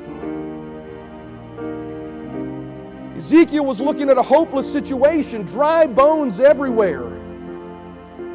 Ezekiel 3.17 3.65
was 3.65 3.81
looking 3.81 4.11
at 4.11 4.19
a 4.19 4.23
hopeless 4.23 4.71
situation, 4.71 5.45
dry 5.45 5.87
bones 5.87 6.39
everywhere. 6.39 7.09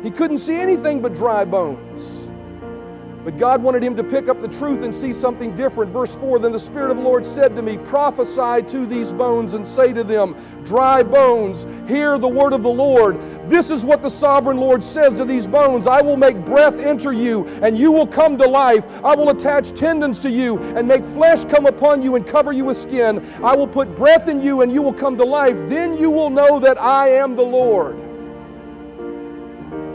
He 0.01 0.09
couldn't 0.09 0.39
see 0.39 0.55
anything 0.55 1.01
but 1.01 1.13
dry 1.13 1.45
bones. 1.45 2.16
But 3.27 3.37
God 3.37 3.61
wanted 3.61 3.83
him 3.83 3.93
to 3.97 4.05
pick 4.05 4.29
up 4.29 4.39
the 4.39 4.47
truth 4.47 4.85
and 4.85 4.95
see 4.95 5.11
something 5.11 5.53
different. 5.53 5.91
Verse 5.91 6.15
4 6.15 6.39
Then 6.39 6.53
the 6.53 6.59
Spirit 6.59 6.91
of 6.91 6.95
the 6.95 7.03
Lord 7.03 7.25
said 7.25 7.57
to 7.57 7.61
me, 7.61 7.77
Prophesy 7.77 8.65
to 8.67 8.85
these 8.85 9.11
bones 9.11 9.53
and 9.53 9.67
say 9.67 9.91
to 9.91 10.01
them, 10.01 10.33
Dry 10.63 11.03
bones, 11.03 11.67
hear 11.89 12.17
the 12.17 12.27
word 12.29 12.53
of 12.53 12.63
the 12.63 12.69
Lord. 12.69 13.19
This 13.49 13.69
is 13.69 13.83
what 13.83 14.01
the 14.01 14.09
sovereign 14.09 14.55
Lord 14.55 14.81
says 14.81 15.13
to 15.15 15.25
these 15.25 15.45
bones 15.45 15.87
I 15.87 15.99
will 15.99 16.15
make 16.15 16.37
breath 16.45 16.79
enter 16.79 17.11
you, 17.11 17.45
and 17.61 17.77
you 17.77 17.91
will 17.91 18.07
come 18.07 18.37
to 18.37 18.47
life. 18.47 18.87
I 19.03 19.13
will 19.13 19.31
attach 19.31 19.73
tendons 19.73 20.19
to 20.19 20.29
you, 20.29 20.57
and 20.77 20.87
make 20.87 21.05
flesh 21.05 21.43
come 21.43 21.65
upon 21.65 22.01
you 22.01 22.15
and 22.15 22.25
cover 22.25 22.53
you 22.53 22.63
with 22.63 22.77
skin. 22.77 23.29
I 23.43 23.53
will 23.53 23.67
put 23.67 23.93
breath 23.93 24.29
in 24.29 24.39
you, 24.39 24.61
and 24.61 24.71
you 24.71 24.81
will 24.81 24.93
come 24.93 25.17
to 25.17 25.25
life. 25.25 25.57
Then 25.67 25.97
you 25.97 26.09
will 26.09 26.29
know 26.29 26.61
that 26.61 26.81
I 26.81 27.09
am 27.09 27.35
the 27.35 27.43
Lord. 27.43 28.06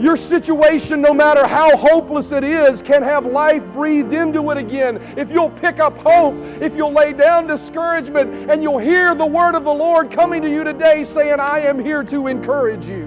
Your 0.03 0.17
situation, 0.17 0.99
no 0.99 1.13
matter 1.13 1.47
how 1.47 1.77
hopeless 1.77 2.33
it 2.33 2.43
is, 2.43 2.81
can 2.81 3.01
have 3.03 3.25
life 3.25 3.65
breathed 3.67 4.11
into 4.11 4.51
it 4.51 4.57
again. 4.57 4.97
If 5.15 5.31
you'll 5.31 5.49
pick 5.49 5.79
up 5.79 5.97
hope, 5.99 6.35
if 6.61 6.75
you'll 6.75 6.91
lay 6.91 7.13
down 7.13 7.47
discouragement, 7.47 8.51
and 8.51 8.61
you'll 8.61 8.79
hear 8.79 9.15
the 9.15 9.25
word 9.25 9.55
of 9.55 9.63
the 9.63 9.73
Lord 9.73 10.11
coming 10.11 10.41
to 10.41 10.49
you 10.49 10.65
today 10.65 11.05
saying, 11.05 11.39
I 11.39 11.61
am 11.61 11.79
here 11.81 12.03
to 12.03 12.27
encourage 12.27 12.85
you. 12.87 13.05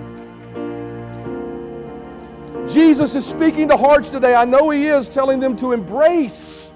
Jesus 2.67 3.15
is 3.15 3.27
speaking 3.27 3.69
to 3.69 3.77
hearts 3.77 4.09
today. 4.09 4.35
I 4.35 4.47
know 4.47 4.71
He 4.71 4.87
is 4.87 5.07
telling 5.07 5.39
them 5.39 5.55
to 5.57 5.73
embrace 5.73 6.73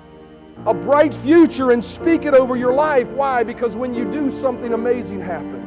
a 0.67 0.75
bright 0.75 1.15
future 1.15 1.71
and 1.71 1.83
speak 1.83 2.27
it 2.27 2.35
over 2.35 2.57
your 2.57 2.75
life. 2.75 3.09
Why? 3.09 3.43
Because 3.43 3.75
when 3.75 3.95
you 3.95 4.05
do, 4.05 4.31
something 4.31 4.75
amazing 4.75 5.23
happens. 5.23 5.60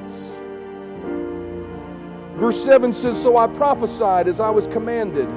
Verse 2.36 2.64
7 2.64 2.92
says, 2.92 3.22
So 3.22 3.38
I 3.38 3.48
prophesied 3.48 4.28
as 4.28 4.40
I 4.40 4.50
was 4.50 4.68
commanded. 4.68 5.30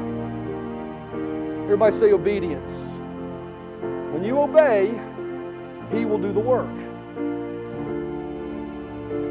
Everybody 1.64 1.94
say 1.94 2.12
obedience. 2.12 2.98
When 4.12 4.24
you 4.24 4.40
obey, 4.40 4.98
He 5.92 6.04
will 6.04 6.18
do 6.18 6.32
the 6.32 6.40
work. 6.40 6.70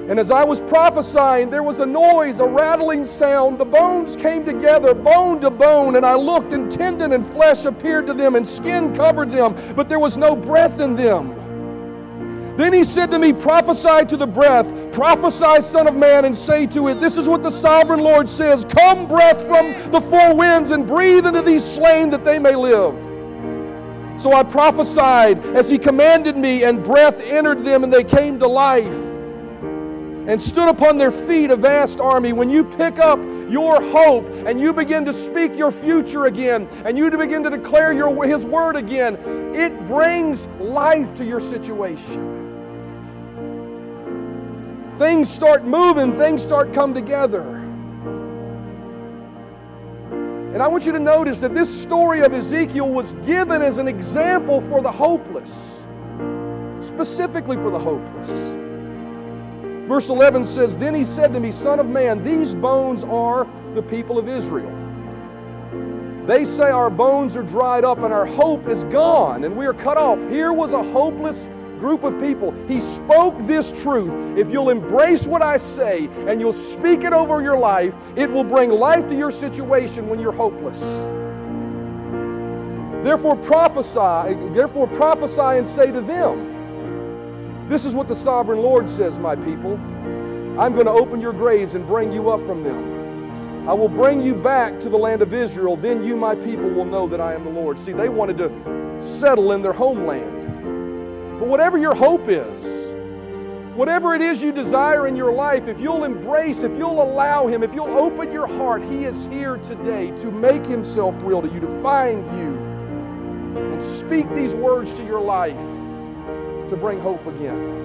And 0.07 0.19
as 0.19 0.29
I 0.29 0.43
was 0.43 0.61
prophesying, 0.61 1.49
there 1.49 1.63
was 1.63 1.79
a 1.79 1.85
noise, 1.85 2.39
a 2.39 2.45
rattling 2.45 3.05
sound. 3.05 3.57
The 3.57 3.65
bones 3.65 4.15
came 4.15 4.45
together, 4.45 4.93
bone 4.93 5.41
to 5.41 5.49
bone, 5.49 5.95
and 5.95 6.05
I 6.05 6.13
looked, 6.13 6.53
and 6.53 6.71
tendon 6.71 7.13
and 7.13 7.25
flesh 7.25 7.65
appeared 7.65 8.05
to 8.07 8.13
them, 8.13 8.35
and 8.35 8.47
skin 8.47 8.93
covered 8.95 9.31
them, 9.31 9.55
but 9.75 9.89
there 9.89 9.97
was 9.97 10.15
no 10.15 10.35
breath 10.35 10.79
in 10.79 10.95
them. 10.95 11.44
Then 12.57 12.71
he 12.71 12.85
said 12.85 13.11
to 13.11 13.19
me, 13.19 13.33
Prophesy 13.33 14.05
to 14.05 14.17
the 14.17 14.27
breath, 14.27 14.91
prophesy, 14.93 15.61
Son 15.61 15.87
of 15.87 15.95
Man, 15.95 16.23
and 16.23 16.35
say 16.35 16.65
to 16.67 16.87
it, 16.87 17.01
This 17.01 17.17
is 17.17 17.27
what 17.27 17.43
the 17.43 17.51
sovereign 17.51 17.99
Lord 17.99 18.29
says 18.29 18.65
Come, 18.65 19.07
breath 19.07 19.45
from 19.45 19.73
the 19.91 19.99
four 19.99 20.33
winds, 20.33 20.71
and 20.71 20.87
breathe 20.87 21.25
into 21.25 21.41
these 21.41 21.63
slain 21.63 22.09
that 22.11 22.23
they 22.23 22.39
may 22.39 22.55
live. 22.55 22.95
So 24.17 24.31
I 24.31 24.43
prophesied 24.43 25.45
as 25.47 25.69
he 25.69 25.77
commanded 25.77 26.37
me, 26.37 26.63
and 26.63 26.81
breath 26.81 27.25
entered 27.27 27.65
them, 27.65 27.83
and 27.83 27.91
they 27.91 28.03
came 28.03 28.39
to 28.39 28.47
life 28.47 29.15
and 30.27 30.41
stood 30.41 30.69
upon 30.69 30.97
their 30.97 31.11
feet 31.11 31.51
a 31.51 31.55
vast 31.55 31.99
army. 31.99 32.33
When 32.33 32.49
you 32.49 32.63
pick 32.63 32.97
up 32.99 33.19
your 33.49 33.81
hope 33.81 34.25
and 34.47 34.59
you 34.59 34.73
begin 34.73 35.05
to 35.05 35.13
speak 35.13 35.55
your 35.55 35.71
future 35.71 36.25
again 36.25 36.67
and 36.83 36.97
you 36.97 37.11
begin 37.11 37.43
to 37.43 37.49
declare 37.49 37.93
your, 37.93 38.25
His 38.25 38.45
word 38.45 38.75
again, 38.75 39.17
it 39.53 39.87
brings 39.87 40.47
life 40.59 41.13
to 41.15 41.25
your 41.25 41.39
situation. 41.39 42.44
Things 44.97 45.29
start 45.29 45.65
moving, 45.65 46.15
things 46.15 46.41
start 46.41 46.73
come 46.73 46.93
together. 46.93 47.43
And 50.53 50.63
I 50.63 50.67
want 50.67 50.85
you 50.85 50.93
to 50.93 50.99
notice 50.99 51.41
that 51.41 51.53
this 51.53 51.69
story 51.81 52.21
of 52.21 52.33
Ezekiel 52.33 52.89
was 52.89 53.11
given 53.25 53.61
as 53.61 53.77
an 53.77 53.89
example 53.89 54.61
for 54.61 54.81
the 54.81 54.91
hopeless, 54.91 55.85
specifically 56.79 57.57
for 57.57 57.69
the 57.69 57.79
hopeless. 57.79 58.55
Verse 59.85 60.07
11 60.07 60.45
says, 60.45 60.77
Then 60.77 60.95
he 60.95 61.03
said 61.03 61.33
to 61.33 61.41
me, 61.41 61.51
Son 61.51 61.79
of 61.81 61.89
man, 61.89 62.23
these 62.23 62.55
bones 62.55 63.03
are 63.03 63.45
the 63.73 63.83
people 63.83 64.17
of 64.17 64.29
Israel. 64.29 64.71
They 66.25 66.45
say 66.45 66.71
our 66.71 66.89
bones 66.89 67.35
are 67.35 67.43
dried 67.43 67.83
up 67.83 67.99
and 67.99 68.13
our 68.13 68.25
hope 68.25 68.65
is 68.67 68.85
gone 68.85 69.43
and 69.43 69.57
we 69.57 69.67
are 69.67 69.73
cut 69.73 69.97
off. 69.97 70.19
Here 70.29 70.53
was 70.53 70.71
a 70.71 70.81
hopeless 70.81 71.49
group 71.79 72.03
of 72.03 72.19
people. 72.19 72.51
He 72.67 72.81
spoke 72.81 73.37
this 73.39 73.71
truth. 73.83 74.13
If 74.37 74.51
you'll 74.51 74.69
embrace 74.69 75.27
what 75.27 75.41
I 75.41 75.57
say 75.57 76.09
and 76.27 76.39
you'll 76.39 76.53
speak 76.53 77.03
it 77.03 77.13
over 77.13 77.41
your 77.41 77.57
life, 77.57 77.95
it 78.15 78.29
will 78.29 78.43
bring 78.43 78.71
life 78.71 79.07
to 79.09 79.15
your 79.15 79.31
situation 79.31 80.07
when 80.07 80.19
you're 80.19 80.31
hopeless. 80.31 81.01
Therefore 83.05 83.35
prophesy, 83.35 84.35
therefore 84.53 84.87
prophesy 84.87 85.59
and 85.59 85.67
say 85.67 85.91
to 85.91 86.01
them, 86.01 87.67
this 87.69 87.85
is 87.85 87.95
what 87.95 88.07
the 88.07 88.15
sovereign 88.15 88.61
Lord 88.61 88.89
says, 88.89 89.17
my 89.19 89.35
people. 89.35 89.73
I'm 90.59 90.73
going 90.73 90.85
to 90.85 90.91
open 90.91 91.19
your 91.19 91.33
graves 91.33 91.75
and 91.75 91.85
bring 91.85 92.13
you 92.13 92.29
up 92.29 92.45
from 92.45 92.63
them. 92.63 93.67
I 93.67 93.73
will 93.73 93.89
bring 93.89 94.21
you 94.21 94.35
back 94.35 94.79
to 94.81 94.89
the 94.89 94.97
land 94.97 95.23
of 95.23 95.33
Israel. 95.33 95.75
Then 95.75 96.03
you, 96.03 96.15
my 96.15 96.35
people, 96.35 96.69
will 96.69 96.85
know 96.85 97.07
that 97.07 97.19
I 97.19 97.33
am 97.33 97.43
the 97.43 97.49
Lord. 97.49 97.79
See, 97.79 97.91
they 97.91 98.09
wanted 98.09 98.37
to 98.37 99.01
settle 99.01 99.51
in 99.53 99.63
their 99.63 99.73
homeland. 99.73 100.54
But 101.39 101.47
whatever 101.47 101.77
your 101.77 101.95
hope 101.95 102.29
is, 102.29 102.93
whatever 103.75 104.15
it 104.15 104.21
is 104.21 104.41
you 104.41 104.53
desire 104.53 105.05
in 105.05 105.17
your 105.17 105.33
life, 105.33 105.67
if 105.67 105.81
you'll 105.81 106.05
embrace, 106.05 106.63
if 106.63 106.71
you'll 106.77 107.03
allow 107.03 107.47
Him, 107.47 107.61
if 107.61 107.73
you'll 107.73 107.97
open 107.97 108.31
your 108.31 108.47
heart, 108.47 108.81
He 108.83 109.03
is 109.03 109.25
here 109.25 109.57
today 109.57 110.11
to 110.17 110.31
make 110.31 110.65
Himself 110.65 111.13
real 111.19 111.41
to 111.41 111.49
you, 111.49 111.59
to 111.59 111.81
find 111.81 112.25
you, 112.37 112.55
and 113.73 113.83
speak 113.83 114.29
these 114.33 114.55
words 114.55 114.93
to 114.93 115.03
your 115.03 115.19
life 115.19 115.59
to 116.69 116.77
bring 116.77 116.99
hope 117.01 117.25
again. 117.27 117.83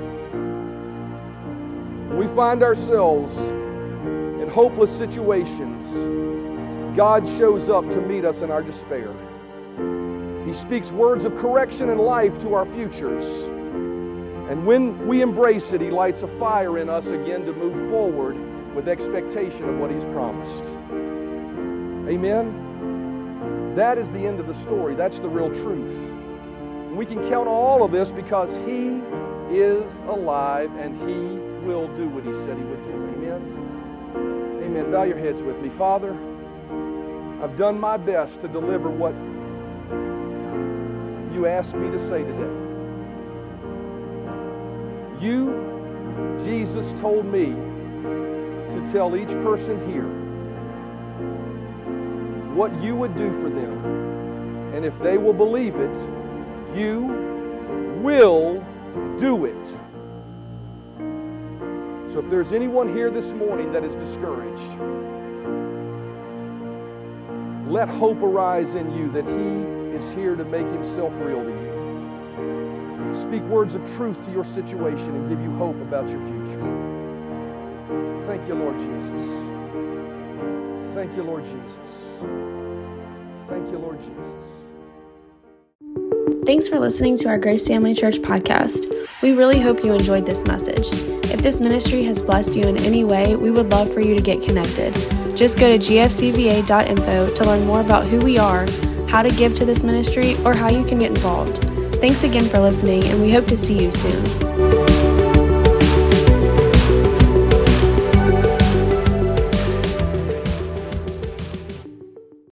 When 2.08 2.18
we 2.18 2.26
find 2.28 2.62
ourselves 2.62 3.36
in 3.50 4.48
hopeless 4.48 4.96
situations, 4.96 5.94
God 6.96 7.26
shows 7.26 7.68
up 7.68 7.88
to 7.90 8.00
meet 8.00 8.24
us 8.24 8.42
in 8.42 8.50
our 8.50 8.62
despair. 8.62 9.14
He 10.50 10.54
speaks 10.54 10.90
words 10.90 11.24
of 11.24 11.36
correction 11.36 11.90
and 11.90 12.00
life 12.00 12.36
to 12.40 12.54
our 12.54 12.66
futures. 12.66 13.44
And 14.50 14.66
when 14.66 15.06
we 15.06 15.22
embrace 15.22 15.72
it, 15.72 15.80
He 15.80 15.90
lights 15.90 16.24
a 16.24 16.26
fire 16.26 16.78
in 16.78 16.88
us 16.88 17.06
again 17.12 17.46
to 17.46 17.52
move 17.52 17.88
forward 17.88 18.36
with 18.74 18.88
expectation 18.88 19.68
of 19.68 19.78
what 19.78 19.92
He's 19.92 20.04
promised. 20.06 20.64
Amen? 22.08 23.76
That 23.76 23.96
is 23.96 24.10
the 24.10 24.26
end 24.26 24.40
of 24.40 24.48
the 24.48 24.54
story. 24.54 24.96
That's 24.96 25.20
the 25.20 25.28
real 25.28 25.54
truth. 25.54 25.96
And 26.10 26.96
we 26.96 27.06
can 27.06 27.20
count 27.28 27.46
on 27.46 27.54
all 27.54 27.84
of 27.84 27.92
this 27.92 28.10
because 28.10 28.56
He 28.56 29.02
is 29.56 30.00
alive 30.00 30.76
and 30.78 30.96
He 31.08 31.38
will 31.64 31.86
do 31.94 32.08
what 32.08 32.24
He 32.24 32.34
said 32.34 32.58
He 32.58 32.64
would 32.64 32.82
do. 32.82 32.90
Amen. 32.90 34.62
Amen. 34.64 34.90
Bow 34.90 35.04
your 35.04 35.18
heads 35.18 35.44
with 35.44 35.62
me. 35.62 35.68
Father, 35.68 36.10
I've 37.40 37.54
done 37.54 37.78
my 37.78 37.96
best 37.96 38.40
to 38.40 38.48
deliver 38.48 38.90
what 38.90 39.14
you 41.40 41.46
asked 41.46 41.74
me 41.74 41.90
to 41.90 41.98
say 41.98 42.22
today. 42.22 42.52
You, 45.18 46.36
Jesus, 46.44 46.92
told 46.92 47.24
me 47.24 47.46
to 48.74 48.86
tell 48.92 49.16
each 49.16 49.32
person 49.42 49.78
here 49.90 50.06
what 52.54 52.78
you 52.82 52.94
would 52.94 53.16
do 53.16 53.32
for 53.40 53.48
them. 53.48 54.74
And 54.74 54.84
if 54.84 54.98
they 54.98 55.16
will 55.16 55.32
believe 55.32 55.76
it, 55.76 55.96
you 56.74 57.04
will 58.02 58.62
do 59.16 59.46
it. 59.46 59.66
So 62.12 62.18
if 62.18 62.28
there's 62.28 62.52
anyone 62.52 62.94
here 62.94 63.10
this 63.10 63.32
morning 63.32 63.72
that 63.72 63.82
is 63.82 63.94
discouraged, 63.94 64.76
let 67.66 67.88
hope 67.88 68.20
arise 68.20 68.74
in 68.74 68.94
you 68.94 69.08
that 69.12 69.24
He 69.24 69.79
is 69.92 70.12
here 70.12 70.36
to 70.36 70.44
make 70.44 70.66
Himself 70.66 71.12
real 71.18 71.42
to 71.44 71.50
you. 71.50 73.14
Speak 73.14 73.42
words 73.42 73.74
of 73.74 73.84
truth 73.96 74.24
to 74.24 74.30
your 74.30 74.44
situation 74.44 75.14
and 75.14 75.28
give 75.28 75.42
you 75.42 75.50
hope 75.52 75.80
about 75.80 76.08
your 76.08 76.24
future. 76.26 76.90
Thank 78.26 78.46
you, 78.46 78.54
Lord 78.54 78.78
Jesus. 78.78 79.60
Thank 80.94 81.16
you, 81.16 81.22
Lord 81.22 81.44
Jesus. 81.44 82.18
Thank 83.46 83.70
you, 83.70 83.78
Lord 83.78 83.98
Jesus. 83.98 84.66
Thanks 86.46 86.68
for 86.68 86.78
listening 86.78 87.16
to 87.18 87.28
our 87.28 87.38
Grace 87.38 87.68
Family 87.68 87.94
Church 87.94 88.16
podcast. 88.16 88.92
We 89.22 89.32
really 89.32 89.60
hope 89.60 89.84
you 89.84 89.92
enjoyed 89.92 90.26
this 90.26 90.44
message. 90.46 90.86
If 91.32 91.42
this 91.42 91.60
ministry 91.60 92.02
has 92.04 92.22
blessed 92.22 92.56
you 92.56 92.62
in 92.64 92.78
any 92.78 93.04
way, 93.04 93.36
we 93.36 93.50
would 93.50 93.70
love 93.70 93.92
for 93.92 94.00
you 94.00 94.14
to 94.16 94.22
get 94.22 94.42
connected. 94.42 94.94
Just 95.36 95.58
go 95.58 95.68
to 95.68 95.78
gfcva.info 95.78 97.34
to 97.34 97.44
learn 97.44 97.66
more 97.66 97.80
about 97.80 98.06
who 98.06 98.18
we 98.18 98.38
are, 98.38 98.66
how 99.10 99.22
to 99.22 99.30
give 99.30 99.54
to 99.54 99.64
this 99.64 99.82
ministry, 99.82 100.36
or 100.44 100.54
how 100.54 100.68
you 100.68 100.84
can 100.84 101.00
get 101.00 101.10
involved. 101.10 101.58
Thanks 102.00 102.24
again 102.24 102.44
for 102.44 102.60
listening, 102.60 103.02
and 103.04 103.20
we 103.20 103.30
hope 103.32 103.46
to 103.48 103.56
see 103.56 103.82
you 103.82 103.90
soon. 103.90 104.59